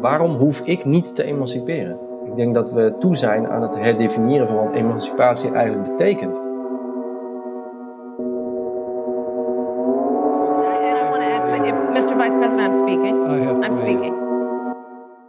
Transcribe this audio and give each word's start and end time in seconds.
Waarom 0.00 0.34
hoef 0.36 0.60
ik 0.60 0.84
niet 0.84 1.14
te 1.14 1.22
emanciperen? 1.22 1.98
Ik 2.26 2.36
denk 2.36 2.54
dat 2.54 2.72
we 2.72 2.94
toe 2.98 3.16
zijn 3.16 3.48
aan 3.48 3.62
het 3.62 3.74
herdefiniëren 3.74 4.46
van 4.46 4.56
wat 4.56 4.72
emancipatie 4.72 5.50
eigenlijk 5.52 5.96
betekent. 5.96 6.36
Mr. 11.92 12.14
Vice 12.16 12.36
President, 12.36 12.60
I'm 12.60 12.72
speaking. 12.72 13.26
I'm 13.64 13.72
speaking. 13.72 14.14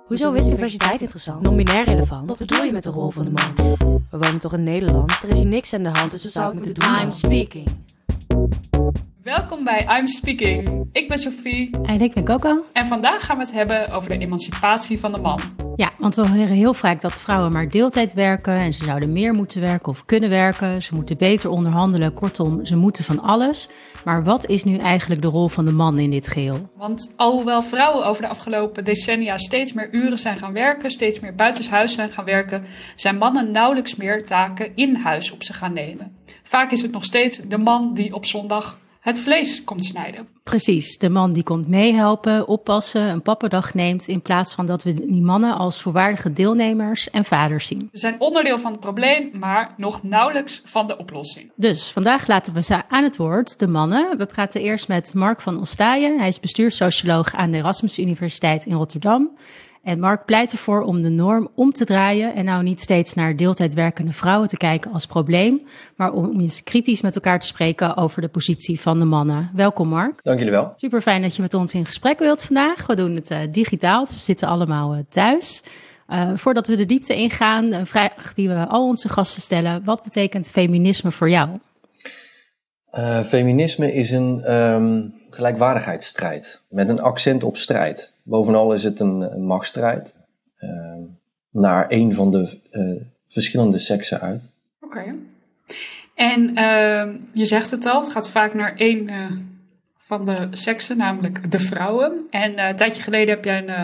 Hoezo 0.05 0.33
is 0.33 0.47
diversiteit 0.47 1.01
interessant? 1.01 1.41
Non-binair 1.41 1.85
relevant? 1.85 2.27
Wat 2.27 2.37
bedoel 2.37 2.63
je 2.63 2.71
met 2.71 2.83
de 2.83 2.89
rol 2.89 3.09
van 3.09 3.25
de 3.25 3.31
man? 3.31 3.75
We 4.09 4.17
wonen 4.17 4.39
toch 4.39 4.53
in 4.53 4.63
Nederland? 4.63 5.23
Er 5.23 5.29
is 5.29 5.37
hier 5.37 5.47
niks 5.47 5.73
aan 5.73 5.83
de 5.83 5.89
hand, 5.89 6.11
dus 6.11 6.23
we 6.23 6.29
zouden 6.29 6.55
moeten 6.55 6.73
doen. 6.73 7.01
I'm 7.01 7.11
speaking. 7.11 7.67
Welkom 9.35 9.63
bij 9.63 9.87
I'm 9.99 10.07
Speaking. 10.07 10.89
Ik 10.91 11.07
ben 11.07 11.17
Sophie 11.17 11.77
En 11.83 12.01
ik 12.01 12.13
ben 12.13 12.23
Coco. 12.23 12.65
en 12.71 12.85
vandaag 12.85 13.25
gaan 13.25 13.37
we 13.37 13.41
het 13.41 13.51
hebben 13.51 13.89
over 13.89 14.09
de 14.09 14.17
emancipatie 14.17 14.99
van 14.99 15.11
de 15.11 15.17
man. 15.17 15.39
Ja, 15.75 15.91
want 15.97 16.15
we 16.15 16.27
horen 16.27 16.47
heel 16.47 16.73
vaak 16.73 17.01
dat 17.01 17.13
vrouwen 17.13 17.51
maar 17.51 17.69
deeltijd 17.69 18.13
werken 18.13 18.53
en 18.53 18.73
ze 18.73 18.83
zouden 18.83 19.11
meer 19.11 19.33
moeten 19.33 19.61
werken 19.61 19.91
of 19.91 20.05
kunnen 20.05 20.29
werken. 20.29 20.81
Ze 20.81 20.95
moeten 20.95 21.17
beter 21.17 21.49
onderhandelen. 21.49 22.13
Kortom, 22.13 22.65
ze 22.65 22.75
moeten 22.75 23.03
van 23.03 23.19
alles. 23.19 23.69
Maar 24.05 24.23
wat 24.23 24.45
is 24.45 24.63
nu 24.63 24.77
eigenlijk 24.77 25.21
de 25.21 25.27
rol 25.27 25.47
van 25.47 25.65
de 25.65 25.71
man 25.71 25.99
in 25.99 26.11
dit 26.11 26.27
geheel? 26.27 26.69
Want 26.75 27.13
alhoewel 27.15 27.61
vrouwen 27.61 28.05
over 28.05 28.21
de 28.21 28.29
afgelopen 28.29 28.83
decennia 28.83 29.37
steeds 29.37 29.73
meer 29.73 29.89
uren 29.91 30.17
zijn 30.17 30.37
gaan 30.37 30.53
werken, 30.53 30.91
steeds 30.91 31.19
meer 31.19 31.35
buitenshuis 31.35 31.93
zijn 31.93 32.09
gaan 32.09 32.25
werken, 32.25 32.65
zijn 32.95 33.17
mannen 33.17 33.51
nauwelijks 33.51 33.95
meer 33.95 34.25
taken 34.25 34.75
in 34.75 34.95
huis 34.95 35.31
op 35.31 35.43
zich 35.43 35.57
gaan 35.57 35.73
nemen. 35.73 36.15
Vaak 36.43 36.71
is 36.71 36.81
het 36.81 36.91
nog 36.91 37.03
steeds 37.03 37.37
de 37.47 37.57
man 37.57 37.93
die 37.93 38.13
op 38.13 38.25
zondag 38.25 38.77
het 39.07 39.19
vlees 39.19 39.63
komt 39.63 39.85
snijden. 39.85 40.27
Precies, 40.43 40.97
de 40.97 41.09
man 41.09 41.33
die 41.33 41.43
komt 41.43 41.67
meehelpen, 41.67 42.47
oppassen, 42.47 43.01
een 43.01 43.21
pappendag 43.21 43.73
neemt, 43.73 44.07
in 44.07 44.21
plaats 44.21 44.53
van 44.53 44.65
dat 44.65 44.83
we 44.83 44.93
die 44.93 45.21
mannen 45.21 45.57
als 45.57 45.81
volwaardige 45.81 46.33
deelnemers 46.33 47.09
en 47.09 47.25
vaders 47.25 47.67
zien. 47.67 47.89
Ze 47.91 47.99
zijn 47.99 48.15
onderdeel 48.19 48.59
van 48.59 48.71
het 48.71 48.79
probleem, 48.79 49.29
maar 49.33 49.73
nog 49.77 50.03
nauwelijks 50.03 50.61
van 50.65 50.87
de 50.87 50.97
oplossing. 50.97 51.51
Dus 51.55 51.91
vandaag 51.91 52.27
laten 52.27 52.53
we 52.53 52.61
ze 52.61 52.81
aan 52.89 53.03
het 53.03 53.17
woord, 53.17 53.59
de 53.59 53.67
mannen. 53.67 54.17
We 54.17 54.25
praten 54.25 54.61
eerst 54.61 54.87
met 54.87 55.13
Mark 55.13 55.41
van 55.41 55.59
Ostaaien. 55.59 56.19
Hij 56.19 56.27
is 56.27 56.39
bestuurssocioloog 56.39 57.35
aan 57.35 57.51
de 57.51 57.57
Erasmus 57.57 57.99
Universiteit 57.99 58.65
in 58.65 58.75
Rotterdam. 58.75 59.29
En 59.87 59.99
Mark 59.99 60.25
pleit 60.25 60.51
ervoor 60.51 60.81
om 60.81 61.01
de 61.01 61.09
norm 61.09 61.49
om 61.55 61.71
te 61.71 61.85
draaien 61.85 62.35
en 62.35 62.45
nou 62.45 62.63
niet 62.63 62.81
steeds 62.81 63.13
naar 63.13 63.35
deeltijd 63.35 63.73
werkende 63.73 64.11
vrouwen 64.11 64.47
te 64.47 64.57
kijken 64.57 64.91
als 64.91 65.05
probleem, 65.05 65.67
maar 65.95 66.11
om 66.11 66.39
eens 66.39 66.63
kritisch 66.63 67.01
met 67.01 67.15
elkaar 67.15 67.39
te 67.39 67.47
spreken 67.47 67.97
over 67.97 68.21
de 68.21 68.27
positie 68.27 68.79
van 68.79 68.99
de 68.99 69.05
mannen. 69.05 69.51
Welkom 69.55 69.87
Mark. 69.87 70.19
Dank 70.23 70.37
jullie 70.37 70.53
wel. 70.53 70.71
Super 70.75 71.01
fijn 71.01 71.21
dat 71.21 71.35
je 71.35 71.41
met 71.41 71.53
ons 71.53 71.73
in 71.73 71.85
gesprek 71.85 72.19
wilt 72.19 72.43
vandaag. 72.43 72.87
We 72.87 72.95
doen 72.95 73.15
het 73.15 73.31
eh, 73.31 73.39
digitaal, 73.51 74.05
dus 74.05 74.15
we 74.15 74.23
zitten 74.23 74.47
allemaal 74.47 74.93
eh, 74.93 74.99
thuis. 75.09 75.63
Eh, 76.07 76.31
voordat 76.35 76.67
we 76.67 76.75
de 76.75 76.85
diepte 76.85 77.15
ingaan, 77.15 77.71
een 77.71 77.87
vraag 77.87 78.33
die 78.33 78.49
we 78.49 78.67
al 78.67 78.87
onze 78.87 79.09
gasten 79.09 79.41
stellen. 79.41 79.83
Wat 79.83 80.03
betekent 80.03 80.49
feminisme 80.49 81.11
voor 81.11 81.29
jou? 81.29 81.49
Feminisme 83.25 83.93
is 83.93 84.11
een 84.11 84.43
ehm, 84.43 85.01
gelijkwaardigheidsstrijd 85.29 86.61
met 86.69 86.89
een 86.89 87.01
accent 87.01 87.43
op 87.43 87.57
strijd. 87.57 88.15
Bovenal 88.27 88.73
is 88.73 88.83
het 88.83 88.99
een, 88.99 89.21
een 89.21 89.45
machtsstrijd 89.45 90.15
ehm, 90.57 91.01
naar 91.51 91.85
een 91.89 92.13
van 92.13 92.31
de 92.31 92.57
eh, 92.71 93.05
verschillende 93.27 93.79
seksen 93.79 94.21
uit. 94.21 94.49
Oké. 94.79 95.15
En 96.15 96.55
ehm, 96.55 97.15
je 97.33 97.45
zegt 97.45 97.71
het 97.71 97.85
al, 97.85 97.99
het 98.01 98.11
gaat 98.11 98.29
vaak 98.29 98.53
naar 98.53 98.75
één 98.75 99.09
eh, 99.09 99.31
van 100.07 100.25
de 100.25 100.47
seksen, 100.51 100.97
namelijk 100.97 101.51
de 101.51 101.59
vrouwen. 101.59 102.27
En 102.29 102.55
eh, 102.55 102.67
een 102.67 102.75
tijdje 102.75 103.01
geleden 103.01 103.35
heb 103.35 103.45
jij 103.45 103.57
een 103.57 103.69
eh, 103.69 103.83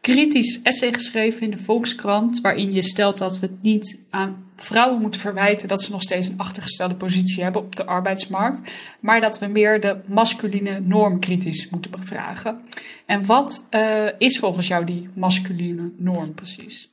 kritisch 0.00 0.62
essay 0.62 0.92
geschreven 0.92 1.42
in 1.42 1.50
de 1.50 1.56
Volkskrant, 1.56 2.40
waarin 2.40 2.72
je 2.72 2.82
stelt 2.82 3.18
dat 3.18 3.38
we 3.38 3.46
het 3.46 3.62
niet 3.62 3.98
aan 4.10 4.46
vrouwen 4.56 5.00
moeten 5.00 5.20
verwijten 5.20 5.68
dat 5.68 5.82
ze 5.82 5.90
nog 5.90 6.02
steeds 6.02 6.28
een 6.28 6.38
achtergestelde 6.38 6.94
positie 6.94 7.42
hebben 7.42 7.62
op 7.62 7.76
de 7.76 7.86
arbeidsmarkt, 7.86 8.70
maar 9.00 9.20
dat 9.20 9.38
we 9.38 9.46
meer 9.46 9.80
de 9.80 9.96
masculine 10.06 10.80
norm 10.80 11.20
kritisch 11.20 11.68
moeten 11.68 11.90
bevragen. 11.90 12.60
En 13.06 13.26
wat 13.26 13.66
eh, 13.70 14.06
is 14.18 14.38
volgens 14.38 14.66
jou 14.68 14.84
die 14.84 15.08
masculine 15.14 15.92
norm 15.96 16.34
precies? 16.34 16.90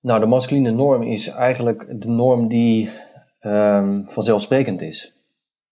Nou, 0.00 0.20
de 0.20 0.26
masculine 0.26 0.70
norm 0.70 1.02
is 1.02 1.28
eigenlijk 1.28 2.00
de 2.00 2.08
norm 2.08 2.48
die 2.48 2.90
ehm, 3.40 4.02
vanzelfsprekend 4.04 4.82
is. 4.82 5.15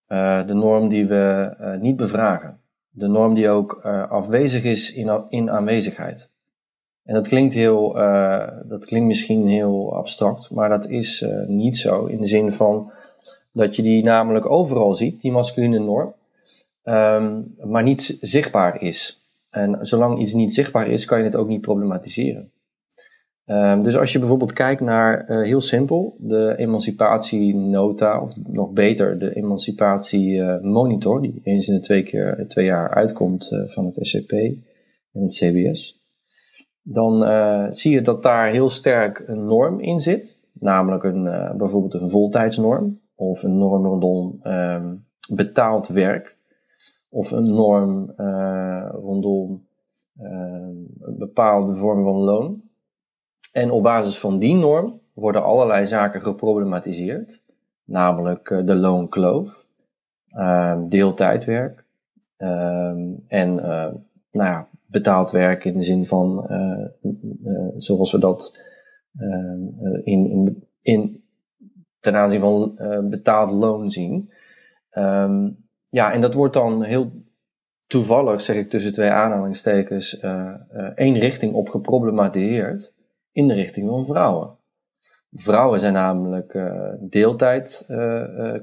Eh, 0.07 0.47
de 0.47 0.55
norm 0.55 0.89
die 0.89 1.07
we 1.07 1.55
eh, 1.59 1.81
niet 1.81 1.97
bevragen. 1.97 2.59
De 2.91 3.09
norm 3.09 3.35
die 3.35 3.49
ook 3.49 3.81
eh, 3.83 4.11
afwezig 4.11 4.65
is 4.65 4.93
in, 4.93 5.25
in 5.29 5.51
aanwezigheid. 5.51 6.31
En 7.05 7.15
dat 7.15 7.29
klinkt, 7.29 7.55
heel, 7.55 7.93
dat 8.65 8.85
klinkt 8.85 9.07
misschien 9.07 9.49
heel 9.49 9.95
abstract, 9.97 10.51
maar 10.51 10.69
dat 10.69 10.89
is 10.89 11.27
niet 11.47 11.77
zo. 11.77 12.05
In 12.05 12.21
de 12.21 12.27
zin 12.27 12.53
van 12.53 12.91
dat 13.53 13.77
je 13.77 13.83
die 13.83 14.05
namelijk 14.05 14.51
overal 14.51 14.95
ziet, 14.95 15.21
die 15.21 15.33
masculine 15.33 15.79
norm, 15.79 16.13
ehm, 16.83 17.41
maar 17.65 17.83
niet 17.83 18.19
zichtbaar 18.21 18.83
is. 18.83 19.23
En 19.51 19.79
zolang 19.81 20.19
iets 20.19 20.33
niet 20.33 20.55
zichtbaar 20.55 20.89
is, 20.89 21.05
kan 21.05 21.19
je 21.19 21.25
het 21.25 21.37
ook 21.37 21.49
niet 21.49 21.61
problematiseren. 21.61 22.51
Ehm, 23.45 23.83
dus 23.83 23.97
als 23.97 24.13
je 24.13 24.19
bijvoorbeeld 24.19 24.53
kijkt 24.53 24.81
naar, 24.81 25.25
eh, 25.25 25.43
heel 25.43 25.61
simpel, 25.61 26.17
de 26.19 26.55
emancipatienota, 26.57 28.21
of 28.21 28.33
nog 28.47 28.71
beter, 28.71 29.19
de 29.19 29.35
emancipatiemonitor, 29.35 31.23
die 31.23 31.41
eens 31.43 31.69
in 31.69 31.75
de 31.75 31.81
twee, 31.81 32.03
keer, 32.03 32.45
twee 32.49 32.65
jaar 32.65 32.95
uitkomt 32.95 33.51
eh, 33.51 33.61
van 33.67 33.87
het 33.87 33.99
SCP 34.01 34.33
en 34.33 35.23
het 35.23 35.33
CBS, 35.33 36.05
dan 36.87 37.25
eh, 37.25 37.67
zie 37.71 37.93
je 37.93 38.01
dat 38.01 38.23
daar 38.23 38.51
heel 38.51 38.71
sterk 38.71 39.25
een 39.27 39.45
norm 39.45 39.81
in 39.81 40.01
zit, 40.01 40.39
namelijk 40.53 41.05
een, 41.05 41.27
eh, 41.27 41.55
bijvoorbeeld 41.55 41.95
een 41.95 42.11
voltijdsnorm, 42.11 43.01
of 43.15 43.43
een 43.43 43.59
norm 43.59 43.85
rondom 43.85 44.39
ehm, 44.43 44.95
betaald 45.29 45.89
werk, 45.89 46.37
of 47.09 47.31
een 47.31 47.51
norm 47.51 48.13
eh, 48.17 48.89
rondom 48.93 49.67
ehm, 50.19 50.73
bepaalde 51.17 51.75
vorm 51.75 52.03
van 52.03 52.17
loon. 52.17 52.63
En 53.53 53.71
op 53.71 53.83
basis 53.83 54.19
van 54.19 54.39
die 54.39 54.55
norm 54.55 55.01
worden 55.13 55.45
allerlei 55.45 55.87
zaken 55.87 56.23
geproblematiseerd, 56.23 57.41
namelijk 57.85 58.51
eh, 58.51 58.67
de 58.67 58.75
loonkloof, 58.75 59.65
ehm, 60.35 60.89
deeltijdwerk 60.89 61.85
ehm, 62.37 63.13
en 63.27 63.59
eh, 63.59 63.93
nou 64.31 64.51
ja, 64.51 64.69
betaald 64.87 65.31
werk 65.31 65.65
in 65.65 65.79
de 65.79 65.85
zin 65.85 66.07
van 66.07 66.47
eh, 66.49 66.87
zoals 67.77 68.13
we 68.13 68.19
dat 68.19 68.61
ehm, 69.19 69.87
eh, 69.87 70.01
in, 70.05 70.63
in, 70.83 71.23
ten 72.01 72.15
aanzien 72.15 72.41
van 72.41 72.79
betaald 73.11 73.51
loon 73.51 73.91
zien. 73.91 74.31
Ja, 75.89 76.13
en 76.13 76.21
dat 76.21 76.35
wordt 76.35 76.55
dan 76.55 76.83
heel 76.83 77.13
toevallig, 77.87 78.41
zeg 78.41 78.57
ik 78.57 78.71
tussen 78.71 78.93
twee 78.93 79.11
aanhalingstekens, 79.11 80.21
één 80.95 81.19
richting 81.19 81.55
op 81.55 81.69
geproblematiseerd 81.69 82.94
in 83.35 83.49
de 83.49 83.55
richting 83.55 83.89
van 83.89 84.07
vrouwen. 84.07 84.57
Vrouwen 85.33 85.81
zijn 85.81 85.93
namelijk 85.93 86.55
eh, 86.55 86.93
deeltijd, 87.01 87.85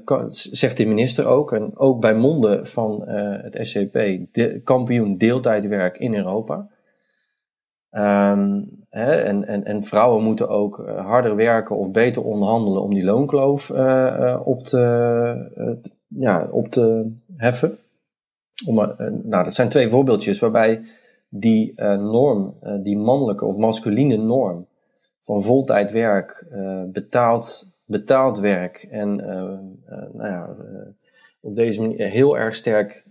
ka- 0.04 0.26
zegt 0.30 0.76
de 0.76 0.86
minister 0.86 1.26
ook, 1.26 1.52
en 1.52 1.78
ook 1.78 2.00
bij 2.00 2.14
monden 2.14 2.66
van 2.66 3.08
het 3.08 3.58
SCP, 3.60 3.92
de, 4.32 4.60
kampioen 4.64 5.16
deeltijdwerk 5.16 5.98
in 5.98 6.14
Europa. 6.14 6.68
Ehm, 7.90 8.62
hè, 8.88 9.12
en, 9.12 9.46
en, 9.46 9.64
en 9.64 9.84
vrouwen 9.84 10.22
moeten 10.22 10.48
ook 10.48 10.76
harder 10.96 11.36
werken 11.36 11.76
of 11.76 11.90
beter 11.90 12.24
onderhandelen 12.24 12.82
om 12.82 12.94
die 12.94 13.04
loonkloof 13.04 13.70
op, 14.44 14.64
te, 14.64 15.84
ja, 16.08 16.48
op 16.50 16.68
te 16.68 17.12
heffen. 17.36 17.78
Om, 18.66 18.74
nou, 19.22 19.44
dat 19.44 19.54
zijn 19.54 19.68
twee 19.68 19.88
voorbeeldjes 19.88 20.38
waarbij 20.38 20.82
die 21.34 21.72
eh, 21.76 21.98
norm, 21.98 22.56
eh, 22.60 22.74
die 22.82 22.98
mannelijke 22.98 23.44
of 23.44 23.56
masculine 23.56 24.16
norm 24.16 24.66
van 25.22 25.42
voltijd 25.42 25.90
werk, 25.90 26.46
eh, 26.50 26.82
betaald, 26.86 27.70
betaald 27.84 28.38
werk 28.38 28.86
en 28.90 29.16
nou 30.12 30.28
ja, 30.28 30.56
op 31.40 31.56
deze 31.56 31.80
manier 31.80 32.08
heel 32.08 32.38
erg 32.38 32.54
sterk 32.54 33.04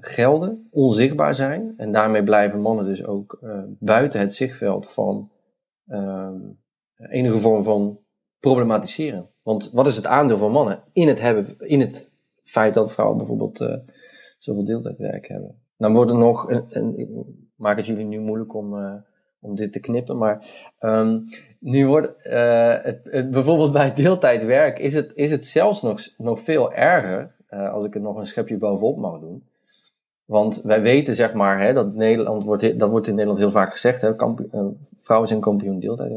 gelden, 0.00 0.68
onzichtbaar 0.70 1.34
zijn. 1.34 1.74
En 1.76 1.92
daarmee 1.92 2.24
blijven 2.24 2.60
mannen 2.60 2.84
dus 2.84 3.04
ook 3.04 3.38
buiten 3.78 4.20
het 4.20 4.34
zichtveld 4.34 4.90
van 4.90 5.30
enige 6.96 7.38
vorm 7.38 7.62
van 7.62 7.98
problematiseren. 8.40 9.28
Want 9.42 9.70
wat 9.72 9.86
is 9.86 9.96
het 9.96 10.06
aandeel 10.06 10.36
van 10.36 10.50
mannen 10.50 10.82
in 10.92 11.08
het, 11.08 11.20
hebben, 11.20 11.54
in 11.58 11.80
het 11.80 12.10
feit 12.44 12.74
dat 12.74 12.92
vrouwen 12.92 13.18
bijvoorbeeld 13.18 13.80
zoveel 14.38 14.64
deeltijdwerk 14.64 15.28
hebben? 15.28 15.58
Dan 15.76 15.94
wordt 15.94 16.10
het 16.10 16.20
nog, 16.20 16.50
en, 16.50 16.66
en 16.70 16.98
ik 16.98 17.08
maak 17.60 17.76
het 17.76 17.86
jullie 17.86 18.04
nu 18.04 18.18
moeilijk 18.20 18.54
om, 18.54 18.78
eh, 18.78 18.92
om 19.40 19.54
dit 19.54 19.72
te 19.72 19.80
knippen, 19.80 20.18
maar 20.18 20.46
ehm, 20.78 21.18
nu 21.58 21.86
wordt 21.86 22.22
eh, 22.22 22.74
het, 22.82 23.08
het, 23.10 23.30
bijvoorbeeld 23.30 23.72
bij 23.72 23.94
deeltijdwerk 23.94 24.78
is 24.78 24.94
het, 24.94 25.12
is 25.14 25.30
het 25.30 25.46
zelfs 25.46 25.82
nog, 25.82 26.00
nog 26.16 26.40
veel 26.40 26.72
erger, 26.72 27.30
eh, 27.46 27.72
als 27.72 27.84
ik 27.84 27.94
er 27.94 28.00
nog 28.00 28.16
een 28.16 28.26
schepje 28.26 28.56
bovenop 28.56 28.98
mag 28.98 29.20
doen. 29.20 29.44
Want 30.24 30.62
wij 30.62 30.82
weten, 30.82 31.14
zeg 31.14 31.34
maar, 31.34 31.60
hè, 31.60 31.72
dat, 31.72 31.94
Nederland 31.94 32.44
wordt, 32.44 32.78
dat 32.78 32.90
wordt 32.90 33.06
in 33.06 33.12
Nederland 33.12 33.40
heel 33.40 33.50
vaak 33.50 33.70
gezegd. 33.70 34.00
Hè, 34.00 34.16
kampioen, 34.16 34.78
vrouwen 34.96 35.28
zijn 35.28 35.40
kampioen 35.40 35.80
deeltijd. 35.80 36.12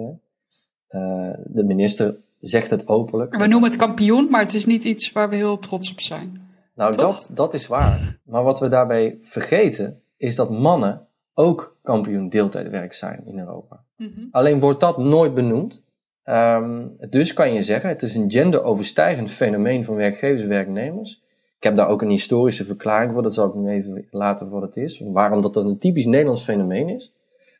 De 1.46 1.64
minister 1.64 2.16
zegt 2.40 2.70
het 2.70 2.88
openlijk. 2.88 3.36
We 3.36 3.48
noemen 3.48 3.70
het 3.70 3.80
kampioen, 3.80 4.30
maar 4.30 4.42
het 4.42 4.54
is 4.54 4.66
niet 4.66 4.84
iets 4.84 5.12
waar 5.12 5.30
we 5.30 5.36
heel 5.36 5.60
trots 5.60 5.92
op 5.92 6.00
zijn. 6.00 6.42
Nou, 6.76 6.96
dat, 6.96 7.30
dat 7.34 7.54
is 7.54 7.68
waar. 7.68 8.20
Maar 8.24 8.44
wat 8.44 8.60
we 8.60 8.68
daarbij 8.68 9.18
vergeten, 9.22 10.02
is 10.18 10.36
dat 10.36 10.52
mannen 10.52 11.08
ook 11.34 11.78
kampioen 11.84 12.30
deeltijdwerk 12.30 12.94
zijn 12.94 13.24
in 13.26 13.40
Europa. 13.40 13.84
Mm 13.98 14.12
-hmm. 14.16 14.28
Alleen 14.32 14.60
wordt 14.60 14.80
dat 14.80 14.98
nooit 14.98 15.34
benoemd. 15.34 15.84
Um, 16.26 16.96
dus 17.10 17.34
kan 17.34 17.54
je 17.54 17.62
zeggen, 17.62 17.90
het 17.90 18.02
is 18.02 18.16
een 18.16 18.32
genderoverstijgend 18.32 19.32
fenomeen 19.32 19.86
van 19.86 19.96
werkgevers 19.96 20.42
en 20.42 20.48
werknemers. 20.48 21.22
Ik 21.58 21.64
heb 21.64 21.76
daar 21.76 21.88
ook 21.88 22.02
een 22.02 22.10
historische 22.10 22.66
verklaring 22.66 23.14
voor, 23.14 23.24
dat 23.24 23.34
zal 23.34 23.48
ik 23.48 23.54
nu 23.54 23.70
even 23.70 24.08
laten 24.12 24.50
wat 24.50 24.62
het 24.62 24.78
is. 24.78 25.02
Waarom 25.06 25.42
dat 25.42 25.56
een 25.56 25.78
typisch 25.78 26.06
Nederlands 26.06 26.44
fenomeen 26.44 26.90
is. 26.90 27.14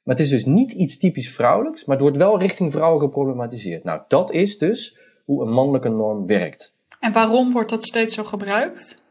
Maar 0.04 0.16
het 0.16 0.24
is 0.26 0.32
dus 0.32 0.46
niet 0.46 0.72
iets 0.72 0.98
typisch 0.98 1.34
vrouwelijks, 1.34 1.86
maar 1.86 1.96
het 1.96 2.06
wordt 2.06 2.20
wel 2.20 2.40
richting 2.40 2.72
vrouwen 2.72 3.02
geproblematiseerd. 3.02 3.84
Nou, 3.84 4.02
dat 4.08 4.32
is 4.32 4.58
dus 4.58 4.98
hoe 5.26 5.46
een 5.46 5.52
mannelijke 5.52 5.90
norm 5.90 6.26
werkt. 6.26 6.74
En 7.00 7.12
waarom 7.12 7.52
wordt 7.52 7.70
dat 7.70 7.84
steeds 7.84 8.14
zo 8.14 8.24
gebruikt? 8.24 9.03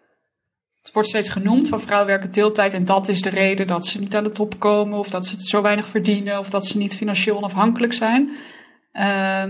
Het 0.83 0.93
wordt 0.93 1.09
steeds 1.09 1.29
genoemd 1.29 1.69
van 1.69 1.81
vrouwen 1.81 2.09
werken 2.09 2.33
deeltijd 2.33 2.75
en 2.75 2.85
dat 2.85 3.09
is 3.09 3.23
de 3.23 3.31
reden 3.31 3.67
dat 3.67 3.87
ze 3.87 3.99
niet 3.99 4.17
aan 4.17 4.25
de 4.25 4.31
top 4.31 4.59
komen 4.59 4.99
of 4.99 5.11
dat 5.11 5.27
ze 5.27 5.41
zo 5.41 5.63
weinig 5.63 5.89
verdienen 5.89 6.39
of 6.39 6.51
dat 6.51 6.67
ze 6.67 6.79
niet 6.79 6.97
financieel 6.97 7.37
onafhankelijk 7.37 7.93
zijn. 7.93 8.31
Uh, 8.93 9.45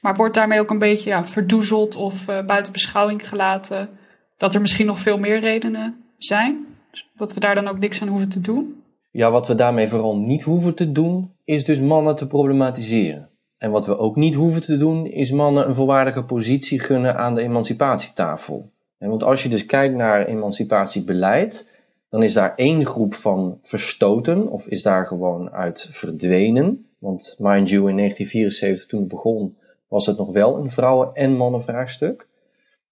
maar 0.00 0.14
wordt 0.16 0.34
daarmee 0.34 0.60
ook 0.60 0.70
een 0.70 0.78
beetje 0.78 1.10
ja, 1.10 1.26
verdoezeld 1.26 1.96
of 1.96 2.28
uh, 2.28 2.44
buiten 2.44 2.72
beschouwing 2.72 3.28
gelaten 3.28 3.88
dat 4.36 4.54
er 4.54 4.60
misschien 4.60 4.86
nog 4.86 4.98
veel 4.98 5.18
meer 5.18 5.38
redenen 5.38 6.04
zijn? 6.18 6.66
Dat 7.14 7.34
we 7.34 7.40
daar 7.40 7.54
dan 7.54 7.68
ook 7.68 7.78
niks 7.78 8.02
aan 8.02 8.08
hoeven 8.08 8.28
te 8.28 8.40
doen? 8.40 8.82
Ja, 9.10 9.30
wat 9.30 9.48
we 9.48 9.54
daarmee 9.54 9.88
vooral 9.88 10.18
niet 10.18 10.42
hoeven 10.42 10.74
te 10.74 10.92
doen, 10.92 11.32
is 11.44 11.64
dus 11.64 11.80
mannen 11.80 12.16
te 12.16 12.26
problematiseren. 12.26 13.28
En 13.58 13.70
wat 13.70 13.86
we 13.86 13.98
ook 13.98 14.16
niet 14.16 14.34
hoeven 14.34 14.60
te 14.60 14.76
doen, 14.76 15.06
is 15.06 15.30
mannen 15.30 15.68
een 15.68 15.74
volwaardige 15.74 16.24
positie 16.24 16.80
gunnen 16.80 17.16
aan 17.16 17.34
de 17.34 17.42
emancipatietafel. 17.42 18.72
Want 19.08 19.22
als 19.22 19.42
je 19.42 19.48
dus 19.48 19.66
kijkt 19.66 19.94
naar 19.94 20.26
emancipatiebeleid, 20.26 21.68
dan 22.08 22.22
is 22.22 22.32
daar 22.32 22.54
één 22.56 22.86
groep 22.86 23.14
van 23.14 23.58
verstoten, 23.62 24.48
of 24.48 24.66
is 24.66 24.82
daar 24.82 25.06
gewoon 25.06 25.50
uit 25.50 25.88
verdwenen. 25.90 26.86
Want 26.98 27.36
mind 27.38 27.68
you, 27.68 27.88
in 27.88 27.96
1974 27.96 28.86
toen 28.86 29.00
het 29.00 29.08
begon, 29.08 29.56
was 29.88 30.06
het 30.06 30.18
nog 30.18 30.32
wel 30.32 30.56
een 30.56 30.70
vrouwen- 30.70 31.14
en 31.14 31.36
mannenvraagstuk. 31.36 32.28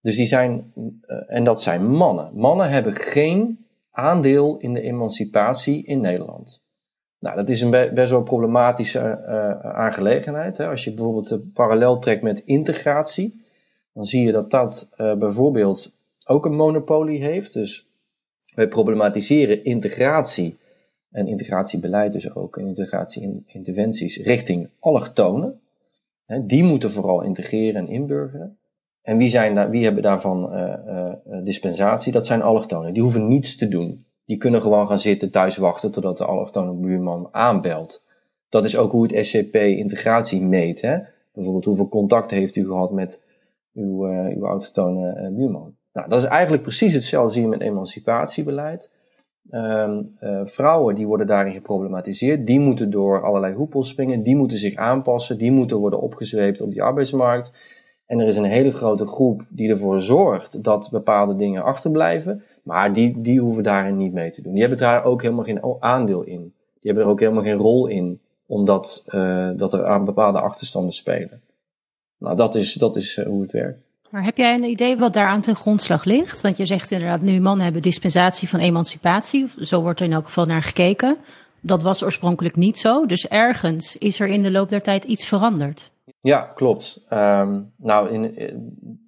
Dus 0.01 0.17
die 0.17 0.27
zijn, 0.27 0.73
uh, 0.75 1.17
en 1.27 1.45
dat 1.45 1.63
zijn 1.63 1.87
mannen. 1.87 2.31
Mannen 2.35 2.71
hebben 2.71 2.95
geen 2.95 3.67
aandeel 3.91 4.57
in 4.59 4.73
de 4.73 4.81
emancipatie 4.81 5.85
in 5.85 6.01
Nederland. 6.01 6.63
Nou, 7.19 7.37
dat 7.37 7.49
is 7.49 7.61
een 7.61 7.71
best 7.71 8.11
wel 8.11 8.23
problematische 8.23 8.99
uh, 8.99 9.71
aangelegenheid. 9.75 10.57
Hè. 10.57 10.69
Als 10.69 10.85
je 10.85 10.95
bijvoorbeeld 10.95 11.53
parallel 11.53 11.99
trekt 11.99 12.23
met 12.23 12.43
integratie, 12.45 13.45
dan 13.93 14.05
zie 14.05 14.27
je 14.27 14.33
dat 14.33 14.51
dat 14.51 14.91
bijvoorbeeld 14.97 15.93
ook 16.31 16.45
een 16.45 16.55
monopolie 16.55 17.23
heeft. 17.23 17.53
Dus 17.53 17.89
wij 18.55 18.69
problematiseren 18.69 19.65
integratie 19.65 20.59
en 21.11 21.27
integratiebeleid 21.27 22.13
dus 22.13 22.35
ook 22.35 22.57
en 22.57 22.67
integratie-interventies 22.67 24.17
richting 24.17 24.69
allochtonen. 24.79 25.61
Die 26.43 26.65
moeten 26.65 26.91
vooral 26.91 27.23
integreren 27.23 27.81
en 27.81 27.89
inburgeren. 27.89 28.59
En 29.03 29.17
wie, 29.17 29.29
zijn 29.29 29.55
daar, 29.55 29.71
wie 29.71 29.85
hebben 29.85 30.03
daarvan 30.03 30.53
uh, 30.53 30.75
uh, 30.87 31.45
dispensatie? 31.45 32.13
Dat 32.13 32.27
zijn 32.27 32.43
allochtonen. 32.43 32.93
Die 32.93 33.03
hoeven 33.03 33.29
niets 33.29 33.57
te 33.57 33.69
doen. 33.69 34.05
Die 34.25 34.37
kunnen 34.37 34.61
gewoon 34.61 34.89
gaan 34.89 35.01
zitten 35.01 35.31
thuis 35.31 35.57
wachten 35.57 35.91
totdat 35.91 36.19
de 36.19 36.25
allochtone 36.25 36.73
buurman 36.73 37.29
aanbelt. 37.31 38.03
Dat 38.49 38.65
is 38.65 38.77
ook 38.77 38.93
hoe 38.93 39.03
het 39.03 39.27
SCP 39.27 39.55
integratie 39.55 40.43
meet. 40.43 40.81
Hè? 40.81 40.99
Bijvoorbeeld 41.33 41.65
hoeveel 41.65 41.89
contact 41.89 42.31
heeft 42.31 42.57
u 42.57 42.65
gehad 42.65 42.93
met 42.93 43.25
uw, 43.75 44.05
uw 44.07 44.45
autochtone 44.45 45.33
buurman. 45.33 45.79
Nou, 45.93 46.09
dat 46.09 46.23
is 46.23 46.29
eigenlijk 46.29 46.63
precies 46.63 46.95
hetzelfde 46.95 47.33
zie 47.33 47.43
je 47.43 47.49
met 47.49 47.61
emancipatiebeleid. 47.61 48.91
Um, 49.51 50.17
uh, 50.21 50.41
vrouwen 50.45 50.95
die 50.95 51.07
worden 51.07 51.27
daarin 51.27 51.53
geproblematiseerd. 51.53 52.47
Die 52.47 52.61
moeten 52.61 52.91
door 52.91 53.25
allerlei 53.25 53.55
hoepels 53.55 53.89
springen. 53.89 54.23
Die 54.23 54.37
moeten 54.37 54.59
zich 54.59 54.75
aanpassen. 54.75 55.39
Die 55.39 55.53
moeten 55.53 55.77
worden 55.77 56.01
opgezweept 56.01 56.61
op 56.61 56.71
die 56.71 56.83
arbeidsmarkt. 56.83 57.53
En 58.07 58.21
er 58.21 58.27
is 58.27 58.37
een 58.37 58.45
hele 58.45 58.73
grote 58.73 59.07
groep 59.07 59.43
die 59.49 59.71
ervoor 59.71 60.01
zorgt 60.01 60.65
dat 60.65 60.89
bepaalde 60.91 61.37
dingen 61.37 61.63
achterblijven. 61.63 62.43
Maar 62.63 62.93
die, 62.93 63.21
die 63.21 63.41
hoeven 63.41 63.63
daarin 63.63 63.97
niet 63.97 64.13
mee 64.13 64.31
te 64.31 64.43
doen. 64.43 64.53
Die 64.53 64.61
hebben 64.61 64.79
daar 64.79 65.05
ook 65.05 65.23
helemaal 65.23 65.45
geen 65.45 65.83
aandeel 65.83 66.23
in. 66.23 66.41
Die 66.81 66.91
hebben 66.91 67.05
er 67.05 67.11
ook 67.11 67.21
helemaal 67.21 67.43
geen 67.43 67.57
rol 67.59 67.87
in. 67.87 68.21
Omdat 68.47 69.05
uh, 69.09 69.51
dat 69.57 69.73
er 69.73 69.87
aan 69.87 70.05
bepaalde 70.05 70.41
achterstanden 70.41 70.93
spelen. 70.93 71.43
Nou, 72.19 72.37
dat 72.37 72.55
is, 72.55 72.73
dat 72.73 72.97
is 72.97 73.17
uh, 73.17 73.27
hoe 73.27 73.43
het 73.43 73.53
werkt. 73.53 73.90
Maar 74.11 74.25
heb 74.25 74.37
jij 74.37 74.55
een 74.55 74.65
idee 74.65 74.97
wat 74.97 75.13
daaraan 75.13 75.41
ten 75.41 75.57
grondslag 75.57 76.05
ligt? 76.05 76.41
Want 76.41 76.57
je 76.57 76.67
zegt 76.67 76.91
inderdaad, 76.91 77.21
nu 77.21 77.41
mannen 77.41 77.65
hebben 77.65 77.83
dispensatie 77.83 78.49
van 78.49 78.61
emancipatie. 78.61 79.51
Zo 79.57 79.83
wordt 79.83 80.01
er 80.01 80.07
in 80.07 80.13
elk 80.13 80.25
geval 80.25 80.47
naar 80.47 80.63
gekeken. 80.63 81.17
Dat 81.61 81.83
was 81.83 82.05
oorspronkelijk 82.05 82.57
niet 82.57 82.79
zo. 82.79 83.07
Dus 83.07 83.29
ergens 83.29 83.97
is 83.97 84.21
er 84.21 84.29
in 84.29 84.43
de 84.43 84.51
loop 84.51 84.69
der 84.69 84.83
tijd 84.83 85.05
iets 85.05 85.27
veranderd. 85.27 85.93
Ja, 86.21 86.53
klopt. 86.55 87.01
Um, 87.13 87.73
nou, 87.77 88.11
in 88.11 88.35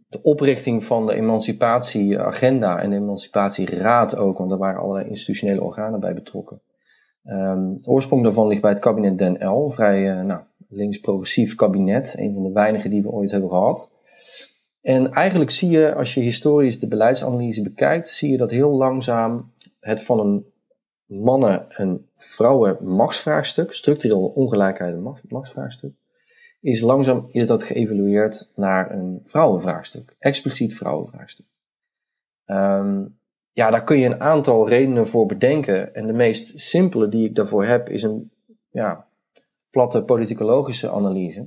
de 0.08 0.22
oprichting 0.22 0.84
van 0.84 1.06
de 1.06 1.14
emancipatieagenda 1.14 2.78
en 2.78 2.90
de 2.90 2.96
emancipatieraad 2.96 4.16
ook, 4.16 4.38
want 4.38 4.50
er 4.50 4.58
waren 4.58 4.80
allerlei 4.80 5.08
institutionele 5.08 5.62
organen 5.62 6.00
bij 6.00 6.14
betrokken. 6.14 6.60
Um, 7.24 7.78
de 7.80 7.88
oorsprong 7.88 8.22
daarvan 8.22 8.46
ligt 8.46 8.60
bij 8.60 8.70
het 8.70 8.80
kabinet 8.80 9.18
Den 9.18 9.48
L, 9.48 9.70
vrij 9.70 10.18
uh, 10.18 10.24
nou, 10.24 10.40
links-progressief 10.68 11.54
kabinet, 11.54 12.14
een 12.18 12.34
van 12.34 12.42
de 12.42 12.52
weinigen 12.52 12.90
die 12.90 13.02
we 13.02 13.10
ooit 13.10 13.30
hebben 13.30 13.48
gehad. 13.48 13.90
En 14.82 15.12
eigenlijk 15.12 15.50
zie 15.50 15.70
je, 15.70 15.94
als 15.94 16.14
je 16.14 16.20
historisch 16.20 16.78
de 16.78 16.86
beleidsanalyse 16.86 17.62
bekijkt, 17.62 18.08
zie 18.08 18.30
je 18.30 18.36
dat 18.36 18.50
heel 18.50 18.70
langzaam 18.70 19.52
het 19.80 20.02
van 20.02 20.20
een 20.20 20.46
mannen- 21.06 21.70
en 21.70 22.08
vrouwen 22.16 22.76
machtsvraagstuk, 22.80 23.72
structureel 23.72 24.26
ongelijkheid 24.26 24.94
en 24.94 25.16
machtsvraagstuk, 25.28 25.92
is 26.60 26.80
langzaam 26.80 27.28
is 27.30 27.46
dat 27.46 27.62
geëvalueerd 27.62 28.50
naar 28.54 28.90
een 28.90 29.20
vrouwenvraagstuk, 29.24 30.16
expliciet 30.18 30.74
vrouwenvraagstuk. 30.74 31.46
Um, 32.46 33.18
ja, 33.52 33.70
daar 33.70 33.84
kun 33.84 33.98
je 33.98 34.06
een 34.06 34.20
aantal 34.20 34.68
redenen 34.68 35.06
voor 35.06 35.26
bedenken. 35.26 35.94
En 35.94 36.06
de 36.06 36.12
meest 36.12 36.60
simpele 36.60 37.08
die 37.08 37.28
ik 37.28 37.34
daarvoor 37.34 37.64
heb, 37.64 37.88
is 37.88 38.02
een 38.02 38.30
ja, 38.70 39.06
platte 39.70 40.02
politicologische 40.02 40.90
analyse. 40.90 41.46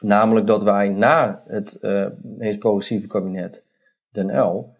Namelijk 0.00 0.46
dat 0.46 0.62
wij 0.62 0.88
na 0.88 1.42
het 1.46 1.78
uh, 1.80 2.06
meest 2.22 2.58
progressieve 2.58 3.06
kabinet, 3.06 3.64
Den 4.10 4.40
L, 4.40 4.74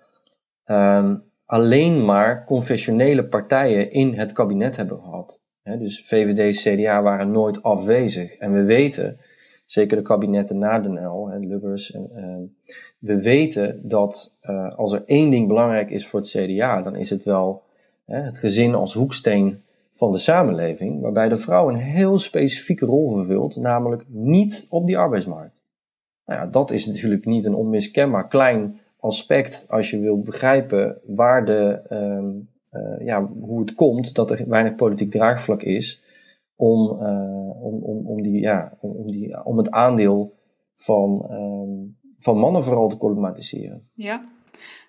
um, 0.67 1.23
alleen 1.45 2.05
maar 2.05 2.45
confessionele 2.45 3.25
partijen 3.25 3.93
in 3.93 4.15
het 4.15 4.33
kabinet 4.33 4.77
hebben 4.77 5.01
gehad. 5.01 5.41
Dus 5.63 6.05
VVD, 6.07 6.57
CDA 6.57 7.03
waren 7.03 7.31
nooit 7.31 7.63
afwezig. 7.63 8.35
En 8.37 8.53
we 8.53 8.63
weten, 8.63 9.19
zeker 9.65 9.97
de 9.97 10.03
kabinetten 10.03 10.59
na 10.59 10.79
Den 10.79 11.05
L, 11.05 11.29
he, 11.29 11.39
Lubbers, 11.39 11.93
en, 11.93 12.11
uh, 12.15 12.69
we 12.99 13.23
weten 13.23 13.89
dat 13.89 14.37
uh, 14.43 14.75
als 14.77 14.93
er 14.93 15.03
één 15.07 15.31
ding 15.31 15.49
belangrijk 15.49 15.91
is 15.91 16.07
voor 16.07 16.21
het 16.21 16.29
CDA, 16.29 16.83
dan 16.83 16.97
is 16.97 17.11
het 17.11 17.25
wel 17.25 17.63
het 18.05 18.39
gezin 18.39 18.75
als 18.75 18.95
hoeksteen 18.95 19.63
van 20.01 20.13
de 20.13 20.19
samenleving, 20.19 21.01
waarbij 21.01 21.29
de 21.29 21.37
vrouw 21.37 21.69
een 21.69 21.77
heel 21.77 22.19
specifieke 22.19 22.87
rol 22.87 23.15
vervult, 23.15 23.57
namelijk 23.57 24.05
niet 24.09 24.67
op 24.69 24.87
die 24.87 24.99
arbeidsmarkt. 24.99 25.63
Nou 26.25 26.41
ja, 26.41 26.47
dat 26.47 26.71
is 26.71 26.87
natuurlijk 26.87 27.25
niet 27.25 27.45
een 27.45 27.55
onmiskenbaar 27.55 28.29
klein 28.29 28.81
aspect 28.97 29.67
als 29.69 29.91
je 29.91 29.99
wil 29.99 30.21
begrijpen 30.21 31.01
waar 31.07 31.45
de, 31.45 31.81
um, 31.91 32.49
uh, 32.73 33.07
ja, 33.07 33.27
hoe 33.27 33.61
het 33.61 33.75
komt 33.75 34.15
dat 34.15 34.31
er 34.31 34.49
weinig 34.49 34.75
politiek 34.75 35.11
draagvlak 35.11 35.63
is 35.63 36.03
om, 36.57 37.03
uh, 37.03 37.63
om, 37.63 37.83
om, 37.83 38.07
om, 38.07 38.23
die, 38.23 38.41
ja, 38.41 38.77
om, 38.81 39.11
die, 39.11 39.45
om 39.45 39.57
het 39.57 39.71
aandeel 39.71 40.35
van, 40.77 41.27
um, 41.31 41.97
van 42.19 42.39
mannen 42.39 42.65
vooral 42.65 42.89
te 42.89 42.97
problematiseren. 42.97 43.89
Ja, 43.95 44.29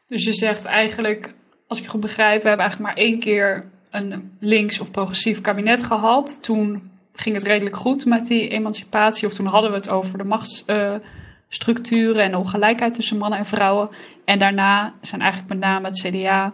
dus 0.07 0.25
je 0.25 0.33
zegt 0.33 0.65
eigenlijk, 0.65 1.33
als 1.67 1.79
ik 1.79 1.85
goed 1.87 2.01
begrijp, 2.01 2.41
we 2.41 2.47
hebben 2.47 2.65
eigenlijk 2.65 2.95
maar 2.95 3.05
één 3.05 3.19
keer 3.19 3.69
een 3.91 4.31
links 4.39 4.79
of 4.79 4.91
progressief 4.91 5.41
kabinet 5.41 5.83
gehad. 5.83 6.43
Toen 6.43 6.91
ging 7.13 7.35
het 7.35 7.45
redelijk 7.45 7.75
goed 7.75 8.05
met 8.05 8.27
die 8.27 8.47
emancipatie. 8.47 9.27
Of 9.27 9.33
toen 9.33 9.45
hadden 9.45 9.71
we 9.71 9.75
het 9.75 9.89
over 9.89 10.17
de 10.17 10.23
machtsstructuren 10.23 12.15
uh, 12.15 12.25
en 12.25 12.35
ongelijkheid 12.35 12.93
tussen 12.93 13.17
mannen 13.17 13.39
en 13.39 13.45
vrouwen. 13.45 13.89
En 14.25 14.39
daarna 14.39 14.93
zijn 15.01 15.21
eigenlijk 15.21 15.53
met 15.53 15.59
name 15.59 15.87
het 15.87 15.99
CDA 15.99 16.53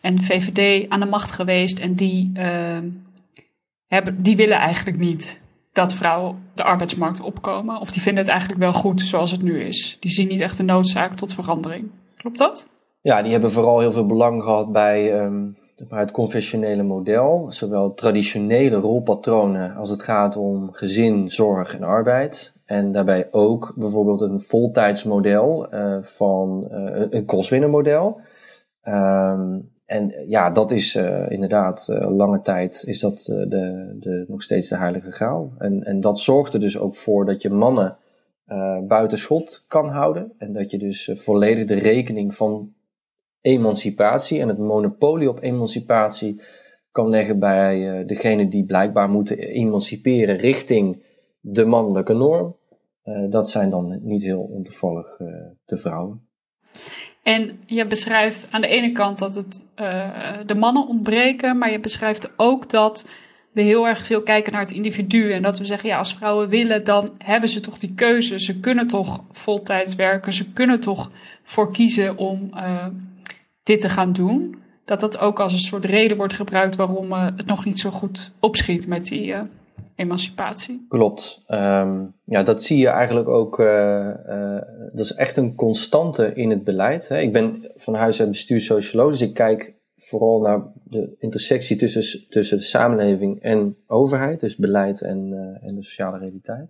en 0.00 0.22
VVD 0.22 0.88
aan 0.88 1.00
de 1.00 1.06
macht 1.06 1.32
geweest. 1.32 1.78
En 1.78 1.94
die, 1.94 2.32
uh, 2.34 2.78
hebben, 3.86 4.22
die 4.22 4.36
willen 4.36 4.58
eigenlijk 4.58 4.98
niet 4.98 5.40
dat 5.72 5.94
vrouwen 5.94 6.38
de 6.54 6.62
arbeidsmarkt 6.62 7.20
opkomen. 7.20 7.80
Of 7.80 7.90
die 7.90 8.02
vinden 8.02 8.22
het 8.22 8.32
eigenlijk 8.32 8.60
wel 8.60 8.72
goed 8.72 9.00
zoals 9.00 9.30
het 9.30 9.42
nu 9.42 9.64
is. 9.64 9.96
Die 10.00 10.10
zien 10.10 10.28
niet 10.28 10.40
echt 10.40 10.56
de 10.56 10.62
noodzaak 10.62 11.14
tot 11.14 11.34
verandering. 11.34 11.90
Klopt 12.16 12.38
dat? 12.38 12.68
Ja, 13.00 13.22
die 13.22 13.32
hebben 13.32 13.50
vooral 13.50 13.80
heel 13.80 13.92
veel 13.92 14.06
belang 14.06 14.42
gehad 14.42 14.72
bij 14.72 15.28
maar 15.30 15.65
het 15.88 16.10
conventionele 16.10 16.82
model, 16.82 17.46
zowel 17.48 17.94
traditionele 17.94 18.76
rolpatronen 18.76 19.74
als 19.74 19.90
het 19.90 20.02
gaat 20.02 20.36
om 20.36 20.72
gezin, 20.72 21.30
zorg 21.30 21.74
en 21.74 21.82
arbeid. 21.82 22.54
En 22.64 22.92
daarbij 22.92 23.28
ook 23.30 23.72
bijvoorbeeld 23.76 24.20
een 24.20 24.40
voltijdsmodel 24.40 25.74
uh, 25.74 25.96
van 26.02 26.68
uh, 26.72 27.06
een 27.10 27.24
kostwinnermodel. 27.24 28.20
Um, 28.88 29.70
en 29.86 30.14
ja, 30.26 30.50
dat 30.50 30.70
is 30.70 30.94
uh, 30.94 31.30
inderdaad 31.30 31.88
lange 31.90 32.40
tijd 32.40 32.84
is 32.86 33.00
dat 33.00 33.18
de, 33.24 33.96
de, 34.00 34.24
nog 34.28 34.42
steeds 34.42 34.68
de 34.68 34.76
heilige 34.76 35.10
graal. 35.10 35.52
En, 35.58 35.84
en 35.84 36.00
dat 36.00 36.20
zorgt 36.20 36.54
er 36.54 36.60
dus 36.60 36.78
ook 36.78 36.96
voor 36.96 37.24
dat 37.24 37.42
je 37.42 37.50
mannen 37.50 37.96
buiten 38.82 39.18
schot 39.18 39.64
kan 39.68 39.88
houden. 39.88 40.32
En 40.38 40.52
dat 40.52 40.70
je 40.70 40.78
dus 40.78 41.10
volledig 41.14 41.66
de 41.66 41.74
rekening 41.74 42.34
van 42.34 42.72
emancipatie 43.46 44.40
en 44.40 44.48
het 44.48 44.58
monopolie 44.58 45.28
op 45.28 45.42
emancipatie 45.42 46.40
kan 46.92 47.08
leggen 47.08 47.38
bij 47.38 48.00
uh, 48.00 48.06
degene 48.06 48.48
die 48.48 48.64
blijkbaar 48.64 49.10
moeten 49.10 49.38
emanciperen 49.38 50.36
richting 50.36 51.02
de 51.40 51.64
mannelijke 51.64 52.14
norm. 52.14 52.56
Uh, 53.04 53.30
dat 53.30 53.50
zijn 53.50 53.70
dan 53.70 53.98
niet 54.02 54.22
heel 54.22 54.40
ontoevallig 54.40 55.18
uh, 55.20 55.28
de 55.64 55.76
vrouwen. 55.76 56.28
En 57.22 57.58
je 57.66 57.86
beschrijft 57.86 58.48
aan 58.50 58.60
de 58.60 58.66
ene 58.66 58.92
kant 58.92 59.18
dat 59.18 59.34
het 59.34 59.66
de 60.46 60.54
mannen 60.54 60.88
ontbreken, 60.88 61.58
maar 61.58 61.70
je 61.70 61.80
beschrijft 61.80 62.30
ook 62.36 62.70
dat 62.70 63.08
we 63.52 63.62
heel 63.62 63.86
erg 63.86 64.06
veel 64.06 64.22
kijken 64.22 64.52
naar 64.52 64.60
het 64.60 64.72
individu. 64.72 65.32
En 65.32 65.42
dat 65.42 65.58
we 65.58 65.64
zeggen, 65.64 65.88
ja, 65.88 65.98
als 65.98 66.14
vrouwen 66.14 66.48
willen, 66.48 66.84
dan 66.84 67.10
hebben 67.18 67.48
ze 67.48 67.60
toch 67.60 67.78
die 67.78 67.94
keuze. 67.94 68.38
Ze 68.38 68.60
kunnen 68.60 68.86
toch 68.86 69.24
voltijds 69.30 69.94
werken, 69.94 70.32
ze 70.32 70.52
kunnen 70.52 70.80
toch 70.80 71.10
voor 71.42 71.72
kiezen 71.72 72.18
om 72.18 72.50
dit 73.66 73.80
te 73.80 73.88
gaan 73.88 74.12
doen, 74.12 74.54
dat 74.84 75.00
dat 75.00 75.18
ook 75.18 75.40
als 75.40 75.52
een 75.52 75.58
soort 75.58 75.84
reden 75.84 76.16
wordt 76.16 76.32
gebruikt 76.32 76.76
waarom 76.76 77.12
uh, 77.12 77.26
het 77.36 77.46
nog 77.46 77.64
niet 77.64 77.78
zo 77.78 77.90
goed 77.90 78.32
opschiet 78.40 78.86
met 78.86 79.06
die 79.06 79.26
uh, 79.26 79.40
emancipatie. 79.94 80.86
Klopt. 80.88 81.42
Um, 81.48 82.14
ja, 82.24 82.42
dat 82.42 82.62
zie 82.62 82.78
je 82.78 82.88
eigenlijk 82.88 83.28
ook. 83.28 83.58
Uh, 83.58 84.10
dat 84.92 85.04
is 85.04 85.14
echt 85.14 85.36
een 85.36 85.54
constante 85.54 86.34
in 86.34 86.50
het 86.50 86.64
beleid. 86.64 87.08
Hè. 87.08 87.18
Ik 87.18 87.32
ben 87.32 87.72
van 87.76 87.94
huis 87.94 88.20
uit 88.20 88.30
bestuurssocioloog, 88.30 89.10
dus 89.10 89.20
ik 89.20 89.34
kijk 89.34 89.74
vooral 89.96 90.40
naar 90.40 90.62
de 90.84 91.16
intersectie 91.18 91.76
tussen, 91.76 92.28
tussen 92.28 92.58
de 92.58 92.64
samenleving 92.64 93.42
en 93.42 93.76
overheid, 93.86 94.40
dus 94.40 94.56
beleid 94.56 95.00
en, 95.00 95.32
en 95.62 95.74
de 95.74 95.82
sociale 95.82 96.18
realiteit. 96.18 96.68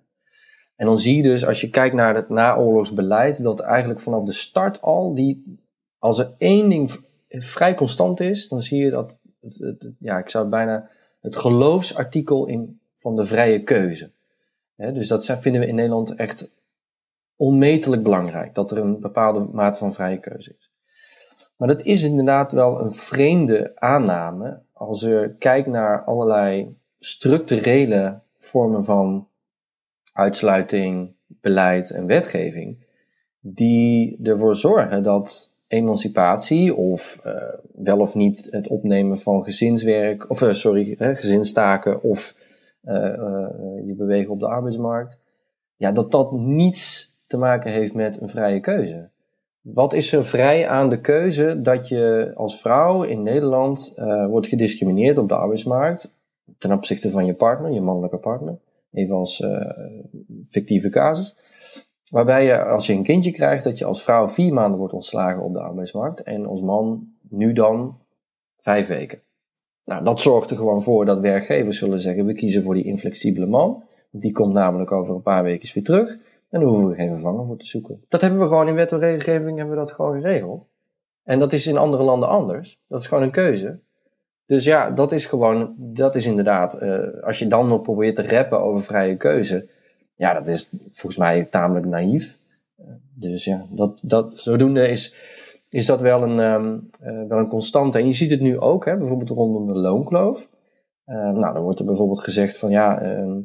En 0.77 0.87
dan 0.87 0.99
zie 0.99 1.17
je 1.17 1.23
dus, 1.23 1.47
als 1.47 1.61
je 1.61 1.71
kijkt 1.71 1.95
naar 1.95 2.15
het 2.15 2.29
naoorlogsbeleid, 2.29 3.43
dat 3.43 3.61
eigenlijk 3.61 4.01
vanaf 4.01 4.25
de 4.25 4.33
start 4.33 4.81
al 4.81 5.15
die 5.15 5.65
als 5.99 6.19
er 6.19 6.35
één 6.39 6.69
ding 6.69 6.91
vrij 7.29 7.75
constant 7.75 8.21
is, 8.21 8.49
dan 8.49 8.61
zie 8.61 8.85
je 8.85 8.91
dat, 8.91 9.21
ja, 9.99 10.19
ik 10.19 10.31
zou 10.31 10.49
bijna 10.49 10.91
het 11.21 11.37
geloofsartikel 11.37 12.47
in, 12.47 12.81
van 12.97 13.17
de 13.17 13.25
vrije 13.25 13.63
keuze. 13.63 14.11
dus 14.77 15.09
dat 15.09 15.25
vinden 15.27 15.61
we 15.61 15.67
in 15.67 15.75
Nederland 15.75 16.15
echt 16.15 16.51
onmetelijk 17.37 18.03
belangrijk, 18.03 18.55
dat 18.55 18.71
er 18.71 18.79
een 18.79 19.01
bepaalde 19.01 19.49
mate 19.53 19.79
van 19.79 19.95
vrije 19.95 20.19
keuze 20.19 20.55
is. 20.59 20.71
Maar 21.57 21.69
dat 21.69 21.83
is 21.83 22.03
inderdaad 22.03 22.53
wel 22.53 22.81
een 22.81 22.93
vreemde 22.93 23.73
aanname 23.75 24.63
als 24.73 25.01
je 25.01 25.35
kijkt 25.39 25.69
naar 25.69 26.05
allerlei 26.05 26.77
structurele 26.99 28.21
vormen 28.39 28.85
van 28.85 29.29
uitsluiting, 30.13 31.15
beleid 31.27 31.91
en 31.91 32.07
wetgeving, 32.07 32.85
die 33.41 34.19
ervoor 34.23 34.57
zorgen 34.57 35.03
dat 35.03 35.55
emancipatie 35.69 36.75
of 36.75 37.21
uh, 37.27 37.33
wel 37.75 37.99
of 37.99 38.15
niet 38.15 38.49
het 38.51 38.69
opnemen 38.69 39.19
van 39.19 39.45
gezinswerk, 39.45 40.31
of 40.31 40.41
uh, 40.41 40.53
sorry, 40.53 40.97
uh, 40.99 41.17
gezinstaken 41.17 42.03
of 42.03 42.35
je 43.87 43.95
bewegen 43.97 44.33
op 44.33 44.41
de 44.41 44.49
arbeidsmarkt, 44.49 45.19
ja, 45.77 45.93
dat 45.93 46.11
dat 46.11 46.33
niets 46.33 47.15
te 47.27 47.37
maken 47.37 47.71
heeft 47.71 47.95
met 47.95 48.21
een 48.21 48.29
vrije 48.29 48.61
keuze. 48.61 49.09
Wat 49.61 49.93
is 49.93 50.13
er 50.13 50.25
vrij 50.25 50.69
aan 50.69 50.89
de 50.89 51.01
keuze 51.01 51.61
dat 51.63 51.89
je 51.89 52.33
als 52.35 52.61
vrouw 52.61 53.03
in 53.03 53.23
Nederland 53.23 53.95
wordt 54.29 54.47
gediscrimineerd 54.47 55.19
op 55.19 55.29
de 55.29 55.35
arbeidsmarkt 55.37 56.15
ten 56.59 56.73
opzichte 56.73 57.11
van 57.11 57.27
je 57.27 57.35
partner, 57.35 57.71
je 57.71 57.81
mannelijke 57.81 58.19
partner, 58.19 58.59
even 58.93 59.17
als 59.17 59.45
fictieve 60.51 60.89
casus? 60.89 61.37
Waarbij 62.11 62.45
je, 62.45 62.65
als 62.65 62.87
je 62.87 62.93
een 62.93 63.03
kindje 63.03 63.31
krijgt, 63.31 63.65
dat 63.65 63.79
je 63.79 63.85
als 63.85 64.03
vrouw 64.03 64.29
vier 64.29 64.53
maanden 64.53 64.79
wordt 64.79 64.95
ontslagen 64.95 65.43
op 65.43 65.53
de 65.53 65.61
arbeidsmarkt 65.61 66.23
en 66.23 66.47
als 66.47 66.63
man 66.63 67.09
nu 67.29 67.53
dan 67.53 67.99
vijf 68.59 68.87
weken. 68.87 69.21
Nou, 69.85 70.05
dat 70.05 70.21
zorgt 70.21 70.51
er 70.51 70.57
gewoon 70.57 70.83
voor 70.83 71.05
dat 71.05 71.21
werkgevers 71.21 71.79
zullen 71.79 72.01
zeggen: 72.01 72.27
we 72.27 72.33
kiezen 72.33 72.63
voor 72.63 72.75
die 72.75 72.85
inflexibele 72.85 73.47
man. 73.47 73.85
Die 74.11 74.33
komt 74.33 74.53
namelijk 74.53 74.93
over 74.93 75.15
een 75.15 75.23
paar 75.23 75.43
weken 75.43 75.71
weer 75.75 75.85
terug. 75.85 76.19
En 76.51 76.61
daar 76.61 76.69
hoeven 76.69 76.89
we 76.89 76.95
geen 76.95 77.09
vervanger 77.09 77.47
voor 77.47 77.57
te 77.57 77.67
zoeken. 77.67 78.05
Dat 78.09 78.21
hebben 78.21 78.41
we 78.41 78.47
gewoon 78.47 78.69
in 78.69 78.75
wet 78.75 78.93
en 78.93 78.99
regelgeving 78.99 79.57
hebben 79.57 79.75
we 79.75 79.81
dat 79.81 79.93
gewoon 79.93 80.21
geregeld. 80.21 80.67
En 81.25 81.39
dat 81.39 81.53
is 81.53 81.67
in 81.67 81.77
andere 81.77 82.03
landen 82.03 82.29
anders. 82.29 82.81
Dat 82.89 83.01
is 83.01 83.07
gewoon 83.07 83.23
een 83.23 83.31
keuze. 83.31 83.79
Dus 84.47 84.65
ja, 84.65 84.91
dat 84.91 85.13
is 85.13 85.27
gewoon, 85.27 85.75
dat 85.77 86.15
is 86.15 86.27
inderdaad, 86.27 86.83
uh, 86.83 87.23
als 87.23 87.39
je 87.39 87.47
dan 87.47 87.69
nog 87.69 87.83
probeert 87.83 88.17
te 88.17 88.29
rappen 88.29 88.61
over 88.61 88.85
vrije 88.85 89.17
keuze, 89.17 89.69
ja, 90.17 90.35
dat 90.35 90.49
is 90.49 90.69
volgens 90.93 91.17
mij 91.17 91.45
tamelijk 91.45 91.87
naïef. 91.87 92.39
Dus 93.15 93.45
ja, 93.45 93.67
dat, 93.71 94.01
dat, 94.03 94.39
zodoende 94.39 94.89
is, 94.89 95.15
is 95.69 95.87
dat 95.87 96.01
wel 96.01 96.23
een, 96.23 96.39
um, 96.39 96.91
wel 97.29 97.39
een 97.39 97.49
constante. 97.49 97.99
En 97.99 98.07
je 98.07 98.13
ziet 98.13 98.31
het 98.31 98.41
nu 98.41 98.59
ook, 98.59 98.85
hè, 98.85 98.97
bijvoorbeeld 98.97 99.31
rondom 99.31 99.67
de 99.67 99.79
loonkloof. 99.79 100.49
Uh, 101.07 101.31
nou, 101.31 101.55
dan 101.55 101.63
wordt 101.63 101.79
er 101.79 101.85
bijvoorbeeld 101.85 102.25
gezegd 102.25 102.59
van 102.59 102.71
ja, 102.71 103.03
uh, 103.03 103.37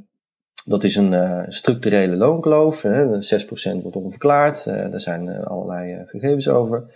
dat 0.66 0.84
is 0.84 0.96
een 0.96 1.12
uh, 1.12 1.44
structurele 1.48 2.16
loonkloof. 2.16 2.82
Hè, 2.82 3.06
6% 3.06 3.82
wordt 3.82 3.96
onverklaard. 3.96 4.66
daar 4.66 5.01
zijn 5.01 5.44
allerlei 5.44 6.04
gegevens 6.06 6.50
over. 6.50 6.94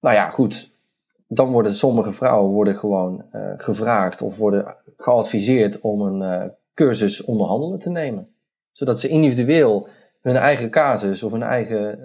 Nou 0.00 0.16
ja, 0.16 0.30
goed. 0.30 0.72
Dan 1.28 1.52
worden 1.52 1.74
sommige 1.74 2.12
vrouwen 2.12 2.52
worden 2.52 2.76
gewoon 2.76 3.24
gevraagd 3.56 4.22
of 4.22 4.36
worden 4.36 4.76
geadviseerd 4.96 5.80
om 5.80 6.00
een 6.00 6.52
cursus 6.74 7.24
onderhandelen 7.24 7.78
te 7.78 7.90
nemen. 7.90 8.28
Zodat 8.72 9.00
ze 9.00 9.08
individueel 9.08 9.88
hun 10.20 10.36
eigen 10.36 10.70
casus 10.70 11.22
of 11.22 11.32
hun 11.32 11.42
eigen 11.42 11.98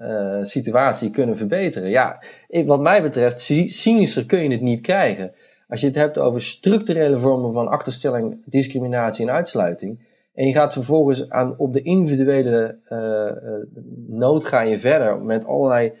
uh, 0.00 0.44
situatie 0.44 1.10
kunnen 1.10 1.36
verbeteren. 1.36 1.88
Ja, 1.88 2.22
wat 2.64 2.80
mij 2.80 3.02
betreft, 3.02 3.40
cynischer 3.66 4.26
kun 4.26 4.42
je 4.42 4.50
het 4.50 4.60
niet 4.60 4.80
krijgen. 4.80 5.32
Als 5.68 5.80
je 5.80 5.86
het 5.86 5.96
hebt 5.96 6.18
over 6.18 6.42
structurele 6.42 7.18
vormen 7.18 7.52
van 7.52 7.68
achterstelling, 7.68 8.42
discriminatie 8.44 9.26
en 9.26 9.32
uitsluiting. 9.32 10.10
En 10.34 10.46
je 10.46 10.52
gaat 10.52 10.72
vervolgens 10.72 11.30
aan, 11.30 11.58
op 11.58 11.72
de 11.72 11.82
individuele 11.82 12.78
uh, 12.88 13.78
nood 14.18 14.44
ga 14.44 14.60
je 14.60 14.78
verder 14.78 15.22
met 15.22 15.46
allerlei 15.46 15.92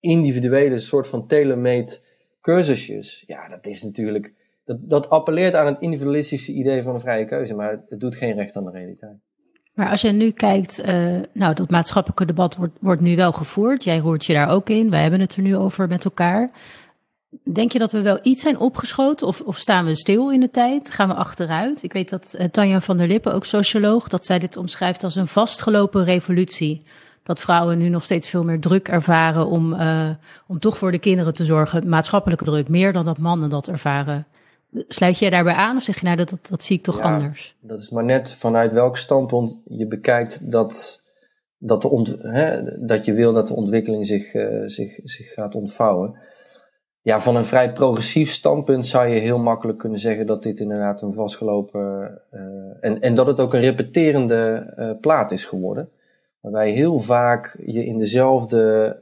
individuele 0.00 0.78
soort 0.78 1.08
van 1.08 1.26
tailor-made 1.26 1.98
cursusjes. 2.40 3.24
Ja, 3.26 3.48
dat 3.48 3.66
is 3.66 3.82
natuurlijk 3.82 4.32
dat, 4.64 4.78
dat 4.80 5.10
appelleert 5.10 5.54
aan 5.54 5.66
het 5.66 5.80
individualistische 5.80 6.52
idee 6.52 6.82
van 6.82 6.94
een 6.94 7.00
vrije 7.00 7.24
keuze, 7.24 7.54
maar 7.54 7.80
het 7.88 8.00
doet 8.00 8.16
geen 8.16 8.34
recht 8.34 8.56
aan 8.56 8.64
de 8.64 8.70
realiteit. 8.70 9.16
Maar 9.74 9.90
als 9.90 10.00
je 10.00 10.12
nu 10.12 10.30
kijkt, 10.30 10.86
uh, 10.86 11.20
nou, 11.32 11.54
dat 11.54 11.70
maatschappelijke 11.70 12.24
debat 12.24 12.56
wordt, 12.56 12.78
wordt 12.80 13.00
nu 13.00 13.16
wel 13.16 13.32
gevoerd. 13.32 13.84
Jij 13.84 14.00
hoort 14.00 14.24
je 14.24 14.32
daar 14.32 14.48
ook 14.48 14.68
in. 14.68 14.90
Wij 14.90 15.02
hebben 15.02 15.20
het 15.20 15.36
er 15.36 15.42
nu 15.42 15.56
over 15.56 15.88
met 15.88 16.04
elkaar. 16.04 16.50
Denk 17.52 17.72
je 17.72 17.78
dat 17.78 17.92
we 17.92 18.02
wel 18.02 18.18
iets 18.22 18.42
zijn 18.42 18.58
opgeschoten 18.58 19.26
of, 19.26 19.40
of 19.40 19.56
staan 19.56 19.84
we 19.84 19.96
stil 19.96 20.32
in 20.32 20.40
de 20.40 20.50
tijd? 20.50 20.90
Gaan 20.90 21.08
we 21.08 21.14
achteruit? 21.14 21.82
Ik 21.82 21.92
weet 21.92 22.08
dat 22.08 22.34
uh, 22.38 22.44
Tanja 22.44 22.80
van 22.80 22.96
der 22.96 23.06
Lippen, 23.06 23.34
ook 23.34 23.44
socioloog, 23.44 24.08
dat 24.08 24.24
zij 24.24 24.38
dit 24.38 24.56
omschrijft 24.56 25.04
als 25.04 25.14
een 25.14 25.26
vastgelopen 25.26 26.04
revolutie. 26.04 26.82
Dat 27.22 27.40
vrouwen 27.40 27.78
nu 27.78 27.88
nog 27.88 28.04
steeds 28.04 28.28
veel 28.28 28.44
meer 28.44 28.60
druk 28.60 28.88
ervaren 28.88 29.46
om, 29.46 29.72
uh, 29.72 30.10
om 30.46 30.58
toch 30.58 30.78
voor 30.78 30.92
de 30.92 30.98
kinderen 30.98 31.34
te 31.34 31.44
zorgen. 31.44 31.88
Maatschappelijke 31.88 32.44
druk, 32.44 32.68
meer 32.68 32.92
dan 32.92 33.04
dat 33.04 33.18
mannen 33.18 33.50
dat 33.50 33.68
ervaren. 33.68 34.26
Sluit 34.74 35.18
jij 35.18 35.30
daarbij 35.30 35.54
aan 35.54 35.76
of 35.76 35.82
zeg 35.82 35.98
je 36.00 36.04
nou 36.04 36.16
dat, 36.16 36.30
dat, 36.30 36.48
dat 36.48 36.62
zie 36.62 36.76
ik 36.76 36.82
toch 36.82 37.00
anders? 37.00 37.56
Dat 37.60 37.80
is 37.80 37.90
maar 37.90 38.04
net 38.04 38.30
vanuit 38.30 38.72
welk 38.72 38.96
standpunt 38.96 39.60
je 39.64 39.86
bekijkt 39.86 40.50
dat, 40.50 41.04
dat, 41.58 41.82
de 41.82 41.88
ont, 41.88 42.16
hè, 42.18 42.62
dat 42.86 43.04
je 43.04 43.12
wil 43.12 43.32
dat 43.32 43.46
de 43.46 43.54
ontwikkeling 43.54 44.06
zich, 44.06 44.34
uh, 44.34 44.62
zich, 44.66 45.00
zich 45.04 45.32
gaat 45.32 45.54
ontvouwen. 45.54 46.18
Ja, 47.00 47.20
van 47.20 47.36
een 47.36 47.44
vrij 47.44 47.72
progressief 47.72 48.30
standpunt 48.30 48.86
zou 48.86 49.06
je 49.06 49.20
heel 49.20 49.38
makkelijk 49.38 49.78
kunnen 49.78 49.98
zeggen 49.98 50.26
dat 50.26 50.42
dit 50.42 50.60
inderdaad 50.60 51.02
een 51.02 51.14
vastgelopen. 51.14 52.20
Uh, 52.32 52.40
en, 52.80 53.00
en 53.00 53.14
dat 53.14 53.26
het 53.26 53.40
ook 53.40 53.54
een 53.54 53.60
repeterende 53.60 54.72
uh, 54.78 54.90
plaat 55.00 55.32
is 55.32 55.44
geworden. 55.44 55.88
Waarbij 56.40 56.70
heel 56.70 56.98
vaak 56.98 57.62
je 57.66 57.84
in 57.84 57.98
dezelfde 57.98 58.96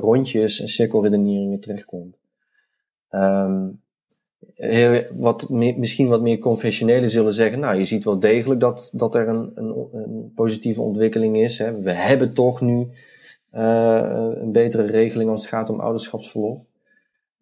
rondjes 0.00 0.60
en 0.60 0.68
cirkelredeneringen 0.68 1.60
terechtkomt. 1.60 2.16
Um, 3.10 3.84
heel, 4.56 5.02
wat 5.14 5.48
misschien 5.48 6.08
wat 6.08 6.20
meer 6.20 6.38
confessionele 6.38 7.08
zullen 7.08 7.34
zeggen, 7.34 7.60
nou, 7.60 7.76
je 7.76 7.84
ziet 7.84 8.04
wel 8.04 8.18
degelijk 8.18 8.60
dat, 8.60 8.90
dat 8.94 9.14
er 9.14 9.28
een, 9.28 9.50
een, 9.54 9.88
een 9.92 10.32
positieve 10.34 10.82
ontwikkeling 10.82 11.36
is. 11.36 11.58
Hè. 11.58 11.80
We 11.80 11.92
hebben 11.92 12.32
toch 12.32 12.60
nu 12.60 12.88
uh, 13.54 14.02
een 14.40 14.52
betere 14.52 14.86
regeling 14.86 15.30
als 15.30 15.40
het 15.40 15.50
gaat 15.50 15.70
om 15.70 15.80
ouderschapsverlof. 15.80 16.64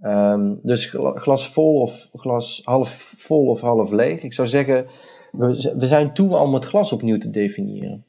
Ehm, 0.01 0.55
dus 0.63 0.87
gla- 0.87 1.19
glas 1.19 1.49
vol 1.49 1.81
of 1.81 2.09
glas 2.15 2.61
half 2.65 3.15
vol 3.17 3.47
of 3.47 3.61
half 3.61 3.91
leeg. 3.91 4.23
Ik 4.23 4.33
zou 4.33 4.49
zeggen, 4.49 4.87
we, 5.33 5.75
we 5.79 5.87
zijn 5.87 6.15
toe 6.15 6.37
om 6.37 6.55
het 6.55 6.65
glas 6.65 6.93
opnieuw 6.93 7.19
te 7.19 7.31
definiëren. 7.31 8.05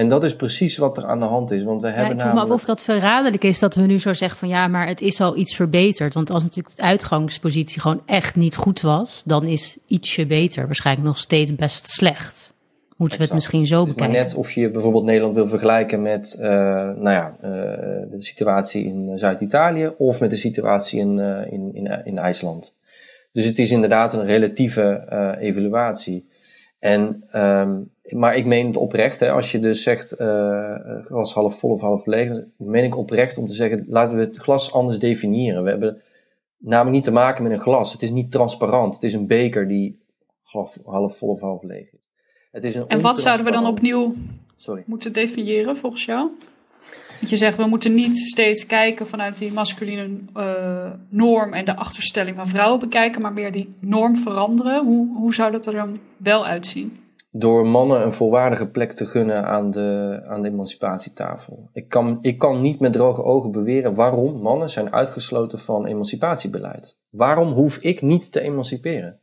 En 0.00 0.08
dat 0.08 0.24
is 0.24 0.36
precies 0.36 0.76
wat 0.76 0.96
er 0.96 1.04
aan 1.04 1.18
de 1.18 1.26
hand 1.26 1.50
is. 1.50 1.62
Want 1.62 1.80
we 1.80 1.86
Ja, 1.86 1.92
hebben 1.92 2.12
ik 2.14 2.20
vroeg 2.20 2.32
me 2.32 2.38
af 2.38 2.46
namelijk... 2.48 2.60
of 2.60 2.66
dat 2.66 2.82
verraderlijk 2.82 3.44
is 3.44 3.58
dat 3.58 3.74
we 3.74 3.82
nu 3.82 3.98
zo 3.98 4.12
zeggen 4.12 4.38
van 4.38 4.48
ja, 4.48 4.68
maar 4.68 4.86
het 4.86 5.00
is 5.00 5.20
al 5.20 5.36
iets 5.36 5.54
verbeterd. 5.54 6.14
Want 6.14 6.30
als 6.30 6.42
natuurlijk 6.42 6.76
de 6.76 6.82
uitgangspositie 6.82 7.80
gewoon 7.80 8.02
echt 8.06 8.36
niet 8.36 8.56
goed 8.56 8.80
was, 8.80 9.22
dan 9.26 9.44
is 9.44 9.78
ietsje 9.86 10.26
beter 10.26 10.66
waarschijnlijk 10.66 11.06
nog 11.06 11.18
steeds 11.18 11.54
best 11.54 11.88
slecht. 11.88 12.54
Moeten 12.96 13.18
we 13.18 13.24
het 13.24 13.34
misschien 13.34 13.66
zo 13.66 13.80
Het 13.80 13.88
is 13.88 13.94
maar 13.94 14.08
bekijken? 14.08 14.30
net 14.30 14.38
of 14.38 14.52
je 14.52 14.70
bijvoorbeeld 14.70 15.04
Nederland 15.04 15.34
wil 15.34 15.48
vergelijken 15.48 16.02
met 16.02 16.38
eh, 16.40 16.50
nou 16.50 17.10
ja, 17.10 17.36
eh, 17.40 17.50
de 18.10 18.16
situatie 18.18 18.84
in 18.84 19.18
Zuid-Italië 19.18 19.92
of 19.98 20.20
met 20.20 20.30
de 20.30 20.36
situatie 20.36 21.00
in, 21.00 21.18
eh, 21.18 21.52
in, 21.52 21.70
in, 21.74 22.02
in 22.04 22.18
IJsland. 22.18 22.74
Dus 23.32 23.44
het 23.44 23.58
is 23.58 23.70
inderdaad 23.70 24.14
een 24.14 24.26
relatieve 24.26 25.06
evaluatie. 25.38 26.28
En, 26.80 27.24
ehm, 27.30 27.80
maar 28.02 28.36
ik 28.36 28.46
meen 28.46 28.66
het 28.66 28.76
oprecht, 28.76 29.20
hè, 29.20 29.30
als 29.30 29.52
je 29.52 29.60
dus 29.60 29.82
zegt 29.82 30.12
eh, 30.12 30.74
eh, 30.74 31.04
glas 31.04 31.34
half 31.34 31.58
vol 31.58 31.70
of 31.70 31.80
half 31.80 32.06
leeg, 32.06 32.28
dan 32.28 32.44
meen 32.56 32.84
ik 32.84 32.96
oprecht 32.96 33.38
om 33.38 33.46
te 33.46 33.52
zeggen, 33.52 33.84
laten 33.88 34.16
we 34.16 34.24
het 34.24 34.36
glas 34.36 34.72
anders 34.72 34.98
definiëren. 34.98 35.62
We 35.62 35.70
hebben 35.70 36.02
namelijk 36.58 36.94
niet 36.94 37.04
te 37.04 37.12
maken 37.12 37.42
met 37.42 37.52
een 37.52 37.60
glas. 37.60 37.92
Het 37.92 38.02
is 38.02 38.10
niet 38.10 38.30
transparant. 38.30 38.94
Het 38.94 39.02
is 39.02 39.12
een 39.12 39.26
beker 39.26 39.68
die 39.68 39.98
half, 40.42 40.78
half 40.84 41.16
vol 41.16 41.28
of 41.28 41.40
half 41.40 41.62
leeg 41.62 41.92
is. 41.92 41.98
Het 42.50 42.64
is 42.64 42.74
een 42.74 42.86
En 42.86 43.00
wat 43.00 43.20
zouden 43.20 43.46
we 43.46 43.52
dan 43.52 43.66
opnieuw 43.66 44.14
Sorry. 44.56 44.82
moeten 44.86 45.12
definiëren 45.12 45.76
volgens 45.76 46.04
jou? 46.04 46.30
Je 47.28 47.36
zegt, 47.36 47.56
we 47.56 47.66
moeten 47.66 47.94
niet 47.94 48.16
steeds 48.16 48.66
kijken 48.66 49.06
vanuit 49.06 49.38
die 49.38 49.52
masculine 49.52 50.18
eh, 50.34 50.90
norm 51.08 51.52
en 51.54 51.64
de 51.64 51.76
achterstelling 51.76 52.36
van 52.36 52.48
vrouwen 52.48 52.78
bekijken, 52.80 53.22
maar 53.22 53.32
meer 53.32 53.52
die 53.52 53.74
norm 53.80 54.16
veranderen. 54.16 54.84
Hoe, 54.84 55.16
hoe 55.16 55.34
zou 55.34 55.50
dat 55.50 55.66
er 55.66 55.72
dan 55.72 55.96
wel 56.16 56.46
uitzien? 56.46 56.98
Door 57.32 57.66
mannen 57.66 58.02
een 58.02 58.12
volwaardige 58.12 58.68
plek 58.68 58.92
te 58.92 59.06
gunnen 59.06 59.46
aan 59.46 59.70
de, 59.70 60.20
aan 60.26 60.42
de 60.42 60.48
emancipatietafel. 60.48 61.68
Ik 61.72 61.88
kan, 61.88 62.18
ik 62.20 62.38
kan 62.38 62.60
niet 62.60 62.80
met 62.80 62.92
droge 62.92 63.22
ogen 63.22 63.50
beweren 63.50 63.94
waarom 63.94 64.40
mannen 64.40 64.70
zijn 64.70 64.92
uitgesloten 64.92 65.58
van 65.58 65.86
emancipatiebeleid. 65.86 66.98
Waarom 67.10 67.52
hoef 67.52 67.76
ik 67.76 68.02
niet 68.02 68.32
te 68.32 68.40
emanciperen? 68.40 69.19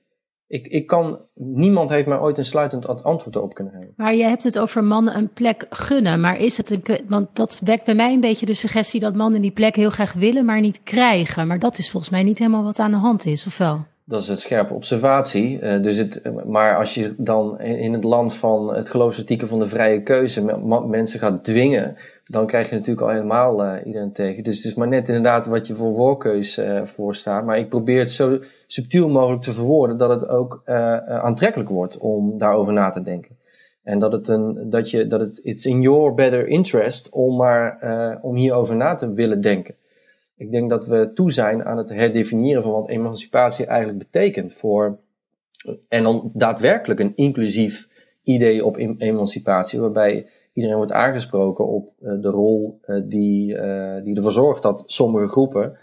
Ik, 0.48 0.68
ik 0.68 0.88
kan, 0.88 1.20
niemand 1.34 1.90
heeft 1.90 2.08
mij 2.08 2.18
ooit 2.18 2.38
een 2.38 2.46
sluitend 2.46 2.88
ant- 2.88 3.04
antwoord 3.04 3.36
erop 3.36 3.54
kunnen 3.54 3.74
geven. 3.74 3.94
Maar 3.96 4.16
je 4.16 4.24
hebt 4.24 4.44
het 4.44 4.60
over 4.60 4.84
mannen 4.84 5.16
een 5.16 5.34
plek 5.34 5.66
gunnen. 5.70 6.22
Maar 6.22 6.40
is 6.40 6.58
het 6.58 6.70
een. 6.70 6.84
Want 7.08 7.28
dat 7.34 7.62
wekt 7.64 7.86
bij 7.86 7.96
mij 7.96 8.14
een 8.14 8.20
beetje 8.20 8.46
de 8.46 8.54
suggestie 8.54 9.00
dat 9.00 9.16
mannen 9.16 9.42
die 9.42 9.52
plek 9.52 9.76
heel 9.76 9.90
graag 9.90 10.14
willen, 10.14 10.46
maar 10.46 10.60
niet 10.60 10.84
krijgen. 10.84 11.48
Maar 11.48 11.60
dat 11.60 11.78
is 11.78 11.90
volgens 11.92 12.12
mij 12.12 12.24
niet 12.24 12.40
helemaal 12.40 12.64
wat 12.64 12.80
aan 12.80 12.92
de 12.92 12.98
hand 12.98 13.26
is, 13.26 13.48
of 13.48 13.58
wel? 13.58 13.86
Dat 14.04 14.22
is 14.22 14.28
een 14.28 14.38
scherpe 14.38 14.74
observatie. 14.74 15.60
Eh, 15.60 15.82
dus 15.82 15.98
het, 15.98 16.22
maar 16.46 16.78
als 16.78 16.94
je 16.94 17.14
dan 17.18 17.60
in 17.60 17.94
het 17.94 18.04
land 18.04 18.34
van 18.34 18.76
het 18.76 18.90
geloofsartikel 18.90 19.48
van 19.48 19.60
de 19.60 19.68
vrije 19.68 20.04
keuze 20.04 20.60
mensen 20.88 21.20
gaat 21.20 21.44
dwingen, 21.44 21.98
dan 22.28 22.48
krijg 22.48 22.70
je 22.70 22.76
natuurlijk 22.76 23.08
al 23.08 23.14
helemaal 23.14 23.64
eh, 23.64 23.86
iedereen 23.86 24.12
tegen. 24.12 24.44
Dus 24.44 24.56
het 24.56 24.66
is 24.66 24.74
maar 24.74 24.88
net 24.88 25.08
inderdaad 25.08 25.46
wat 25.46 25.68
je 25.68 25.76
voor 25.76 25.96
voorkeus 25.96 26.58
eh 26.58 26.86
voorstaat. 26.86 27.46
Maar 27.46 27.58
ik 27.58 27.70
probeer 27.70 28.00
het 28.00 28.12
zo 28.12 28.40
subtiel 28.68 29.10
mogelijk 29.10 29.42
te 29.42 29.54
verwoorden 29.54 29.98
dat 29.98 30.10
het 30.10 30.30
ook 30.30 30.62
eh, 30.66 30.98
aantrekkelijk 30.98 31.70
wordt 31.70 31.98
om 31.98 32.38
daarover 32.38 32.74
na 32.74 32.90
te 32.90 33.02
denken. 33.02 33.38
En 33.84 34.00
dat 34.00 34.12
het 34.12 34.28
een, 34.28 34.70
dat 34.70 34.90
je, 34.90 35.08
dat 35.08 35.20
het, 35.20 35.40
it's 35.44 35.66
in 35.66 35.82
your 35.82 36.14
better 36.14 36.48
interest 36.48 37.10
om 37.10 37.36
maar, 37.36 37.80
om 38.22 38.36
hierover 38.36 38.76
na 38.76 38.96
te 38.96 39.14
willen 39.14 39.42
denken. 39.42 39.76
Ik 40.38 40.52
denk 40.52 40.70
dat 40.70 40.88
we 40.88 41.12
toe 41.14 41.32
zijn 41.32 41.66
aan 41.66 41.78
het 41.78 41.90
herdefiniëren 41.90 42.62
van 42.62 42.72
wat 42.72 42.90
emancipatie 42.90 43.66
eigenlijk 43.66 44.00
betekent 44.00 44.54
voor, 44.54 44.98
en 45.88 46.04
dan 46.04 46.32
daadwerkelijk 46.34 47.00
een 47.00 47.16
inclusief 47.16 47.88
idee 48.24 48.66
op 48.66 48.78
em- 48.78 48.96
emancipatie, 48.98 49.80
waarbij 49.80 50.28
iedereen 50.58 50.78
wordt 50.78 50.92
aangesproken 50.92 51.68
op 51.68 51.90
eh, 52.02 52.12
de 52.22 52.30
rol 52.30 52.80
eh, 52.82 53.02
die, 53.04 53.58
eh, 53.58 54.04
die 54.04 54.16
ervoor 54.16 54.32
zorgt 54.32 54.64
dat 54.64 54.84
sommige 54.86 55.28
groepen, 55.28 55.78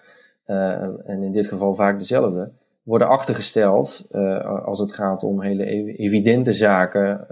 en 1.04 1.22
in 1.22 1.32
dit 1.32 1.46
geval 1.46 1.74
vaak 1.74 1.98
dezelfde, 1.98 2.52
worden 2.82 3.08
achtergesteld 3.08 4.08
als 4.64 4.78
het 4.78 4.94
gaat 4.94 5.22
om 5.22 5.42
hele 5.42 5.64
ev- 5.64 5.98
evidente 5.98 6.52
zaken 6.52 7.26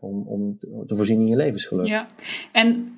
om, 0.00 0.26
om 0.26 0.58
te 0.86 0.96
voorzien 0.96 1.20
in 1.20 1.26
je 1.26 1.36
levensgeluk. 1.36 1.86
Ja. 1.86 2.06
En 2.52 2.96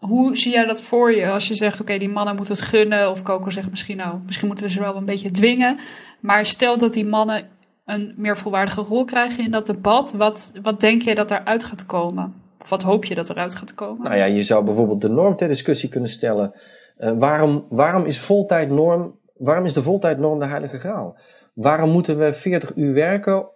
hoe 0.00 0.36
zie 0.36 0.52
jij 0.52 0.66
dat 0.66 0.82
voor 0.82 1.12
je 1.12 1.30
als 1.30 1.48
je 1.48 1.54
zegt, 1.54 1.80
oké, 1.80 1.98
die 1.98 2.08
mannen 2.08 2.36
moeten 2.36 2.54
het 2.54 2.62
gunnen, 2.62 3.10
of 3.10 3.22
Coco 3.22 3.50
zegt 3.50 3.70
misschien 3.70 3.96
nou, 3.96 4.18
misschien 4.26 4.46
moeten 4.46 4.66
we 4.66 4.72
ze 4.72 4.80
wel 4.80 4.96
een 4.96 5.04
beetje 5.04 5.30
dwingen. 5.30 5.78
Maar 6.20 6.46
stel 6.46 6.78
dat 6.78 6.92
die 6.92 7.06
mannen 7.06 7.48
een 7.84 8.14
meer 8.16 8.36
volwaardige 8.36 8.80
rol 8.80 9.04
krijgen 9.04 9.44
in 9.44 9.50
dat 9.50 9.66
debat, 9.66 10.12
wat, 10.12 10.52
wat 10.62 10.80
denk 10.80 11.02
je 11.02 11.14
dat 11.14 11.28
daaruit 11.28 11.64
gaat 11.64 11.86
komen? 11.86 12.34
Wat 12.68 12.82
hoop 12.82 13.04
je 13.04 13.14
dat 13.14 13.30
eruit 13.30 13.54
gaat 13.54 13.74
komen? 13.74 14.02
Nou 14.02 14.16
ja, 14.16 14.24
je 14.24 14.42
zou 14.42 14.64
bijvoorbeeld 14.64 15.00
de 15.00 15.08
norm 15.08 15.36
ter 15.36 15.48
discussie 15.48 15.88
kunnen 15.88 16.10
stellen. 16.10 16.54
Eh, 16.96 17.12
waarom, 17.18 17.66
waarom 17.68 18.04
is 18.04 18.20
voltijdnorm, 18.20 19.18
waarom 19.36 19.64
is 19.64 19.74
de 19.74 19.82
voltijdnorm 19.82 20.38
de 20.38 20.46
heilige 20.46 20.78
graal? 20.78 21.18
Waarom 21.54 21.90
moeten 21.90 22.18
we 22.18 22.32
40 22.32 22.76
uur 22.76 22.94
werken 22.94 23.48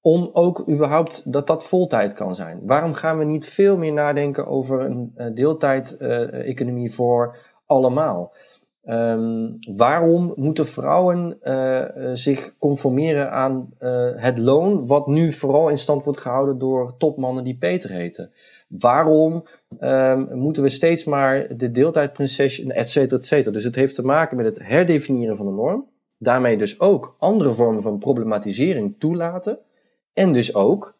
om 0.00 0.30
ook 0.32 0.68
überhaupt 0.68 1.32
dat 1.32 1.46
dat 1.46 1.66
voltijd 1.66 2.12
kan 2.12 2.34
zijn? 2.34 2.60
Waarom 2.62 2.94
gaan 2.94 3.18
we 3.18 3.24
niet 3.24 3.46
veel 3.46 3.76
meer 3.76 3.92
nadenken 3.92 4.46
over 4.46 4.80
een 4.80 5.12
uh, 5.16 5.34
deeltijd-economie 5.34 6.92
voor 6.92 7.36
allemaal? 7.66 8.34
Um, 8.88 9.58
waarom 9.76 10.32
moeten 10.36 10.66
vrouwen 10.66 11.38
uh, 11.42 11.84
zich 12.12 12.58
conformeren 12.58 13.30
aan 13.30 13.68
uh, 13.80 14.10
het 14.14 14.38
loon, 14.38 14.86
wat 14.86 15.06
nu 15.06 15.32
vooral 15.32 15.68
in 15.68 15.78
stand 15.78 16.04
wordt 16.04 16.20
gehouden 16.20 16.58
door 16.58 16.94
topmannen 16.98 17.44
die 17.44 17.56
Peter 17.56 17.90
heten? 17.90 18.30
Waarom 18.68 19.44
um, 19.80 20.28
moeten 20.38 20.62
we 20.62 20.68
steeds 20.68 21.04
maar 21.04 21.56
de 21.56 21.70
deeltijdprinses, 21.70 22.64
et 22.66 22.88
cetera, 22.88 23.16
et 23.16 23.26
cetera? 23.26 23.52
Dus 23.52 23.64
het 23.64 23.74
heeft 23.74 23.94
te 23.94 24.04
maken 24.04 24.36
met 24.36 24.46
het 24.46 24.66
herdefiniëren 24.66 25.36
van 25.36 25.46
de 25.46 25.52
norm. 25.52 25.88
Daarmee 26.18 26.56
dus 26.56 26.80
ook 26.80 27.16
andere 27.18 27.54
vormen 27.54 27.82
van 27.82 27.98
problematisering 27.98 28.94
toelaten. 28.98 29.58
En 30.12 30.32
dus 30.32 30.54
ook 30.54 30.98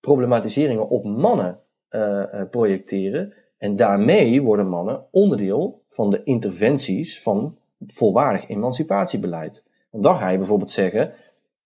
problematiseringen 0.00 0.88
op 0.88 1.04
mannen 1.04 1.58
uh, 1.90 2.24
projecteren. 2.50 3.32
En 3.58 3.76
daarmee 3.76 4.42
worden 4.42 4.68
mannen 4.68 5.04
onderdeel 5.10 5.84
van 5.96 6.10
de 6.10 6.20
interventies 6.24 7.22
van 7.22 7.56
volwaardig 7.86 8.48
emancipatiebeleid. 8.48 9.64
Want 9.90 10.04
dan 10.04 10.16
ga 10.16 10.28
je 10.28 10.38
bijvoorbeeld 10.38 10.70
zeggen, 10.70 11.12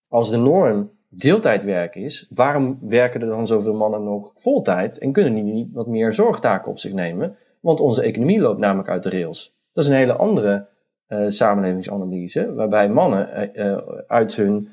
als 0.07 0.29
de 0.29 0.37
norm 0.37 0.89
deeltijdwerk 1.09 1.95
is, 1.95 2.27
waarom 2.29 2.77
werken 2.81 3.21
er 3.21 3.27
dan 3.27 3.47
zoveel 3.47 3.73
mannen 3.73 4.03
nog 4.03 4.31
voltijd 4.35 4.97
en 4.97 5.11
kunnen 5.11 5.33
die 5.33 5.43
niet 5.43 5.73
wat 5.73 5.87
meer 5.87 6.13
zorgtaken 6.13 6.71
op 6.71 6.79
zich 6.79 6.93
nemen? 6.93 7.37
Want 7.59 7.79
onze 7.79 8.01
economie 8.01 8.39
loopt 8.39 8.59
namelijk 8.59 8.89
uit 8.89 9.03
de 9.03 9.09
rails. 9.09 9.53
Dat 9.73 9.83
is 9.83 9.89
een 9.89 9.95
hele 9.95 10.15
andere 10.15 10.67
uh, 11.07 11.29
samenlevingsanalyse, 11.29 12.53
waarbij 12.53 12.89
mannen 12.89 13.51
uh, 13.55 13.77
uit 14.07 14.35
hun 14.35 14.69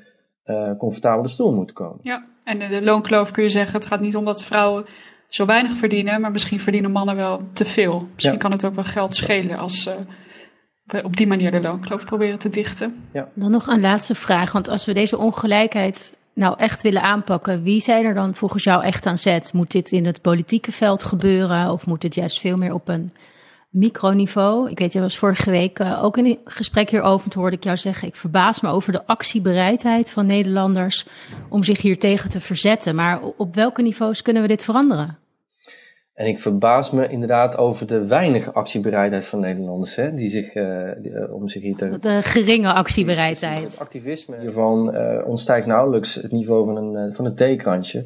comfortabele 0.77 1.27
stoel 1.27 1.53
moeten 1.53 1.75
komen. 1.75 1.99
Ja, 2.01 2.23
en 2.43 2.61
in 2.61 2.69
de 2.69 2.81
loonkloof 2.81 3.31
kun 3.31 3.43
je 3.43 3.49
zeggen, 3.49 3.73
het 3.73 3.85
gaat 3.85 3.99
niet 3.99 4.15
om 4.15 4.25
dat 4.25 4.43
vrouwen 4.43 4.85
zo 5.29 5.45
weinig 5.45 5.77
verdienen, 5.77 6.21
maar 6.21 6.31
misschien 6.31 6.59
verdienen 6.59 6.91
mannen 6.91 7.15
wel 7.15 7.49
te 7.53 7.65
veel. 7.65 8.07
Misschien 8.13 8.33
ja. 8.33 8.39
kan 8.39 8.51
het 8.51 8.65
ook 8.65 8.75
wel 8.75 8.83
geld 8.83 9.15
schelen 9.15 9.57
als 9.57 9.87
uh, 9.87 9.93
we 10.83 11.03
op 11.03 11.15
die 11.15 11.27
manier 11.27 11.51
de 11.51 11.61
loonkloof 11.61 12.05
proberen 12.05 12.39
te 12.39 12.49
dichten. 12.49 13.03
Ja. 13.13 13.29
Dan 13.33 13.51
nog 13.51 13.67
een 13.67 13.81
laatste 13.81 14.15
vraag, 14.15 14.51
want 14.51 14.67
als 14.67 14.85
we 14.85 14.93
deze 14.93 15.17
ongelijkheid 15.17 16.17
nou 16.33 16.57
echt 16.57 16.81
willen 16.81 17.01
aanpakken, 17.01 17.63
wie 17.63 17.81
zijn 17.81 18.05
er 18.05 18.13
dan 18.13 18.35
volgens 18.35 18.63
jou 18.63 18.83
echt 18.83 19.05
aan 19.05 19.17
zet? 19.17 19.53
Moet 19.53 19.71
dit 19.71 19.91
in 19.91 20.05
het 20.05 20.21
politieke 20.21 20.71
veld 20.71 21.03
gebeuren 21.03 21.71
of 21.71 21.85
moet 21.85 22.01
dit 22.01 22.15
juist 22.15 22.39
veel 22.39 22.57
meer 22.57 22.73
op 22.73 22.87
een 22.87 23.11
microniveau? 23.69 24.69
Ik 24.69 24.79
weet, 24.79 24.93
je 24.93 24.99
was 24.99 25.17
vorige 25.17 25.49
week 25.49 25.79
uh, 25.79 26.03
ook 26.03 26.17
in 26.17 26.25
een 26.25 26.39
gesprek 26.43 26.89
hierover, 26.89 27.29
toen 27.29 27.41
hoorde 27.41 27.57
ik 27.57 27.63
jou 27.63 27.77
zeggen, 27.77 28.07
ik 28.07 28.15
verbaas 28.15 28.61
me 28.61 28.69
over 28.69 28.91
de 28.91 29.05
actiebereidheid 29.05 30.09
van 30.09 30.25
Nederlanders 30.25 31.07
om 31.49 31.63
zich 31.63 31.81
hier 31.81 31.99
tegen 31.99 32.29
te 32.29 32.41
verzetten. 32.41 32.95
Maar 32.95 33.21
op 33.37 33.55
welke 33.55 33.81
niveaus 33.81 34.21
kunnen 34.21 34.41
we 34.41 34.47
dit 34.47 34.63
veranderen? 34.63 35.17
En 36.13 36.27
ik 36.27 36.39
verbaas 36.39 36.91
me 36.91 37.09
inderdaad 37.09 37.57
over 37.57 37.87
de 37.87 38.05
weinige 38.05 38.51
actiebereidheid 38.51 39.25
van 39.25 39.39
Nederlanders, 39.39 39.95
hè, 39.95 40.13
die 40.13 40.29
zich, 40.29 40.55
uh, 40.55 40.91
die, 41.01 41.11
uh, 41.11 41.33
om 41.33 41.49
zich 41.49 41.61
hier 41.61 41.75
te... 41.75 41.97
De 41.99 42.19
geringe 42.23 42.73
actiebereidheid. 42.73 43.61
Het 43.61 43.79
activisme 43.79 44.39
hiervan 44.39 44.97
ontstijgt 45.25 45.67
nauwelijks 45.67 46.15
het 46.15 46.31
niveau 46.31 46.65
van 46.65 46.95
een, 46.95 47.13
van 47.13 47.25
een 47.25 47.35
theekrantje. 47.35 48.05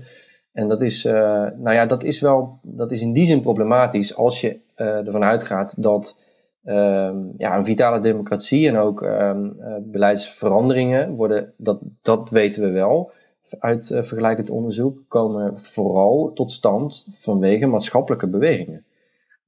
En 0.51 0.67
dat 0.67 0.81
is, 0.81 1.03
nou 1.03 1.71
ja, 1.71 1.85
dat 1.85 2.03
is 2.03 2.19
wel, 2.19 2.59
dat 2.61 2.91
is 2.91 3.01
in 3.01 3.13
die 3.13 3.25
zin 3.25 3.41
problematisch 3.41 4.15
als 4.15 4.41
je 4.41 4.59
ervan 4.75 5.23
uitgaat 5.23 5.83
dat 5.83 6.17
um, 6.65 7.33
ja, 7.37 7.57
een 7.57 7.65
vitale 7.65 7.99
democratie 7.99 8.67
en 8.67 8.77
ook 8.77 9.01
um, 9.01 9.57
beleidsveranderingen 9.81 11.11
worden, 11.11 11.53
dat, 11.57 11.79
dat 12.01 12.29
weten 12.29 12.61
we 12.61 12.69
wel 12.69 13.11
uit 13.59 13.89
uh, 13.89 14.03
vergelijkend 14.03 14.49
onderzoek, 14.49 14.99
komen 15.07 15.59
vooral 15.59 16.31
tot 16.33 16.51
stand 16.51 17.07
vanwege 17.11 17.65
maatschappelijke 17.65 18.27
bewegingen. 18.27 18.83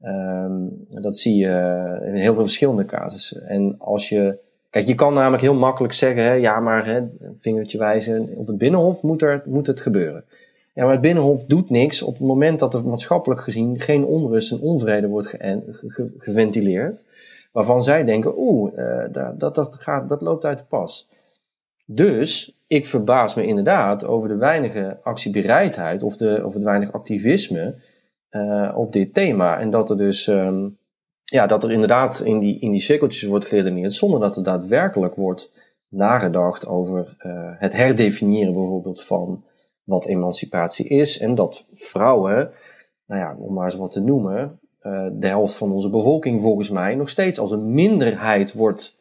Um, 0.03 0.85
dat 0.89 1.17
zie 1.17 1.35
je 1.37 1.99
in 2.05 2.15
heel 2.15 2.33
veel 2.33 2.43
verschillende 2.43 2.85
casussen. 2.85 3.47
En 3.47 3.75
als 3.77 4.09
je 4.09 4.43
Kijk, 4.75 4.87
je 4.87 4.95
kan 4.95 5.13
namelijk 5.13 5.41
heel 5.41 5.53
makkelijk 5.53 5.93
zeggen, 5.93 6.23
hè, 6.23 6.31
ja, 6.31 6.59
maar 6.59 6.85
hè, 6.85 7.01
vingertje 7.37 7.77
wijzen, 7.77 8.29
op 8.35 8.47
het 8.47 8.57
binnenhof 8.57 9.01
moet, 9.01 9.21
er, 9.21 9.41
moet 9.45 9.67
het 9.67 9.81
gebeuren. 9.81 10.23
Ja, 10.75 10.83
maar 10.83 10.91
het 10.91 11.01
binnenhof 11.01 11.45
doet 11.45 11.69
niks 11.69 12.01
op 12.01 12.13
het 12.13 12.27
moment 12.27 12.59
dat 12.59 12.73
er 12.73 12.87
maatschappelijk 12.87 13.41
gezien 13.41 13.79
geen 13.79 14.05
onrust 14.05 14.51
en 14.51 14.59
onvrede 14.59 15.07
wordt 15.07 15.27
ge 15.27 15.61
ge 15.67 16.13
geventileerd. 16.17 17.05
Waarvan 17.51 17.83
zij 17.83 18.03
denken, 18.03 18.33
oeh, 18.37 18.77
uh, 18.77 19.05
dat, 19.37 19.55
dat, 19.55 19.75
gaat, 19.75 20.09
dat 20.09 20.21
loopt 20.21 20.45
uit 20.45 20.57
de 20.57 20.63
pas. 20.63 21.09
Dus 21.85 22.57
ik 22.67 22.85
verbaas 22.85 23.35
me 23.35 23.45
inderdaad 23.45 24.05
over 24.05 24.29
de 24.29 24.35
weinige 24.35 24.99
actiebereidheid 25.03 26.03
of, 26.03 26.17
de, 26.17 26.41
of 26.45 26.53
het 26.53 26.63
weinig 26.63 26.91
activisme 26.91 27.75
uh, 28.31 28.73
op 28.75 28.93
dit 28.93 29.13
thema. 29.13 29.59
En 29.59 29.69
dat 29.69 29.89
er 29.89 29.97
dus 29.97 30.27
um, 30.27 30.77
ja, 31.23 31.47
dat 31.47 31.63
er 31.63 31.71
inderdaad 31.71 32.19
in 32.19 32.39
die, 32.39 32.59
in 32.59 32.71
die 32.71 32.81
cirkeltjes 32.81 33.23
wordt 33.23 33.45
geredeneerd 33.45 33.93
zonder 33.93 34.19
dat 34.19 34.35
er 34.35 34.43
daadwerkelijk 34.43 35.15
wordt 35.15 35.51
nagedacht 35.87 36.67
over 36.67 37.15
uh, 37.19 37.51
het 37.57 37.73
herdefiniëren 37.73 38.53
bijvoorbeeld 38.53 39.03
van 39.03 39.43
wat 39.85 40.05
emancipatie 40.05 40.87
is. 40.87 41.19
En 41.19 41.35
dat 41.35 41.65
vrouwen, 41.73 42.51
nou 43.05 43.21
ja, 43.21 43.35
om 43.39 43.53
maar 43.53 43.65
eens 43.65 43.75
wat 43.75 43.91
te 43.91 43.99
noemen, 43.99 44.59
uh, 44.81 45.07
de 45.13 45.27
helft 45.27 45.55
van 45.55 45.71
onze 45.71 45.89
bevolking 45.89 46.41
volgens 46.41 46.69
mij 46.69 46.95
nog 46.95 47.09
steeds 47.09 47.39
als 47.39 47.51
een 47.51 47.73
minderheid 47.73 48.53
wordt 48.53 48.97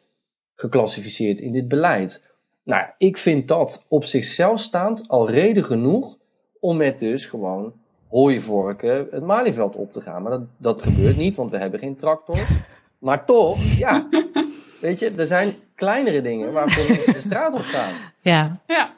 geclassificeerd 0.55 1.39
in 1.39 1.51
dit 1.51 1.67
beleid. 1.67 2.23
Nou, 2.63 2.85
ik 2.97 3.17
vind 3.17 3.47
dat 3.47 3.85
op 3.87 4.03
zichzelf 4.03 4.59
staand 4.59 5.07
al 5.07 5.29
reden 5.29 5.63
genoeg 5.63 6.17
om 6.59 6.77
met 6.77 6.99
dus 6.99 7.25
gewoon 7.25 7.73
hooivorken 8.09 9.07
het 9.11 9.23
Malieveld 9.23 9.75
op 9.75 9.91
te 9.91 10.01
gaan. 10.01 10.21
Maar 10.21 10.31
dat, 10.31 10.41
dat 10.57 10.81
gebeurt 10.81 11.17
niet, 11.17 11.35
want 11.35 11.51
we 11.51 11.57
hebben 11.57 11.79
geen 11.79 11.95
tractors. 11.95 12.49
Maar 12.97 13.25
toch, 13.25 13.77
ja, 13.77 14.07
weet 14.81 14.99
je, 14.99 15.11
er 15.11 15.27
zijn 15.27 15.55
kleinere 15.75 16.21
dingen 16.21 16.51
waarvoor 16.51 16.95
mensen 16.95 17.13
de 17.13 17.19
straat 17.19 17.53
op 17.53 17.61
gaan. 17.61 17.93
Ja. 18.19 18.59
Ja. 18.67 18.93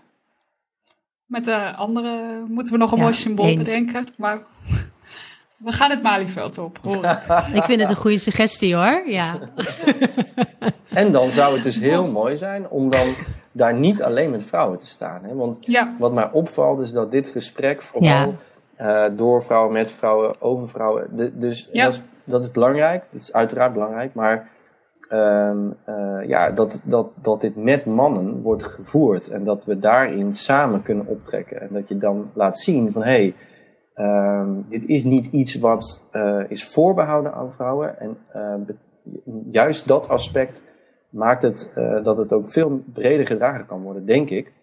Met 1.28 1.46
de 1.46 1.74
andere 1.76 2.44
moeten 2.48 2.74
we 2.74 2.80
nog 2.80 2.92
een 2.92 3.00
mooi 3.00 3.13
symbool 3.13 3.56
bedenken. 3.56 4.08
Maar 4.18 4.40
we 5.58 5.72
gaan 5.72 5.90
het 5.90 6.02
Malieveld 6.02 6.58
op. 6.58 6.80
ik 7.54 7.63
vind 7.63 7.82
het 7.82 7.90
een 7.90 7.96
goede 7.96 8.18
suggestie 8.18 8.76
hoor. 8.76 9.04
Ja. 9.06 9.40
en 10.94 11.12
dan 11.12 11.28
zou 11.28 11.54
het 11.54 11.63
dus 11.63 11.80
heel 11.80 12.08
mooi 12.08 12.38
zijn 12.38 12.70
om 12.70 12.90
dan 12.90 13.08
daar 13.52 13.74
niet 13.74 14.04
alleen 14.04 14.32
met 14.32 14.46
vrouwen 14.46 14.80
te 14.80 14.86
staan. 14.86 15.24
Hè? 15.24 15.36
Want 15.36 15.58
ja. 15.62 15.94
wat 15.98 16.13
mij 16.13 16.30
opvalt 16.32 16.80
is 16.80 16.92
dat 16.92 17.12
dit 17.12 17.28
gesprek 17.28 17.82
vooral 17.82 18.36
uh, 18.82 19.06
door 19.12 19.44
vrouwen, 19.44 19.74
met 19.74 19.92
vrouwen, 19.92 20.42
over 20.42 20.70
vrouwen. 20.70 21.08
De, 21.12 21.38
dus 21.38 21.70
ja. 21.72 21.84
dat, 21.84 21.94
is, 21.94 22.02
dat 22.24 22.44
is 22.44 22.52
belangrijk. 22.52 23.04
Dat 23.12 23.22
is 23.22 23.34
uiteraard 23.34 23.74
belangrijk. 23.74 24.13
Maar 24.13 24.50
um, 25.12 25.76
uh, 25.89 26.28
ja, 26.28 26.52
dat, 26.52 26.82
dat, 26.86 27.08
dat 27.22 27.41
dit 27.41 27.56
met 27.56 27.86
mannen 27.86 28.41
wordt 28.41 28.63
gevoerd. 28.63 29.30
En 29.30 29.43
dat 29.43 29.65
we 29.65 29.80
daarin 29.80 30.36
samen 30.36 30.82
kunnen 30.82 31.08
optrekken. 31.08 31.62
En 31.62 31.70
dat 31.72 31.88
je 31.88 31.98
dan 31.98 32.30
laat 32.34 32.60
zien 32.60 32.91
van 32.91 33.04
hé, 33.04 33.34
hey, 33.93 34.39
um, 34.39 34.65
dit 34.70 34.86
is 34.86 35.04
niet 35.04 35.26
iets 35.32 35.56
wat 35.56 36.06
uh, 36.13 36.39
is 36.48 36.65
voorbehouden 36.65 37.34
aan 37.34 37.54
vrouwen. 37.54 38.00
En 38.00 38.17
juist 39.52 39.88
dat 39.88 40.10
aspect 40.10 40.62
maakt 41.10 41.41
het 41.41 41.72
dat 42.04 42.17
het 42.17 42.34
ook 42.34 42.52
veel 42.52 42.84
breder 42.93 43.28
gedragen 43.28 43.65
kan 43.65 43.82
worden, 43.82 44.06
denk 44.06 44.30
ik. 44.30 44.54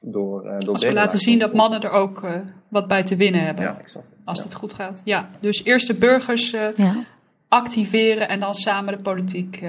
Door, 0.00 0.44
uh, 0.44 0.58
door 0.58 0.72
Als 0.72 0.84
we 0.84 0.92
laten 0.92 1.18
zien 1.18 1.38
dat 1.38 1.54
mannen 1.54 1.80
er 1.80 1.90
ook 1.90 2.22
uh, 2.22 2.30
wat 2.68 2.88
bij 2.88 3.02
te 3.02 3.16
winnen 3.16 3.40
hebben. 3.40 3.64
Ja, 3.64 3.78
exact. 3.78 4.06
Als 4.24 4.38
ja. 4.38 4.44
het 4.44 4.54
goed 4.54 4.72
gaat. 4.72 5.02
Ja, 5.04 5.30
dus 5.40 5.64
eerst 5.64 5.86
de 5.86 5.94
burgers 5.94 6.54
uh, 6.54 6.74
ja. 6.74 7.04
Activeren 7.50 8.28
en 8.28 8.40
dan 8.40 8.54
samen 8.54 8.96
de 8.96 9.02
politiek 9.02 9.62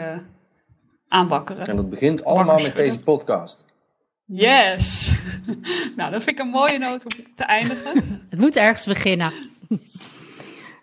aanwakkeren. 1.08 1.66
En 1.66 1.76
dat 1.76 1.90
begint 1.90 2.24
allemaal 2.24 2.62
met 2.62 2.76
deze 2.76 3.00
podcast. 3.00 3.66
Yes! 4.26 5.12
nou, 5.98 6.12
dat 6.12 6.24
vind 6.24 6.40
ik 6.40 6.46
een 6.46 6.52
mooie 6.52 6.78
noot 6.78 7.06
om 7.06 7.24
te 7.36 7.44
eindigen. 7.44 7.94
het 8.30 8.40
moet 8.40 8.56
ergens 8.56 8.86
beginnen. 8.86 9.32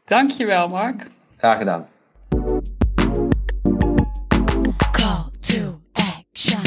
Dankjewel, 0.04 0.68
Mark. 0.68 1.06
Graag 1.36 1.58
gedaan. 1.58 1.88
Call 4.90 5.30
to 5.40 5.80
action. 5.92 6.62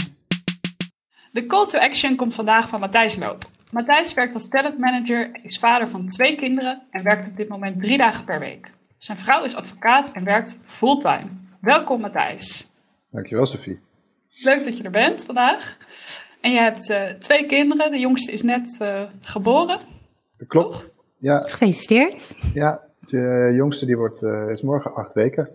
De 1.32 1.46
call 1.46 1.66
to 1.66 1.80
action 1.80 2.16
komt 2.16 2.36
vandaag 2.36 2.70
van 2.70 2.80
Matthijs 2.80 3.16
Loop. 3.16 3.50
Matthijs 3.72 4.14
werkt 4.14 4.34
als 4.34 4.48
talentmanager, 4.48 5.40
is 5.44 5.60
vader 5.60 5.90
van 5.90 6.08
twee 6.08 6.36
kinderen 6.36 6.82
en 6.92 7.04
werkt 7.04 7.28
op 7.28 7.38
dit 7.38 7.48
moment 7.48 7.80
drie 7.80 7.98
dagen 7.98 8.26
per 8.26 8.40
week. 8.40 8.72
Zijn 9.04 9.18
vrouw 9.18 9.44
is 9.44 9.56
advocaat 9.56 10.12
en 10.12 10.24
werkt 10.24 10.60
fulltime. 10.64 11.28
Welkom 11.62 12.02
Matthijs. 12.02 12.68
Dankjewel 13.10 13.46
Sophie. 13.46 13.80
Leuk 14.30 14.64
dat 14.64 14.78
je 14.78 14.84
er 14.84 14.92
bent 14.92 15.26
vandaag. 15.26 15.78
En 16.42 16.52
je 16.52 16.60
hebt 16.60 16.90
uh, 16.90 17.04
twee 17.04 17.46
kinderen, 17.46 17.92
de 17.92 18.00
jongste 18.00 18.32
is 18.32 18.42
net 18.42 18.80
uh, 18.82 19.04
geboren. 19.22 19.80
Dat 20.38 20.48
klopt. 20.48 20.72
Toch? 20.74 20.90
Ja. 21.18 21.40
Gefeliciteerd. 21.40 22.36
Ja, 22.54 22.82
de 23.00 23.52
jongste 23.56 23.86
die 23.86 23.98
wordt, 23.98 24.22
uh, 24.22 24.50
is 24.50 24.62
morgen 24.62 24.94
acht 24.94 25.14
weken. 25.14 25.50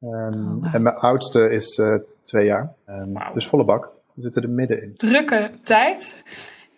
Um, 0.00 0.10
oh, 0.10 0.64
wow. 0.64 0.74
En 0.74 0.82
mijn 0.82 0.96
oudste 0.96 1.50
is 1.50 1.82
twee 2.22 2.46
jaar. 2.46 2.74
Um, 2.88 3.12
wow. 3.12 3.34
Dus 3.34 3.46
volle 3.46 3.64
bak. 3.64 3.90
We 4.14 4.22
zitten 4.22 4.42
er 4.42 4.50
middenin. 4.50 4.96
Drukke 4.96 5.50
tijd. 5.62 6.22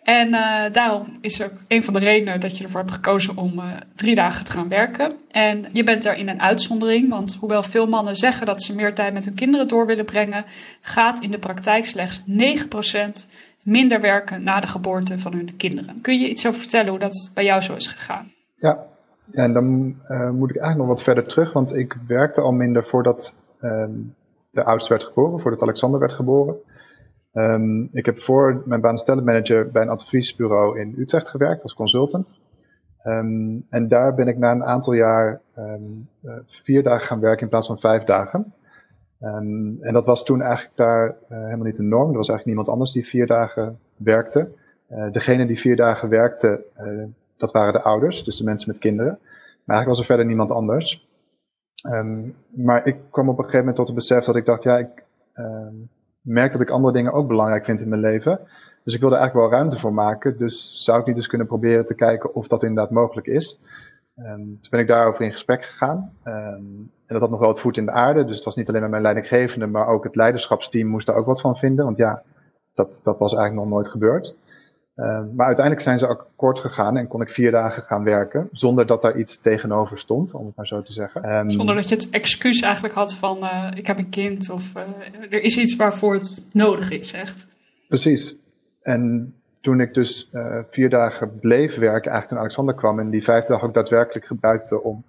En 0.09 0.27
uh, 0.27 0.63
daarom 0.71 1.17
is 1.21 1.43
ook 1.43 1.51
een 1.67 1.83
van 1.83 1.93
de 1.93 1.99
redenen 1.99 2.39
dat 2.39 2.57
je 2.57 2.63
ervoor 2.63 2.79
hebt 2.79 2.91
gekozen 2.91 3.37
om 3.37 3.59
uh, 3.59 3.65
drie 3.95 4.15
dagen 4.15 4.45
te 4.45 4.51
gaan 4.51 4.67
werken. 4.67 5.11
En 5.31 5.65
je 5.73 5.83
bent 5.83 6.03
daarin 6.03 6.29
een 6.29 6.41
uitzondering, 6.41 7.09
want 7.09 7.37
hoewel 7.39 7.63
veel 7.63 7.87
mannen 7.87 8.15
zeggen 8.15 8.45
dat 8.45 8.63
ze 8.63 8.75
meer 8.75 8.93
tijd 8.93 9.13
met 9.13 9.25
hun 9.25 9.33
kinderen 9.33 9.67
door 9.67 9.85
willen 9.85 10.05
brengen, 10.05 10.45
gaat 10.81 11.19
in 11.19 11.31
de 11.31 11.39
praktijk 11.39 11.85
slechts 11.85 12.21
9% 12.21 12.23
minder 13.63 14.01
werken 14.01 14.43
na 14.43 14.59
de 14.59 14.67
geboorte 14.67 15.19
van 15.19 15.33
hun 15.33 15.55
kinderen. 15.57 16.01
Kun 16.01 16.19
je 16.19 16.29
iets 16.29 16.47
over 16.47 16.59
vertellen 16.59 16.89
hoe 16.89 16.99
dat 16.99 17.31
bij 17.33 17.43
jou 17.43 17.61
zo 17.61 17.75
is 17.75 17.87
gegaan? 17.87 18.31
Ja, 18.55 18.85
ja 19.31 19.43
en 19.43 19.53
dan 19.53 19.95
uh, 20.07 20.29
moet 20.29 20.49
ik 20.49 20.57
eigenlijk 20.57 20.77
nog 20.77 20.87
wat 20.87 21.03
verder 21.03 21.25
terug, 21.25 21.53
want 21.53 21.75
ik 21.75 21.97
werkte 22.07 22.41
al 22.41 22.51
minder 22.51 22.85
voordat 22.85 23.35
de 24.51 24.63
oudste 24.63 24.89
werd 24.89 25.03
geboren, 25.03 25.39
voordat 25.39 25.61
Alexander 25.61 25.99
werd 25.99 26.13
geboren. 26.13 26.55
Um, 27.33 27.89
ik 27.91 28.05
heb 28.05 28.19
voor 28.19 28.61
mijn 28.65 28.81
baan 28.81 28.91
als 28.91 29.03
talentmanager 29.03 29.71
bij 29.71 29.81
een 29.81 29.89
adviesbureau 29.89 30.79
in 30.79 30.95
Utrecht 30.97 31.29
gewerkt 31.29 31.63
als 31.63 31.73
consultant. 31.73 32.39
Um, 33.03 33.65
en 33.69 33.87
daar 33.87 34.15
ben 34.15 34.27
ik 34.27 34.37
na 34.37 34.51
een 34.51 34.63
aantal 34.63 34.93
jaar 34.93 35.41
um, 35.57 36.09
uh, 36.21 36.33
vier 36.45 36.83
dagen 36.83 37.05
gaan 37.05 37.19
werken 37.19 37.41
in 37.41 37.49
plaats 37.49 37.67
van 37.67 37.79
vijf 37.79 38.03
dagen. 38.03 38.53
en 39.19 39.93
dat 39.93 40.05
was 40.05 40.23
toen 40.23 40.41
eigenlijk 40.41 40.77
daar 40.77 41.07
uh, 41.07 41.37
helemaal 41.43 41.65
niet 41.65 41.75
de 41.75 41.83
norm. 41.83 42.09
Er 42.09 42.17
was 42.17 42.29
eigenlijk 42.29 42.45
niemand 42.45 42.69
anders 42.69 42.91
die 42.91 43.07
vier 43.07 43.27
dagen 43.27 43.79
werkte. 43.95 44.51
Uh, 44.89 45.11
degene 45.11 45.45
die 45.45 45.59
vier 45.59 45.75
dagen 45.75 46.09
werkte, 46.09 46.63
dat 47.37 47.51
waren 47.51 47.73
de 47.73 47.81
ouders, 47.81 48.23
dus 48.23 48.37
de 48.37 48.43
mensen 48.43 48.69
met 48.69 48.79
kinderen. 48.79 49.19
Maar 49.63 49.75
eigenlijk 49.75 49.87
was 49.87 49.99
er 49.99 50.05
verder 50.05 50.25
niemand 50.25 50.51
anders. 50.51 51.07
maar 52.49 52.85
ik 52.85 52.97
kwam 53.09 53.29
op 53.29 53.37
een 53.37 53.43
gegeven 53.43 53.59
moment 53.59 53.75
tot 53.75 53.87
het 53.87 53.95
besef 53.95 54.25
dat 54.25 54.35
ik 54.35 54.45
dacht, 54.45 54.63
ja, 54.63 54.77
ik 54.77 55.03
merk 56.21 56.51
dat 56.51 56.61
ik 56.61 56.69
andere 56.69 56.93
dingen 56.93 57.13
ook 57.13 57.27
belangrijk 57.27 57.65
vind 57.65 57.81
in 57.81 57.89
mijn 57.89 58.01
leven. 58.01 58.39
Dus 58.83 58.93
ik 58.93 58.99
wilde 58.99 59.15
eigenlijk 59.15 59.49
wel 59.49 59.59
ruimte 59.59 59.79
voor 59.79 59.93
maken. 59.93 60.37
Dus 60.37 60.83
zou 60.83 60.99
ik 60.99 61.05
niet 61.05 61.15
eens 61.15 61.27
kunnen 61.27 61.47
proberen 61.47 61.85
te 61.85 61.95
kijken 61.95 62.33
of 62.33 62.47
dat 62.47 62.63
inderdaad 62.63 62.91
mogelijk 62.91 63.27
is. 63.27 63.59
Um, 64.15 64.35
toen 64.35 64.69
ben 64.69 64.79
ik 64.79 64.87
daarover 64.87 65.25
in 65.25 65.31
gesprek 65.31 65.63
gegaan. 65.63 66.13
Um, 66.23 66.91
en 67.05 67.15
dat 67.15 67.21
had 67.21 67.29
nog 67.29 67.39
wel 67.39 67.49
het 67.49 67.59
voet 67.59 67.77
in 67.77 67.85
de 67.85 67.91
aarde. 67.91 68.25
Dus 68.25 68.35
het 68.35 68.45
was 68.45 68.55
niet 68.55 68.69
alleen 68.69 68.81
maar 68.81 68.89
mijn 68.89 69.01
leidinggevende, 69.01 69.67
maar 69.67 69.87
ook 69.87 70.03
het 70.03 70.15
leiderschapsteam 70.15 70.87
moest 70.87 71.07
daar 71.07 71.15
ook 71.15 71.25
wat 71.25 71.41
van 71.41 71.57
vinden. 71.57 71.85
Want 71.85 71.97
ja, 71.97 72.23
dat, 72.73 72.99
dat 73.03 73.19
was 73.19 73.33
eigenlijk 73.33 73.63
nog 73.63 73.73
nooit 73.73 73.87
gebeurd. 73.87 74.37
Um, 75.01 75.35
maar 75.35 75.45
uiteindelijk 75.45 75.85
zijn 75.85 75.99
ze 75.99 76.07
akkoord 76.07 76.59
gegaan 76.59 76.97
en 76.97 77.07
kon 77.07 77.21
ik 77.21 77.29
vier 77.29 77.51
dagen 77.51 77.83
gaan 77.83 78.03
werken. 78.03 78.49
Zonder 78.51 78.85
dat 78.85 79.01
daar 79.01 79.17
iets 79.17 79.37
tegenover 79.37 79.97
stond, 79.97 80.33
om 80.33 80.45
het 80.45 80.55
maar 80.55 80.67
zo 80.67 80.81
te 80.81 80.93
zeggen. 80.93 81.51
zonder 81.51 81.75
dat 81.75 81.89
je 81.89 81.95
het 81.95 82.09
excuus 82.09 82.61
eigenlijk 82.61 82.93
had 82.93 83.15
van 83.15 83.37
uh, 83.37 83.71
ik 83.75 83.87
heb 83.87 83.97
een 83.97 84.09
kind 84.09 84.49
of 84.49 84.73
uh, 84.75 84.83
er 85.29 85.41
is 85.41 85.57
iets 85.57 85.75
waarvoor 85.75 86.13
het 86.13 86.45
nodig 86.53 86.89
is, 86.91 87.13
echt. 87.13 87.47
Precies. 87.87 88.35
En 88.81 89.33
toen 89.61 89.79
ik 89.79 89.93
dus 89.93 90.29
uh, 90.33 90.57
vier 90.69 90.89
dagen 90.89 91.39
bleef 91.39 91.75
werken, 91.75 92.11
eigenlijk 92.11 92.27
toen 92.27 92.37
Alexander 92.37 92.75
kwam 92.75 92.99
en 92.99 93.09
die 93.09 93.23
vijf 93.23 93.45
dagen 93.45 93.67
ook 93.67 93.73
daadwerkelijk 93.73 94.25
gebruikte 94.25 94.83
om 94.83 95.03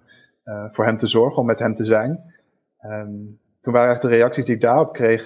voor 0.69 0.85
hem 0.85 0.97
te 0.97 1.07
zorgen, 1.07 1.37
om 1.37 1.45
met 1.45 1.59
hem 1.59 1.73
te 1.73 1.83
zijn. 1.83 2.09
Um, 2.85 3.39
toen 3.61 3.73
waren 3.73 3.87
eigenlijk 3.87 4.01
de 4.01 4.21
reacties 4.21 4.45
die 4.45 4.55
ik 4.55 4.61
daarop 4.61 4.93
kreeg 4.93 5.25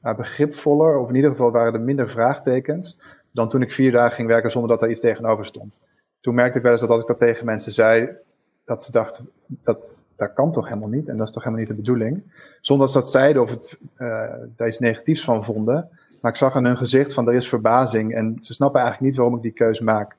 begripvoller, 0.00 0.98
of 0.98 1.08
in 1.08 1.14
ieder 1.14 1.30
geval 1.30 1.50
waren 1.50 1.74
er 1.74 1.80
minder 1.80 2.10
vraagtekens 2.10 2.98
dan 3.30 3.48
toen 3.48 3.62
ik 3.62 3.72
vier 3.72 3.92
dagen 3.92 4.12
ging 4.12 4.28
werken 4.28 4.50
zonder 4.50 4.70
dat 4.70 4.82
er 4.82 4.90
iets 4.90 5.00
tegenover 5.00 5.46
stond. 5.46 5.80
Toen 6.20 6.34
merkte 6.34 6.56
ik 6.58 6.62
wel 6.64 6.72
eens 6.72 6.80
dat 6.80 6.90
als 6.90 7.00
ik 7.00 7.06
dat 7.06 7.18
tegen 7.18 7.44
mensen 7.44 7.72
zei, 7.72 8.16
dat 8.64 8.82
ze 8.82 8.92
dachten, 8.92 9.30
dat, 9.46 10.04
dat 10.16 10.32
kan 10.32 10.50
toch 10.50 10.68
helemaal 10.68 10.88
niet 10.88 11.08
en 11.08 11.16
dat 11.16 11.26
is 11.26 11.32
toch 11.32 11.44
helemaal 11.44 11.64
niet 11.64 11.76
de 11.76 11.82
bedoeling. 11.82 12.22
Zonder 12.60 12.86
dat 12.86 12.94
ze 12.94 13.00
dat 13.00 13.10
zeiden 13.10 13.42
of 13.42 13.50
het, 13.50 13.78
uh, 13.98 14.32
daar 14.56 14.68
iets 14.68 14.78
negatiefs 14.78 15.24
van 15.24 15.44
vonden. 15.44 15.88
Maar 16.20 16.30
ik 16.30 16.38
zag 16.38 16.56
aan 16.56 16.64
hun 16.64 16.76
gezicht 16.76 17.14
van 17.14 17.28
er 17.28 17.34
is 17.34 17.48
verbazing 17.48 18.14
en 18.14 18.36
ze 18.40 18.54
snappen 18.54 18.80
eigenlijk 18.80 19.10
niet 19.10 19.18
waarom 19.18 19.36
ik 19.36 19.42
die 19.42 19.52
keuze 19.52 19.84
maak. 19.84 20.16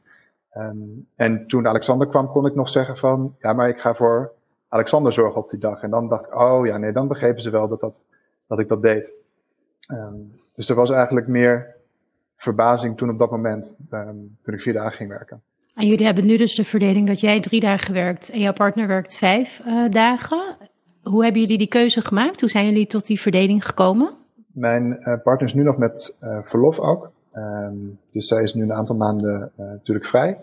Um, 0.58 1.08
en 1.16 1.48
toen 1.48 1.68
Alexander 1.68 2.08
kwam 2.08 2.28
kon 2.28 2.46
ik 2.46 2.56
nog 2.56 2.70
zeggen 2.70 2.98
van, 2.98 3.36
ja 3.40 3.54
maar 3.54 3.70
ik 3.70 3.80
ga 3.80 3.94
voor 3.94 4.32
Alexander 4.68 5.14
zorgen 5.14 5.42
op 5.42 5.50
die 5.50 5.60
dag. 5.60 5.82
En 5.82 5.90
dan 5.90 6.08
dacht 6.08 6.28
ik, 6.28 6.36
oh 6.36 6.66
ja 6.66 6.78
nee, 6.78 6.92
dan 6.92 7.08
begrepen 7.08 7.42
ze 7.42 7.50
wel 7.50 7.68
dat, 7.68 7.80
dat, 7.80 8.06
dat 8.48 8.60
ik 8.60 8.68
dat 8.68 8.82
deed. 8.82 9.14
Ehm, 9.88 10.16
dus 10.56 10.70
er 10.70 10.76
was 10.76 10.90
eigenlijk 10.90 11.28
meer 11.28 11.76
verbazing 12.36 12.98
toen 12.98 13.10
op 13.10 13.18
dat 13.18 13.32
moment, 13.32 13.78
ehm, 13.90 14.16
toen 14.42 14.54
ik 14.54 14.62
vier 14.62 14.74
dagen 14.74 14.94
ging 14.94 15.10
werken. 15.10 15.42
En 15.76 15.88
jullie 15.88 16.06
hebben 16.06 16.26
nu 16.26 16.38
dus 16.38 16.56
de 16.56 16.66
verdeling 16.66 17.08
dat 17.08 17.20
jij 17.20 17.40
drie 17.40 17.60
dagen 17.60 17.94
werkt 17.94 18.30
en 18.30 18.40
jouw 18.40 18.54
partner 18.54 18.88
werkt 18.88 19.18
vijf 19.18 19.62
uh, 19.66 19.90
dagen. 19.90 20.58
Hoe 21.04 21.24
hebben 21.24 21.42
jullie 21.42 21.58
die 21.58 21.68
keuze 21.68 22.02
gemaakt? 22.02 22.40
Hoe 22.40 22.50
zijn 22.50 22.66
jullie 22.66 22.88
tot 22.88 23.06
die 23.06 23.20
verdeling 23.20 23.66
gekomen? 23.66 24.14
Mijn 24.52 24.98
uh, 25.00 25.14
partner 25.24 25.48
is 25.48 25.54
nu 25.54 25.64
nog 25.64 25.78
met 25.78 26.18
uh, 26.22 26.38
verlof 26.42 26.80
ook. 26.80 27.12
Um, 27.34 28.00
dus 28.12 28.28
zij 28.28 28.44
is 28.44 28.54
nu 28.54 28.64
een 28.64 28.74
aantal 28.74 28.96
maanden 28.96 29.52
natuurlijk 29.56 30.06
vrij. 30.06 30.38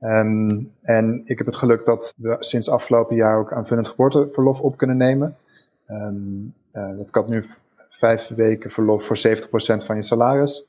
Um, 0.00 0.72
en 0.82 1.22
ik 1.24 1.38
heb 1.38 1.46
het 1.46 1.56
geluk 1.56 1.84
dat 1.84 2.14
we 2.16 2.36
sinds 2.38 2.70
afgelopen 2.70 3.16
jaar 3.16 3.38
ook 3.38 3.52
aanvullend 3.52 3.88
geboorteverlof 3.88 4.60
op 4.60 4.76
kunnen 4.76 4.96
nemen. 4.96 5.36
Um, 5.88 6.54
dat 6.72 7.10
kan 7.10 7.24
nu 7.28 7.44
vijf 7.96 8.28
weken 8.28 8.70
verlof 8.70 9.04
voor 9.04 9.18
70% 9.18 9.20
van 9.84 9.96
je 9.96 10.02
salaris. 10.02 10.66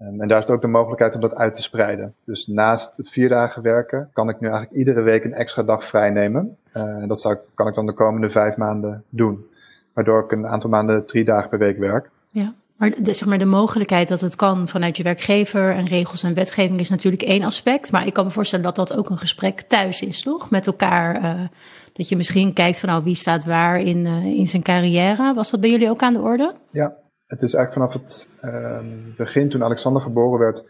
Um, 0.00 0.20
en 0.20 0.28
daar 0.28 0.38
is 0.38 0.48
ook 0.48 0.60
de 0.60 0.66
mogelijkheid 0.66 1.14
om 1.14 1.20
dat 1.20 1.34
uit 1.34 1.54
te 1.54 1.62
spreiden. 1.62 2.14
Dus 2.24 2.46
naast 2.46 2.96
het 2.96 3.10
vier 3.10 3.28
dagen 3.28 3.62
werken 3.62 4.10
kan 4.12 4.28
ik 4.28 4.40
nu 4.40 4.48
eigenlijk 4.48 4.78
iedere 4.78 5.02
week 5.02 5.24
een 5.24 5.34
extra 5.34 5.62
dag 5.62 5.84
vrij 5.84 6.10
nemen. 6.10 6.56
Uh, 6.74 6.82
en 6.82 7.08
dat 7.08 7.20
zou, 7.20 7.36
kan 7.54 7.68
ik 7.68 7.74
dan 7.74 7.86
de 7.86 7.92
komende 7.92 8.30
vijf 8.30 8.56
maanden 8.56 9.04
doen. 9.08 9.46
Waardoor 9.92 10.24
ik 10.24 10.32
een 10.32 10.46
aantal 10.46 10.70
maanden 10.70 11.06
drie 11.06 11.24
dagen 11.24 11.48
per 11.48 11.58
week 11.58 11.78
werk. 11.78 12.10
Ja. 12.30 12.54
Maar 12.76 13.02
de, 13.02 13.14
zeg 13.14 13.28
maar 13.28 13.38
de 13.38 13.44
mogelijkheid 13.44 14.08
dat 14.08 14.20
het 14.20 14.36
kan 14.36 14.68
vanuit 14.68 14.96
je 14.96 15.02
werkgever 15.02 15.74
en 15.74 15.86
regels 15.86 16.22
en 16.22 16.34
wetgeving 16.34 16.80
is 16.80 16.88
natuurlijk 16.88 17.22
één 17.22 17.42
aspect. 17.42 17.92
Maar 17.92 18.06
ik 18.06 18.12
kan 18.12 18.24
me 18.24 18.30
voorstellen 18.30 18.64
dat 18.64 18.76
dat 18.76 18.96
ook 18.96 19.10
een 19.10 19.18
gesprek 19.18 19.60
thuis 19.60 20.02
is, 20.02 20.22
toch? 20.22 20.50
Met 20.50 20.66
elkaar. 20.66 21.22
Uh, 21.22 21.40
dat 21.92 22.08
je 22.08 22.16
misschien 22.16 22.52
kijkt 22.52 22.78
van 22.78 22.88
nou, 22.88 23.04
wie 23.04 23.14
staat 23.14 23.44
waar 23.44 23.80
in, 23.80 24.04
uh, 24.04 24.24
in 24.24 24.46
zijn 24.46 24.62
carrière. 24.62 25.34
Was 25.34 25.50
dat 25.50 25.60
bij 25.60 25.70
jullie 25.70 25.90
ook 25.90 26.02
aan 26.02 26.12
de 26.12 26.20
orde? 26.20 26.54
Ja, 26.70 26.96
het 27.26 27.42
is 27.42 27.54
eigenlijk 27.54 27.90
vanaf 27.90 28.02
het 28.02 28.30
uh, 28.42 28.78
begin 29.16 29.48
toen 29.48 29.64
Alexander 29.64 30.02
geboren 30.02 30.38
werd. 30.38 30.64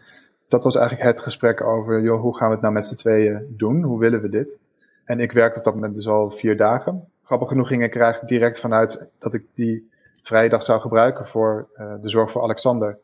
Dat 0.47 0.63
was 0.63 0.75
eigenlijk 0.75 1.09
het 1.09 1.21
gesprek 1.21 1.63
over, 1.63 2.01
joh, 2.01 2.21
hoe 2.21 2.37
gaan 2.37 2.47
we 2.47 2.53
het 2.53 2.61
nou 2.61 2.73
met 2.73 2.85
z'n 2.85 2.95
tweeën 2.95 3.55
doen? 3.57 3.83
Hoe 3.83 3.99
willen 3.99 4.21
we 4.21 4.29
dit? 4.29 4.59
En 5.05 5.19
ik 5.19 5.31
werkte 5.31 5.59
op 5.59 5.65
dat 5.65 5.73
moment 5.73 5.95
dus 5.95 6.07
al 6.07 6.31
vier 6.31 6.57
dagen. 6.57 7.07
Grappig 7.23 7.47
genoeg 7.47 7.67
ging 7.67 7.83
ik 7.83 7.95
er 7.95 8.01
eigenlijk 8.01 8.31
direct 8.31 8.59
vanuit 8.59 9.09
dat 9.19 9.33
ik 9.33 9.43
die 9.53 9.89
vrijdag 10.27 10.63
zou 10.63 10.81
gebruiken 10.81 11.27
voor 11.27 11.67
uh, 11.77 11.93
de 12.01 12.09
zorg 12.09 12.31
voor 12.31 12.41
Alexander. 12.41 12.97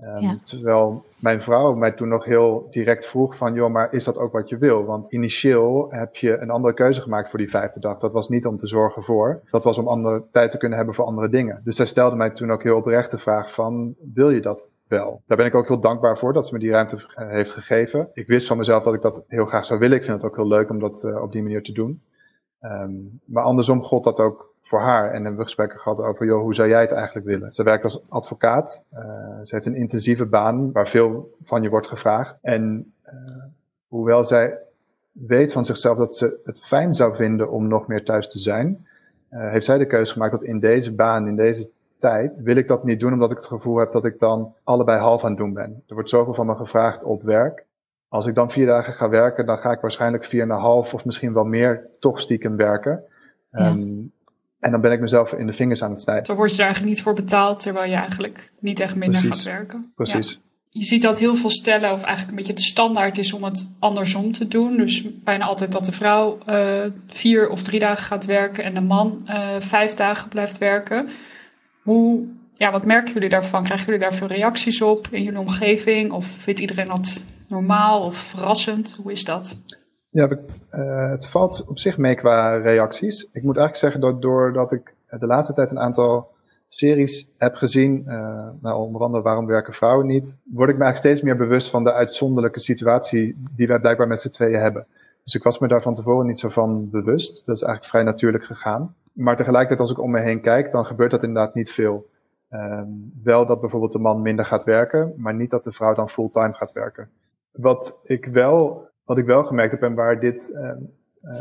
Um, 0.00 0.20
ja. 0.20 0.38
Terwijl 0.42 1.04
mijn 1.18 1.42
vrouw 1.42 1.74
mij 1.74 1.92
toen 1.92 2.08
nog 2.08 2.24
heel 2.24 2.66
direct 2.70 3.06
vroeg 3.06 3.36
van, 3.36 3.54
joh, 3.54 3.70
maar 3.70 3.92
is 3.92 4.04
dat 4.04 4.18
ook 4.18 4.32
wat 4.32 4.48
je 4.48 4.58
wil? 4.58 4.84
Want 4.84 5.12
initieel 5.12 5.86
heb 5.90 6.16
je 6.16 6.38
een 6.38 6.50
andere 6.50 6.74
keuze 6.74 7.00
gemaakt 7.00 7.30
voor 7.30 7.38
die 7.38 7.50
vijfde 7.50 7.80
dag. 7.80 7.98
Dat 7.98 8.12
was 8.12 8.28
niet 8.28 8.46
om 8.46 8.56
te 8.56 8.66
zorgen 8.66 9.02
voor, 9.02 9.40
dat 9.50 9.64
was 9.64 9.78
om 9.78 9.88
andere 9.88 10.22
tijd 10.30 10.50
te 10.50 10.58
kunnen 10.58 10.76
hebben 10.76 10.94
voor 10.94 11.04
andere 11.04 11.28
dingen. 11.28 11.60
Dus 11.64 11.76
zij 11.76 11.86
stelde 11.86 12.16
mij 12.16 12.30
toen 12.30 12.52
ook 12.52 12.62
heel 12.62 12.76
oprecht 12.76 13.10
de 13.10 13.18
vraag 13.18 13.52
van, 13.52 13.94
wil 14.14 14.30
je 14.30 14.40
dat 14.40 14.68
wel? 14.88 15.22
Daar 15.26 15.36
ben 15.36 15.46
ik 15.46 15.54
ook 15.54 15.68
heel 15.68 15.80
dankbaar 15.80 16.18
voor 16.18 16.32
dat 16.32 16.46
ze 16.46 16.54
me 16.54 16.60
die 16.60 16.70
ruimte 16.70 16.98
heeft 17.14 17.52
gegeven. 17.52 18.08
Ik 18.12 18.26
wist 18.26 18.46
van 18.46 18.56
mezelf 18.56 18.82
dat 18.82 18.94
ik 18.94 19.02
dat 19.02 19.24
heel 19.28 19.46
graag 19.46 19.64
zou 19.64 19.78
willen. 19.78 19.96
Ik 19.96 20.04
vind 20.04 20.22
het 20.22 20.30
ook 20.30 20.36
heel 20.36 20.48
leuk 20.48 20.70
om 20.70 20.78
dat 20.78 21.04
uh, 21.04 21.22
op 21.22 21.32
die 21.32 21.42
manier 21.42 21.62
te 21.62 21.72
doen. 21.72 22.02
Um, 22.72 23.20
maar 23.24 23.42
andersom 23.42 23.82
gold 23.82 24.04
dat 24.04 24.20
ook 24.20 24.54
voor 24.60 24.80
haar. 24.80 25.06
En 25.06 25.14
hebben 25.14 25.36
we 25.36 25.44
gesprekken 25.44 25.80
gehad 25.80 26.00
over, 26.00 26.26
joh, 26.26 26.40
hoe 26.40 26.54
zou 26.54 26.68
jij 26.68 26.80
het 26.80 26.92
eigenlijk 26.92 27.26
willen? 27.26 27.50
Ze 27.50 27.62
werkt 27.62 27.84
als 27.84 28.00
advocaat. 28.08 28.84
Uh, 28.94 29.00
ze 29.42 29.54
heeft 29.54 29.66
een 29.66 29.74
intensieve 29.74 30.26
baan 30.26 30.72
waar 30.72 30.88
veel 30.88 31.34
van 31.42 31.62
je 31.62 31.68
wordt 31.68 31.86
gevraagd. 31.86 32.40
En 32.42 32.92
uh, 33.06 33.42
hoewel 33.88 34.24
zij 34.24 34.58
weet 35.12 35.52
van 35.52 35.64
zichzelf 35.64 35.98
dat 35.98 36.14
ze 36.14 36.40
het 36.44 36.64
fijn 36.64 36.94
zou 36.94 37.16
vinden 37.16 37.50
om 37.50 37.68
nog 37.68 37.86
meer 37.86 38.04
thuis 38.04 38.28
te 38.28 38.38
zijn, 38.38 38.86
uh, 39.30 39.50
heeft 39.50 39.64
zij 39.64 39.78
de 39.78 39.86
keuze 39.86 40.12
gemaakt 40.12 40.32
dat 40.32 40.42
in 40.42 40.60
deze 40.60 40.94
baan, 40.94 41.26
in 41.26 41.36
deze 41.36 41.70
tijd, 41.98 42.42
wil 42.42 42.56
ik 42.56 42.68
dat 42.68 42.84
niet 42.84 43.00
doen 43.00 43.12
omdat 43.12 43.30
ik 43.30 43.36
het 43.36 43.46
gevoel 43.46 43.76
heb 43.76 43.92
dat 43.92 44.04
ik 44.04 44.18
dan 44.18 44.54
allebei 44.64 45.00
half 45.00 45.24
aan 45.24 45.30
het 45.30 45.38
doen 45.38 45.52
ben. 45.52 45.82
Er 45.86 45.94
wordt 45.94 46.10
zoveel 46.10 46.34
van 46.34 46.46
me 46.46 46.54
gevraagd 46.54 47.04
op 47.04 47.22
werk. 47.22 47.65
Als 48.16 48.26
ik 48.26 48.34
dan 48.34 48.50
vier 48.50 48.66
dagen 48.66 48.94
ga 48.94 49.08
werken, 49.08 49.46
dan 49.46 49.58
ga 49.58 49.70
ik 49.70 49.80
waarschijnlijk 49.80 50.24
vier 50.24 50.42
en 50.42 50.50
een 50.50 50.58
half 50.58 50.94
of 50.94 51.04
misschien 51.04 51.32
wel 51.32 51.44
meer 51.44 51.86
toch 52.00 52.20
stiekem 52.20 52.56
werken. 52.56 53.02
Ja. 53.52 53.68
Um, 53.68 54.12
en 54.60 54.70
dan 54.70 54.80
ben 54.80 54.92
ik 54.92 55.00
mezelf 55.00 55.32
in 55.32 55.46
de 55.46 55.52
vingers 55.52 55.82
aan 55.82 55.90
het 55.90 56.00
snijden. 56.00 56.24
Dan 56.24 56.36
word 56.36 56.50
je 56.50 56.56
er 56.56 56.64
eigenlijk 56.64 56.94
niet 56.94 57.02
voor 57.02 57.14
betaald, 57.14 57.60
terwijl 57.60 57.90
je 57.90 57.96
eigenlijk 57.96 58.50
niet 58.58 58.80
echt 58.80 58.96
minder 58.96 59.20
Precies. 59.20 59.42
gaat 59.42 59.52
werken. 59.52 59.92
Precies. 59.94 60.30
Ja. 60.30 60.38
Je 60.68 60.84
ziet 60.84 61.02
dat 61.02 61.18
heel 61.18 61.34
veel 61.34 61.50
stellen, 61.50 61.92
of 61.92 62.02
eigenlijk 62.02 62.28
een 62.28 62.36
beetje 62.36 62.52
de 62.52 62.60
standaard 62.60 63.18
is 63.18 63.32
om 63.32 63.44
het 63.44 63.70
andersom 63.78 64.32
te 64.32 64.48
doen. 64.48 64.76
Dus 64.76 65.22
bijna 65.24 65.44
altijd 65.44 65.72
dat 65.72 65.84
de 65.84 65.92
vrouw 65.92 66.38
uh, 66.48 66.84
vier 67.06 67.48
of 67.48 67.62
drie 67.62 67.80
dagen 67.80 68.04
gaat 68.04 68.24
werken 68.24 68.64
en 68.64 68.74
de 68.74 68.80
man 68.80 69.22
uh, 69.26 69.48
vijf 69.58 69.94
dagen 69.94 70.28
blijft 70.28 70.58
werken. 70.58 71.08
Hoe, 71.82 72.26
ja, 72.52 72.70
wat 72.70 72.84
merken 72.84 73.12
jullie 73.12 73.28
daarvan? 73.28 73.64
Krijgen 73.64 73.86
jullie 73.86 74.00
daar 74.00 74.14
veel 74.14 74.26
reacties 74.26 74.82
op 74.82 75.08
in 75.10 75.22
jullie 75.22 75.38
omgeving? 75.38 76.12
Of 76.12 76.26
vindt 76.26 76.60
iedereen 76.60 76.88
dat 76.88 77.24
normaal 77.48 78.02
of 78.02 78.16
verrassend? 78.16 78.98
Hoe 79.02 79.12
is 79.12 79.24
dat? 79.24 79.62
Ja, 80.10 80.28
uh, 80.70 81.10
het 81.10 81.26
valt 81.26 81.64
op 81.64 81.78
zich 81.78 81.98
mee 81.98 82.14
qua 82.14 82.56
reacties. 82.56 83.22
Ik 83.22 83.42
moet 83.42 83.56
eigenlijk 83.56 83.76
zeggen 83.76 84.00
dat 84.00 84.22
doordat 84.22 84.72
ik 84.72 84.94
de 85.08 85.26
laatste 85.26 85.52
tijd 85.52 85.70
een 85.70 85.78
aantal 85.78 86.34
series 86.68 87.30
heb 87.36 87.54
gezien, 87.54 88.04
uh, 88.06 88.48
nou, 88.60 88.78
onder 88.78 89.02
andere 89.02 89.22
Waarom 89.22 89.46
werken 89.46 89.74
vrouwen 89.74 90.06
niet, 90.06 90.38
word 90.44 90.70
ik 90.70 90.76
me 90.76 90.84
eigenlijk 90.84 90.96
steeds 90.96 91.20
meer 91.20 91.36
bewust 91.36 91.70
van 91.70 91.84
de 91.84 91.92
uitzonderlijke 91.92 92.60
situatie 92.60 93.36
die 93.56 93.66
wij 93.66 93.80
blijkbaar 93.80 94.06
met 94.06 94.20
z'n 94.20 94.30
tweeën 94.30 94.60
hebben. 94.60 94.86
Dus 95.24 95.34
ik 95.34 95.42
was 95.42 95.58
me 95.58 95.68
daar 95.68 95.82
van 95.82 95.94
tevoren 95.94 96.26
niet 96.26 96.38
zo 96.38 96.48
van 96.48 96.90
bewust. 96.90 97.46
Dat 97.46 97.56
is 97.56 97.62
eigenlijk 97.62 97.84
vrij 97.84 98.02
natuurlijk 98.02 98.44
gegaan. 98.44 98.94
Maar 99.12 99.36
tegelijkertijd 99.36 99.80
als 99.80 99.90
ik 99.90 100.00
om 100.00 100.10
me 100.10 100.20
heen 100.20 100.40
kijk, 100.40 100.72
dan 100.72 100.86
gebeurt 100.86 101.10
dat 101.10 101.22
inderdaad 101.22 101.54
niet 101.54 101.70
veel. 101.70 102.06
Um, 102.50 103.12
wel 103.22 103.46
dat 103.46 103.60
bijvoorbeeld 103.60 103.92
de 103.92 103.98
man 103.98 104.22
minder 104.22 104.44
gaat 104.44 104.64
werken, 104.64 105.12
maar 105.16 105.34
niet 105.34 105.50
dat 105.50 105.64
de 105.64 105.72
vrouw 105.72 105.94
dan 105.94 106.08
fulltime 106.08 106.54
gaat 106.54 106.72
werken. 106.72 107.08
Wat 107.56 107.98
ik 108.02 108.26
wel 108.26 108.86
wat 109.06 109.18
ik 109.18 109.26
wel 109.26 109.44
gemerkt 109.44 109.72
heb 109.72 109.82
en 109.82 109.94
waar 109.94 110.20
dit 110.20 110.50
uh, 110.54 110.70
uh, 111.24 111.38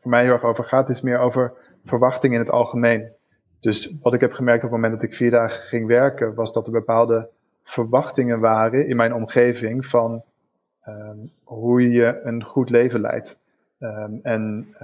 voor 0.00 0.10
mij 0.10 0.22
heel 0.22 0.32
erg 0.32 0.44
over 0.44 0.64
gaat, 0.64 0.88
is 0.88 1.00
meer 1.00 1.18
over 1.18 1.52
verwachting 1.84 2.32
in 2.32 2.38
het 2.38 2.50
algemeen. 2.50 3.08
Dus 3.60 3.94
wat 4.02 4.14
ik 4.14 4.20
heb 4.20 4.32
gemerkt 4.32 4.64
op 4.64 4.70
het 4.70 4.80
moment 4.80 5.00
dat 5.00 5.10
ik 5.10 5.16
vier 5.16 5.30
dagen 5.30 5.60
ging 5.60 5.86
werken, 5.86 6.34
was 6.34 6.52
dat 6.52 6.66
er 6.66 6.72
bepaalde 6.72 7.28
verwachtingen 7.62 8.40
waren 8.40 8.88
in 8.88 8.96
mijn 8.96 9.14
omgeving 9.14 9.86
van 9.86 10.22
um, 10.88 11.30
hoe 11.44 11.90
je 11.90 12.20
een 12.22 12.44
goed 12.44 12.70
leven 12.70 13.00
leidt. 13.00 13.38
Um, 13.80 14.20
en 14.22 14.74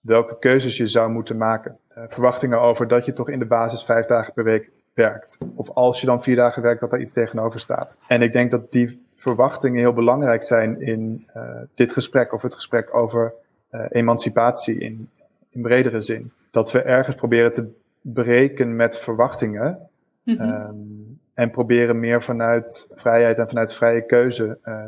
welke 0.00 0.38
keuzes 0.38 0.76
je 0.76 0.86
zou 0.86 1.10
moeten 1.10 1.36
maken. 1.36 1.78
Uh, 1.98 2.04
verwachtingen 2.08 2.60
over 2.60 2.88
dat 2.88 3.04
je 3.04 3.12
toch 3.12 3.28
in 3.28 3.38
de 3.38 3.46
basis 3.46 3.84
vijf 3.84 4.06
dagen 4.06 4.32
per 4.32 4.44
week 4.44 4.70
werkt. 4.94 5.38
Of 5.54 5.70
als 5.70 6.00
je 6.00 6.06
dan 6.06 6.22
vier 6.22 6.36
dagen 6.36 6.62
werkt, 6.62 6.80
dat 6.80 6.90
daar 6.90 7.00
iets 7.00 7.12
tegenover 7.12 7.60
staat. 7.60 8.00
En 8.06 8.22
ik 8.22 8.32
denk 8.32 8.50
dat 8.50 8.72
die 8.72 9.08
verwachtingen 9.20 9.80
heel 9.80 9.92
belangrijk 9.92 10.42
zijn 10.42 10.80
in 10.80 11.26
uh, 11.36 11.42
dit 11.74 11.92
gesprek 11.92 12.32
of 12.32 12.42
het 12.42 12.54
gesprek 12.54 12.94
over 12.94 13.32
uh, 13.72 13.84
emancipatie 13.90 14.78
in, 14.78 15.08
in 15.50 15.62
bredere 15.62 16.00
zin. 16.00 16.32
Dat 16.50 16.72
we 16.72 16.82
ergens 16.82 17.16
proberen 17.16 17.52
te 17.52 17.72
breken 18.00 18.76
met 18.76 18.98
verwachtingen 18.98 19.88
mm 20.22 20.36
-hmm. 20.36 20.50
um, 20.50 21.20
en 21.34 21.50
proberen 21.50 22.00
meer 22.00 22.22
vanuit 22.22 22.88
vrijheid 22.94 23.38
en 23.38 23.48
vanuit 23.48 23.74
vrije 23.74 24.06
keuze 24.06 24.58
uh, 24.64 24.84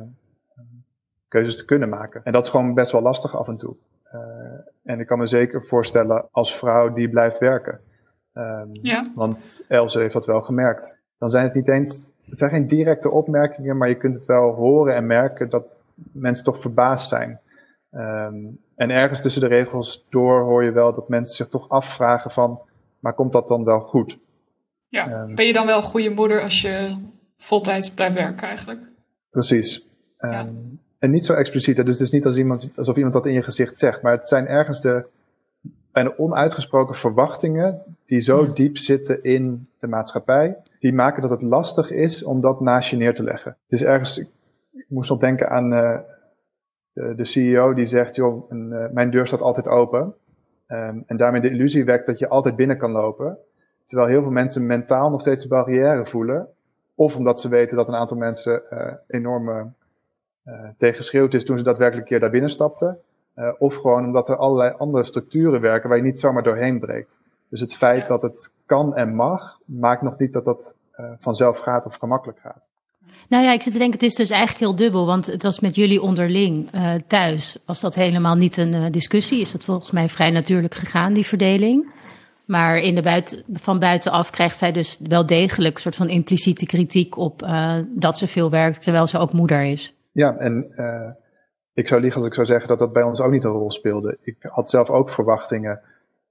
keuzes 1.29 1.57
te 1.57 1.65
kunnen 1.65 1.89
maken. 1.89 2.21
En 2.25 2.33
dat 2.33 2.45
is 2.45 2.51
gewoon 2.51 2.75
best 2.75 2.93
wel 2.93 3.03
lastig 3.03 3.37
af 3.37 3.49
en 3.49 3.57
toe. 3.57 3.77
en 4.83 5.01
ik 5.01 5.07
kan 5.07 5.19
me 5.19 5.27
zeker 5.27 5.65
voorstellen 5.65 6.29
als 6.31 6.57
vrouw 6.57 6.93
die 6.93 7.09
blijft 7.09 7.39
werken. 7.39 7.81
Um, 8.35 8.71
ja. 8.73 9.13
Want 9.15 9.65
Else 9.69 10.01
heeft 10.01 10.13
dat 10.13 10.27
wel 10.27 10.41
gemerkt. 10.41 11.02
Dan 11.23 11.31
zijn 11.31 11.45
het 11.45 11.55
niet 11.55 11.69
eens 11.69 12.13
het 12.29 12.39
zijn 12.39 12.51
geen 12.51 12.67
directe 12.67 13.11
opmerkingen, 13.11 13.77
maar 13.77 13.89
je 13.89 13.97
kunt 13.97 14.15
het 14.15 14.27
wel 14.27 14.55
horen 14.55 14.95
en 14.95 15.07
merken 15.07 15.51
dat 15.51 15.65
mensen 16.13 16.45
toch 16.45 16.61
verbaasd 16.61 17.09
zijn. 17.09 17.41
Um, 17.93 18.59
en 18.77 18.91
ergens 18.91 19.21
tussen 19.21 19.43
de 19.43 19.49
regels 19.49 20.07
door 20.09 20.41
hoor 20.41 20.65
je 20.65 20.73
wel 20.73 20.93
dat 20.93 21.09
mensen 21.09 21.37
zich 21.37 21.49
toch 21.49 21.69
afvragen 21.69 22.31
van, 22.31 22.61
maar 22.99 23.15
komt 23.15 23.33
dat 23.33 23.49
dan 23.49 23.65
wel 23.65 23.81
goed? 23.81 24.19
Ja, 24.89 25.23
um, 25.23 25.35
ben 25.35 25.47
je 25.47 25.53
dan 25.53 25.67
wel 25.67 25.77
een 25.77 25.83
goede 25.83 26.11
moeder 26.11 26.43
als 26.43 26.61
je 26.61 26.97
voltijds 27.37 27.91
blijft 27.91 28.15
werken 28.15 28.49
eigenlijk? 28.49 28.89
Precies. 29.31 29.89
Um, 30.19 30.31
ja. 30.31 30.49
En 30.99 31.11
niet 31.11 31.25
zo 31.25 31.33
expliciet, 31.33 31.77
dus 31.77 31.99
het 31.99 32.07
is 32.07 32.13
niet 32.13 32.27
als 32.27 32.37
iemand, 32.37 32.71
alsof 32.77 32.97
iemand 32.97 33.15
dat 33.15 33.27
in 33.27 33.33
je 33.33 33.43
gezicht 33.43 33.77
zegt, 33.77 34.03
maar 34.03 34.13
het 34.13 34.29
zijn 34.29 34.47
ergens 34.47 34.81
de 34.81 35.07
bijna 35.93 36.15
onuitgesproken 36.17 36.95
verwachtingen 36.95 37.83
die 38.07 38.21
zo 38.21 38.45
ja. 38.45 38.53
diep 38.53 38.77
zitten 38.77 39.23
in 39.23 39.67
de 39.79 39.87
maatschappij, 39.87 40.57
die 40.79 40.93
maken 40.93 41.23
dat 41.23 41.31
het 41.31 41.43
lastig 41.43 41.91
is 41.91 42.25
om 42.25 42.41
dat 42.41 42.61
naast 42.61 42.91
je 42.91 42.97
neer 42.97 43.15
te 43.15 43.25
leggen. 43.25 43.57
Het 43.63 43.73
is 43.73 43.85
ergens, 43.85 44.19
ik, 44.19 44.29
moest 44.89 45.11
nog 45.11 45.19
denken 45.19 45.51
aan 45.51 45.73
uh, 45.73 45.99
de, 46.93 47.15
de, 47.15 47.25
CEO 47.25 47.75
die 47.75 47.87
zegt, 47.87 48.17
joh, 48.17 48.51
een, 48.51 48.71
uh, 48.71 48.87
mijn 48.91 49.11
deur 49.11 49.27
staat 49.27 49.43
altijd 49.43 49.69
open. 49.69 50.15
Um, 50.69 51.05
en 51.07 51.17
daarmee 51.17 51.41
de 51.41 51.51
illusie 51.51 51.85
wekt 51.85 52.07
dat 52.07 52.19
je 52.19 52.29
altijd 52.29 52.57
binnen 52.57 52.79
kan 52.79 52.91
lopen. 52.91 53.39
Terwijl 53.85 54.09
heel 54.09 54.23
veel 54.23 54.31
mensen 54.31 54.67
mentaal 54.67 55.11
nog 55.11 55.21
steeds 55.21 55.43
een 55.43 55.49
barrière 55.49 56.07
voelen. 56.07 56.49
Of 56.95 57.17
omdat 57.17 57.41
ze 57.41 57.49
weten 57.49 57.77
dat 57.77 57.89
een 57.89 57.95
aantal 57.95 58.17
mensen 58.17 58.63
uh, 58.73 58.93
enorme 59.07 59.67
tegenschreeuwd 60.77 61.35
is 61.35 61.45
toen 61.45 61.59
ze 61.59 61.65
daadwerkelijk 61.65 62.05
een 62.05 62.13
keer 62.13 62.21
daar 62.21 62.31
binnen 62.31 62.51
stapten. 62.51 62.99
Uh, 63.37 63.49
of 63.59 63.75
gewoon 63.75 64.05
omdat 64.05 64.29
er 64.29 64.37
allerlei 64.37 64.75
andere 64.79 65.05
structuren 65.05 65.61
werken 65.61 65.89
waar 65.89 65.99
je 65.99 66.05
niet 66.05 66.19
zomaar 66.19 66.43
doorheen 66.43 66.81
breekt. 66.81 67.19
Dus 67.49 67.61
het 67.61 67.75
feit 67.75 68.01
ja. 68.01 68.07
dat 68.07 68.23
het 68.23 68.53
kan 68.67 68.95
en 68.95 69.15
mag, 69.15 69.59
maakt 69.65 70.03
nog 70.03 70.19
niet 70.19 70.33
dat 70.33 70.45
dat 70.45 70.77
uh, 71.01 71.07
vanzelf 71.19 71.59
gaat 71.59 71.87
of 71.87 71.97
gemakkelijk 71.97 72.39
gaat. 72.39 72.71
Nou 73.29 73.45
ja, 73.45 73.53
ik 73.53 73.63
zit 73.63 73.73
te 73.73 73.79
denken, 73.79 73.99
het 73.99 74.09
is 74.09 74.15
dus 74.15 74.31
eigenlijk 74.31 74.61
heel 74.61 74.77
dubbel. 74.77 75.07
Want 75.07 75.27
het 75.27 75.43
was 75.43 75.61
met 75.61 75.75
jullie 75.75 76.03
onderling 76.03 76.75
uh, 76.75 76.95
thuis. 77.07 77.59
Was 77.67 77.81
dat 77.81 77.95
helemaal 77.95 78.35
niet 78.35 78.57
een 78.57 78.77
uh, 78.77 78.91
discussie? 78.91 79.41
Is 79.41 79.53
dat 79.53 79.65
volgens 79.65 79.91
mij 79.91 80.09
vrij 80.09 80.31
natuurlijk 80.31 80.75
gegaan, 80.75 81.13
die 81.13 81.27
verdeling? 81.27 81.91
Maar 82.45 82.79
in 82.79 82.95
de 82.95 83.03
buiten, 83.03 83.43
van 83.53 83.79
buitenaf 83.79 84.31
krijgt 84.31 84.59
zij 84.59 84.73
dus 84.73 84.99
wel 85.09 85.27
degelijk 85.27 85.75
een 85.75 85.81
soort 85.81 85.97
van 85.97 86.09
impliciete 86.09 86.67
kritiek 86.67 87.17
op 87.17 87.43
uh, 87.43 87.79
dat 87.89 88.19
ze 88.19 88.27
veel 88.27 88.51
werkt, 88.51 88.83
terwijl 88.83 89.07
ze 89.07 89.19
ook 89.19 89.33
moeder 89.33 89.63
is. 89.63 89.95
Ja, 90.13 90.37
en 90.37 90.73
ik 91.75 91.89
zou 91.89 92.01
liegen 92.01 92.19
als 92.19 92.29
ik 92.29 92.35
zou 92.35 92.47
zeggen 92.47 92.69
dat 92.69 92.79
dat 92.79 92.93
bij 92.93 93.03
ons 93.03 93.21
ook 93.21 93.31
niet 93.31 93.45
een 93.45 93.51
rol 93.51 93.71
speelde. 93.71 94.17
Ik 94.21 94.37
had 94.41 94.71
zelf 94.71 94.91
ook 94.91 95.11
verwachtingen 95.11 95.81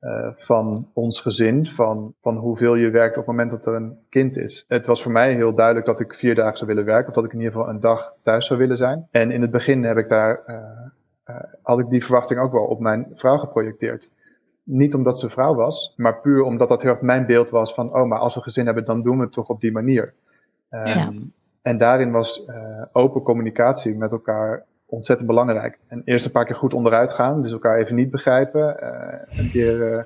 uh, 0.01 0.27
van 0.34 0.89
ons 0.93 1.19
gezin, 1.21 1.65
van, 1.65 2.13
van 2.21 2.38
hoeveel 2.38 2.75
je 2.75 2.89
werkt 2.89 3.17
op 3.17 3.25
het 3.25 3.32
moment 3.32 3.51
dat 3.51 3.65
er 3.65 3.73
een 3.73 3.97
kind 4.10 4.38
is. 4.38 4.65
Het 4.67 4.86
was 4.86 5.04
voor 5.04 5.12
mij 5.12 5.34
heel 5.34 5.54
duidelijk 5.54 5.86
dat 5.86 5.99
ik 5.99 6.13
vier 6.13 6.36
dagen 6.36 6.58
zou 6.58 6.69
willen 6.69 6.86
werken, 6.86 7.08
of 7.08 7.13
dat 7.13 7.25
ik 7.25 7.34
in 7.34 7.38
ieder 7.38 7.54
geval 7.54 7.69
een 7.69 7.80
dag 7.80 8.15
thuis 8.21 8.45
zou 8.47 8.60
willen 8.60 8.77
zijn. 8.77 9.08
En 9.12 9.32
in 9.32 9.41
het 9.41 9.51
begin 9.51 9.84
heb 9.84 9.97
ik 9.97 10.10
daar, 10.10 10.43
uh, 10.47 10.56
uh, 11.25 11.36
had 11.62 11.80
ik 11.80 11.89
die 11.89 12.04
verwachting 12.04 12.39
ook 12.39 12.51
wel 12.51 12.65
op 12.65 12.80
mijn 12.80 13.12
vrouw 13.15 13.38
geprojecteerd. 13.38 14.12
Niet 14.63 14.95
omdat 14.95 15.19
ze 15.19 15.30
vrouw 15.30 15.56
was, 15.56 15.93
maar 15.97 16.19
puur 16.19 16.43
omdat 16.43 16.69
dat 16.69 16.82
heel 16.82 16.91
erg 16.91 17.01
mijn 17.01 17.25
beeld 17.25 17.49
was 17.49 17.73
van, 17.73 17.95
oh, 17.95 18.08
maar 18.08 18.19
als 18.19 18.36
we 18.36 18.41
gezin 18.41 18.65
hebben, 18.65 18.86
dan 18.86 19.01
doen 19.01 19.17
we 19.17 19.23
het 19.23 19.34
toch 19.34 19.49
op 19.49 19.62
die 19.62 19.71
manier. 19.71 20.13
Um, 20.69 20.86
ja. 20.86 21.12
En 21.62 21.77
daarin 21.77 22.12
was 22.12 22.47
open 22.91 23.21
communicatie 23.21 23.97
met 23.97 24.12
elkaar 24.12 24.65
ontzettend 24.91 25.30
belangrijk. 25.30 25.80
En 25.88 26.01
eerst 26.06 26.25
een 26.25 26.32
paar 26.32 26.45
keer 26.45 26.56
goed 26.56 26.73
onderuit 26.73 27.13
gaan, 27.13 27.41
dus 27.41 27.51
elkaar 27.51 27.77
even 27.77 27.95
niet 27.95 28.12
begrijpen. 28.12 28.77
Uh, 28.84 29.39
een 29.39 29.49
keer 29.49 29.93
uh, 29.93 30.04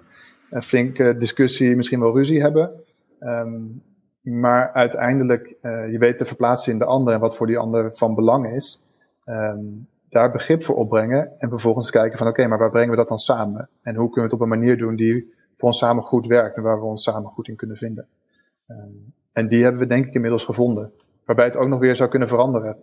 een 0.50 0.64
flinke 0.64 1.18
discussie, 1.18 1.76
misschien 1.76 2.00
wel 2.00 2.16
ruzie 2.16 2.42
hebben. 2.42 2.72
Um, 3.20 3.84
maar 4.22 4.72
uiteindelijk, 4.72 5.56
uh, 5.62 5.92
je 5.92 5.98
weet 5.98 6.18
te 6.18 6.26
verplaatsen 6.26 6.74
in 6.74 6.80
de 6.80 6.86
ander 6.86 7.14
en 7.14 7.20
wat 7.20 7.36
voor 7.36 7.48
die 7.48 7.58
ander 7.58 7.94
van 7.94 8.16
belang 8.16 8.54
is. 8.56 8.86
Um, 9.26 9.88
daar 10.10 10.32
begrip 10.32 10.64
voor 10.64 10.76
opbrengen 10.76 11.32
en 11.38 11.50
vervolgens 11.50 11.90
kijken 11.90 12.18
van 12.18 12.28
oké, 12.28 12.48
maar 12.48 12.58
waar 12.58 12.72
brengen 12.72 12.90
we 12.90 12.96
dat 12.96 13.08
dan 13.08 13.20
samen? 13.20 13.70
En 13.82 13.96
hoe 13.96 14.10
kunnen 14.10 14.30
we 14.30 14.36
het 14.36 14.42
op 14.42 14.42
een 14.42 14.60
manier 14.60 14.78
doen 14.78 14.96
die 14.96 15.34
voor 15.58 15.68
ons 15.68 15.78
samen 15.78 16.04
goed 16.04 16.28
werkt 16.28 16.58
en 16.58 16.64
waar 16.64 16.80
we 16.80 16.86
ons 16.86 17.04
samen 17.04 17.30
goed 17.30 17.48
in 17.48 17.56
kunnen 17.56 17.78
vinden? 17.78 18.08
Um, 18.68 19.14
en 19.32 19.48
die 19.48 19.64
hebben 19.64 19.82
we 19.82 19.88
denk 19.88 20.06
ik 20.06 20.14
inmiddels 20.14 20.46
gevonden. 20.46 20.92
Waarbij 21.26 21.46
het 21.46 21.58
ook 21.58 21.68
nog 21.68 21.80
weer 21.80 21.96
zou 21.96 22.10
kunnen 22.10 22.28
veranderen. 22.28 22.78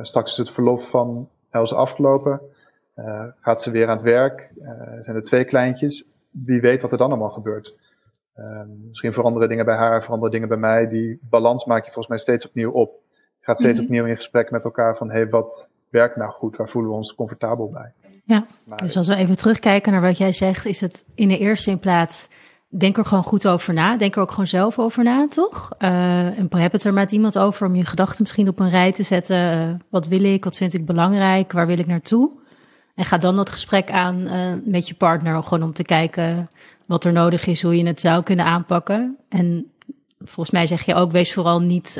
straks 0.00 0.30
is 0.30 0.36
het 0.36 0.50
verlof 0.50 0.90
van 0.90 1.28
Els 1.50 1.74
afgelopen. 1.74 2.40
Uh, 2.96 3.24
gaat 3.40 3.62
ze 3.62 3.70
weer 3.70 3.86
aan 3.86 3.96
het 3.96 4.02
werk? 4.02 4.50
Uh, 4.62 4.70
zijn 5.00 5.16
er 5.16 5.22
twee 5.22 5.44
kleintjes? 5.44 6.04
Wie 6.30 6.60
weet 6.60 6.82
wat 6.82 6.92
er 6.92 6.98
dan 6.98 7.10
allemaal 7.10 7.30
gebeurt. 7.30 7.74
Uh, 8.36 8.60
misschien 8.88 9.12
veranderen 9.12 9.48
dingen 9.48 9.64
bij 9.64 9.76
haar, 9.76 10.02
veranderen 10.02 10.32
dingen 10.32 10.48
bij 10.48 10.58
mij. 10.58 10.88
Die 10.88 11.18
balans 11.22 11.64
maak 11.64 11.84
je 11.84 11.92
volgens 11.92 12.08
mij 12.08 12.18
steeds 12.18 12.46
opnieuw 12.46 12.70
op. 12.70 13.00
Je 13.38 13.44
gaat 13.44 13.58
steeds 13.58 13.78
mm 13.78 13.86
-hmm. 13.86 13.94
opnieuw 13.94 14.10
in 14.10 14.16
gesprek 14.16 14.50
met 14.50 14.64
elkaar 14.64 14.96
van, 14.96 15.10
hey, 15.10 15.28
wat 15.28 15.70
werkt 15.88 16.16
nou 16.16 16.30
goed? 16.30 16.56
Waar 16.56 16.68
voelen 16.68 16.90
we 16.90 16.96
ons 16.96 17.14
comfortabel 17.14 17.70
bij? 17.70 17.92
Ja, 18.24 18.46
maar 18.64 18.78
dus 18.78 18.96
als 18.96 19.08
we 19.08 19.16
even 19.16 19.36
terugkijken 19.36 19.92
naar 19.92 20.00
wat 20.00 20.18
jij 20.18 20.32
zegt, 20.32 20.66
is 20.66 20.80
het 20.80 21.04
in 21.14 21.28
de 21.28 21.38
eerste 21.38 21.78
plaats 21.78 22.28
denk 22.80 22.98
er 22.98 23.04
gewoon 23.04 23.24
goed 23.24 23.48
over 23.48 23.74
na. 23.74 23.96
Denk 23.96 24.14
er 24.16 24.22
ook 24.22 24.30
gewoon 24.30 24.46
zelf 24.46 24.78
over 24.78 25.04
na, 25.04 25.26
toch? 25.28 25.70
Uh, 25.78 26.38
en 26.38 26.48
heb 26.50 26.72
het 26.72 26.84
er 26.84 26.92
met 26.92 27.12
iemand 27.12 27.38
over 27.38 27.66
om 27.66 27.74
je 27.74 27.84
gedachten 27.84 28.22
misschien 28.22 28.48
op 28.48 28.58
een 28.58 28.70
rij 28.70 28.92
te 28.92 29.02
zetten. 29.02 29.68
Uh, 29.68 29.74
wat 29.88 30.06
wil 30.06 30.24
ik? 30.24 30.44
Wat 30.44 30.56
vind 30.56 30.74
ik 30.74 30.86
belangrijk? 30.86 31.52
Waar 31.52 31.66
wil 31.66 31.78
ik 31.78 31.86
naartoe? 31.86 32.30
En 32.94 33.04
ga 33.04 33.18
dan 33.18 33.36
dat 33.36 33.50
gesprek 33.50 33.90
aan 33.90 34.20
uh, 34.20 34.32
met 34.64 34.88
je 34.88 34.94
partner, 34.94 35.42
gewoon 35.42 35.62
om 35.62 35.72
te 35.72 35.82
kijken 35.82 36.50
wat 36.86 37.04
er 37.04 37.12
nodig 37.12 37.46
is, 37.46 37.62
hoe 37.62 37.76
je 37.76 37.86
het 37.86 38.00
zou 38.00 38.22
kunnen 38.22 38.44
aanpakken. 38.44 39.16
En 39.28 39.72
volgens 40.18 40.50
mij 40.50 40.66
zeg 40.66 40.84
je 40.84 40.94
ook, 40.94 41.12
wees 41.12 41.32
vooral 41.32 41.60
niet 41.60 41.92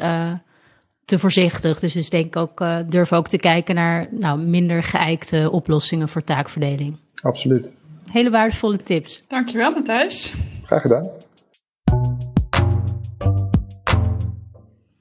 te 1.04 1.18
voorzichtig. 1.18 1.80
Dus, 1.80 1.92
dus 1.92 2.10
denk 2.10 2.36
ook, 2.36 2.64
durf 2.86 3.12
ook 3.12 3.28
te 3.28 3.38
kijken 3.38 3.74
naar 3.74 4.08
nou, 4.10 4.38
minder 4.38 4.82
geëikte 4.82 5.50
oplossingen 5.50 6.08
voor 6.08 6.24
taakverdeling. 6.24 6.96
Absoluut. 7.22 7.72
Hele 8.10 8.30
waardevolle 8.30 8.76
tips. 8.76 9.24
Dankjewel, 9.28 9.70
Matthijs. 9.70 10.34
Graag 10.64 10.82
gedaan. 10.82 11.10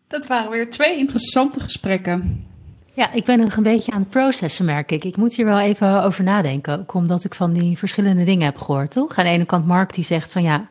Dat 0.08 0.28
waren 0.28 0.52
weer 0.52 0.70
twee 0.70 0.98
interessante 0.98 1.60
gesprekken. 1.60 2.46
Ja, 2.94 3.12
ik 3.12 3.26
ben 3.26 3.40
nog 3.40 3.56
een 3.56 3.64
beetje 3.64 3.92
aan 3.92 4.00
het 4.00 4.10
processen, 4.10 4.66
merk 4.66 4.92
ik. 4.92 5.04
Ik 5.04 5.18
moet 5.18 5.34
hier 5.34 5.46
wel 5.46 5.60
even 5.60 6.04
over 6.04 6.24
nadenken. 6.24 6.80
Ook 6.80 6.94
omdat 6.94 7.24
ik 7.24 7.36
van 7.36 7.54
die 7.54 7.78
verschillende 7.78 8.24
dingen 8.24 8.46
heb 8.46 8.58
gehoord, 8.58 8.92
toch? 8.92 9.18
Aan 9.18 9.26
de 9.26 9.32
ene 9.32 9.46
kant 9.46 9.66
Mark 9.66 9.94
die 9.94 10.04
zegt 10.04 10.32
van 10.32 10.44
ja, 10.44 10.70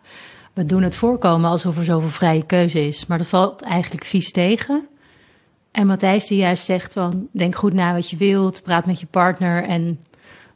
we 0.52 0.64
doen 0.64 0.82
het 0.82 0.96
voorkomen 0.96 1.50
alsof 1.50 1.78
er 1.78 1.84
zoveel 1.84 2.08
vrije 2.08 2.46
keuze 2.46 2.86
is. 2.86 3.06
Maar 3.06 3.18
dat 3.18 3.26
valt 3.26 3.62
eigenlijk 3.62 4.04
vies 4.04 4.30
tegen. 4.30 4.86
En 5.70 5.86
Matthijs 5.86 6.26
die 6.26 6.38
juist 6.38 6.64
zegt 6.64 6.92
van 6.92 7.28
denk 7.32 7.54
goed 7.54 7.72
na 7.72 7.92
wat 7.92 8.10
je 8.10 8.16
wilt, 8.16 8.62
praat 8.62 8.86
met 8.86 9.00
je 9.00 9.06
partner 9.06 9.64
en 9.64 9.98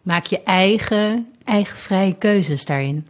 maak 0.03 0.27
je 0.27 0.43
eigen, 0.43 1.29
eigen 1.45 1.79
vrije 1.79 2.15
keuzes 2.15 2.65
daarin. 2.65 3.07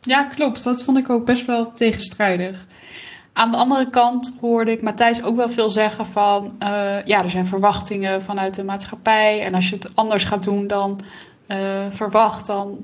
Ja, 0.00 0.22
klopt. 0.24 0.64
Dat 0.64 0.82
vond 0.82 0.98
ik 0.98 1.10
ook 1.10 1.24
best 1.24 1.46
wel 1.46 1.72
tegenstrijdig. 1.72 2.66
Aan 3.32 3.50
de 3.50 3.56
andere 3.56 3.90
kant 3.90 4.32
hoorde 4.40 4.70
ik 4.70 4.82
Matthijs 4.82 5.22
ook 5.22 5.36
wel 5.36 5.50
veel 5.50 5.70
zeggen 5.70 6.06
van... 6.06 6.44
Uh, 6.62 6.68
ja, 7.04 7.22
er 7.22 7.30
zijn 7.30 7.46
verwachtingen 7.46 8.22
vanuit 8.22 8.54
de 8.54 8.64
maatschappij. 8.64 9.42
En 9.42 9.54
als 9.54 9.68
je 9.68 9.74
het 9.74 9.96
anders 9.96 10.24
gaat 10.24 10.44
doen 10.44 10.66
dan 10.66 11.00
uh, 11.48 11.56
verwacht, 11.88 12.46
dan 12.46 12.78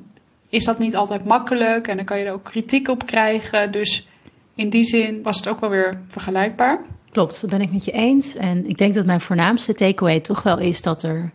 is 0.49 0.65
dat 0.65 0.79
niet 0.79 0.97
altijd 0.97 1.25
makkelijk. 1.25 1.89
En 1.89 1.97
dan 1.97 2.05
kan 2.05 2.19
je 2.19 2.25
er 2.25 2.33
ook 2.33 2.45
kritiek 2.45 2.89
op 2.89 3.07
krijgen. 3.07 3.73
Dus 3.73 4.07
in 4.55 4.71
die 4.71 4.85
zin 4.85 5.23
was 5.23 5.37
het 5.37 5.49
ook 5.49 5.61
wel 5.61 5.71
weer 5.71 6.01
vergelijkbaar. 6.07 6.79
Klopt, 7.11 7.41
dat 7.41 7.51
ben 7.51 7.61
ik 7.61 7.73
met 7.73 7.85
je 7.85 7.93
eens. 7.93 8.37
En 8.37 8.69
ik 8.69 8.79
denk 8.79 8.95
dat 8.95 9.07
mijn 9.07 9.21
voornaamste 9.21 9.75
takeaway 9.75 10.21
toch 10.21 10.43
wel 10.43 10.59
is 10.59 10.83
dat 10.83 11.03
er 11.03 11.33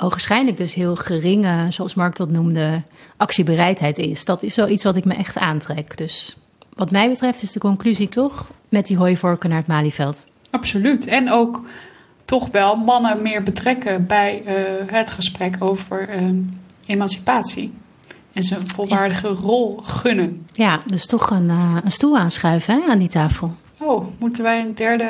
ogenschijnlijk 0.00 0.56
dus 0.56 0.74
heel 0.74 0.96
geringe, 0.96 1.66
zoals 1.70 1.94
Mark 1.94 2.16
dat 2.16 2.30
noemde, 2.30 2.82
actiebereidheid 3.16 3.98
is. 3.98 4.24
Dat 4.24 4.42
is 4.42 4.54
zoiets 4.54 4.84
wat 4.84 4.96
ik 4.96 5.04
me 5.04 5.14
echt 5.14 5.38
aantrek. 5.38 5.96
Dus 5.96 6.36
wat 6.74 6.90
mij 6.90 7.08
betreft 7.08 7.42
is 7.42 7.52
de 7.52 7.60
conclusie 7.60 8.08
toch 8.08 8.50
met 8.68 8.86
die 8.86 8.96
hooivorken 8.96 9.48
naar 9.48 9.58
het 9.58 9.66
Malieveld. 9.66 10.26
Absoluut. 10.50 11.06
En 11.06 11.30
ook 11.30 11.62
toch 12.24 12.50
wel 12.50 12.76
mannen 12.76 13.22
meer 13.22 13.42
betrekken 13.42 14.06
bij 14.06 14.42
uh, 14.46 14.52
het 14.86 15.10
gesprek 15.10 15.56
over 15.58 16.22
uh, 16.22 16.30
emancipatie. 16.86 17.72
En 18.32 18.42
ze 18.42 18.56
een 18.56 18.68
volwaardige 18.68 19.28
ja. 19.28 19.34
rol 19.34 19.76
gunnen. 19.82 20.46
Ja, 20.52 20.82
dus 20.86 21.06
toch 21.06 21.30
een, 21.30 21.48
uh, 21.48 21.76
een 21.84 21.92
stoel 21.92 22.18
aanschuiven 22.18 22.82
hè, 22.82 22.90
aan 22.90 22.98
die 22.98 23.08
tafel. 23.08 23.54
Oh, 23.78 24.06
moeten 24.18 24.42
wij 24.42 24.60
een 24.60 24.74
derde 24.74 25.08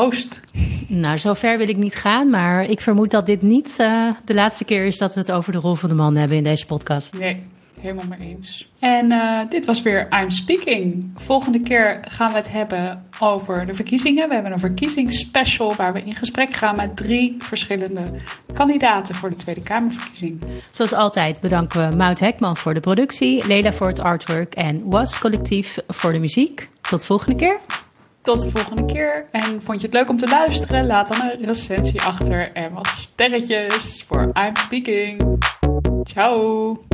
host. 0.00 0.40
Nou, 0.88 1.18
zover 1.18 1.58
wil 1.58 1.68
ik 1.68 1.76
niet 1.76 1.94
gaan, 1.94 2.30
maar 2.30 2.70
ik 2.70 2.80
vermoed 2.80 3.10
dat 3.10 3.26
dit 3.26 3.42
niet 3.42 3.76
uh, 3.80 4.10
de 4.24 4.34
laatste 4.34 4.64
keer 4.64 4.86
is 4.86 4.98
dat 4.98 5.14
we 5.14 5.20
het 5.20 5.32
over 5.32 5.52
de 5.52 5.58
rol 5.58 5.74
van 5.74 5.88
de 5.88 5.94
man 5.94 6.16
hebben 6.16 6.36
in 6.36 6.44
deze 6.44 6.66
podcast. 6.66 7.18
Nee, 7.18 7.42
helemaal 7.80 8.04
mee 8.18 8.28
eens. 8.28 8.70
En 8.78 9.10
uh, 9.10 9.40
dit 9.48 9.66
was 9.66 9.82
weer 9.82 10.08
I'm 10.22 10.30
Speaking. 10.30 11.12
Volgende 11.14 11.60
keer 11.60 12.00
gaan 12.08 12.30
we 12.30 12.36
het 12.36 12.52
hebben 12.52 13.04
over 13.20 13.66
de 13.66 13.74
verkiezingen. 13.74 14.28
We 14.28 14.34
hebben 14.34 14.52
een 14.52 14.58
verkiezingsspecial 14.58 15.74
waar 15.74 15.92
we 15.92 16.02
in 16.02 16.14
gesprek 16.14 16.54
gaan 16.54 16.76
met 16.76 16.96
drie 16.96 17.36
verschillende 17.38 18.02
kandidaten 18.52 19.14
voor 19.14 19.30
de 19.30 19.36
Tweede 19.36 19.62
Kamerverkiezing. 19.62 20.42
Zoals 20.70 20.92
altijd 20.92 21.40
bedanken 21.40 21.90
we 21.90 21.96
Mout 21.96 22.20
Hekman 22.20 22.56
voor 22.56 22.74
de 22.74 22.80
productie, 22.80 23.46
Lela 23.46 23.72
voor 23.72 23.88
het 23.88 24.00
artwork 24.00 24.54
en 24.54 24.82
Was 24.84 25.18
Collectief 25.18 25.78
voor 25.88 26.12
de 26.12 26.18
muziek. 26.18 26.68
Tot 26.80 27.00
de 27.00 27.06
volgende 27.06 27.36
keer. 27.36 27.58
Tot 28.26 28.42
de 28.42 28.50
volgende 28.50 28.84
keer. 28.84 29.24
En 29.30 29.62
vond 29.62 29.80
je 29.80 29.86
het 29.86 29.94
leuk 29.94 30.08
om 30.08 30.16
te 30.16 30.28
luisteren? 30.28 30.86
Laat 30.86 31.08
dan 31.08 31.30
een 31.30 31.46
recensie 31.46 32.02
achter 32.02 32.52
en 32.52 32.72
wat 32.72 32.86
sterretjes 32.86 34.04
voor 34.08 34.22
I'm 34.22 34.56
Speaking. 34.56 35.38
Ciao! 36.04 36.85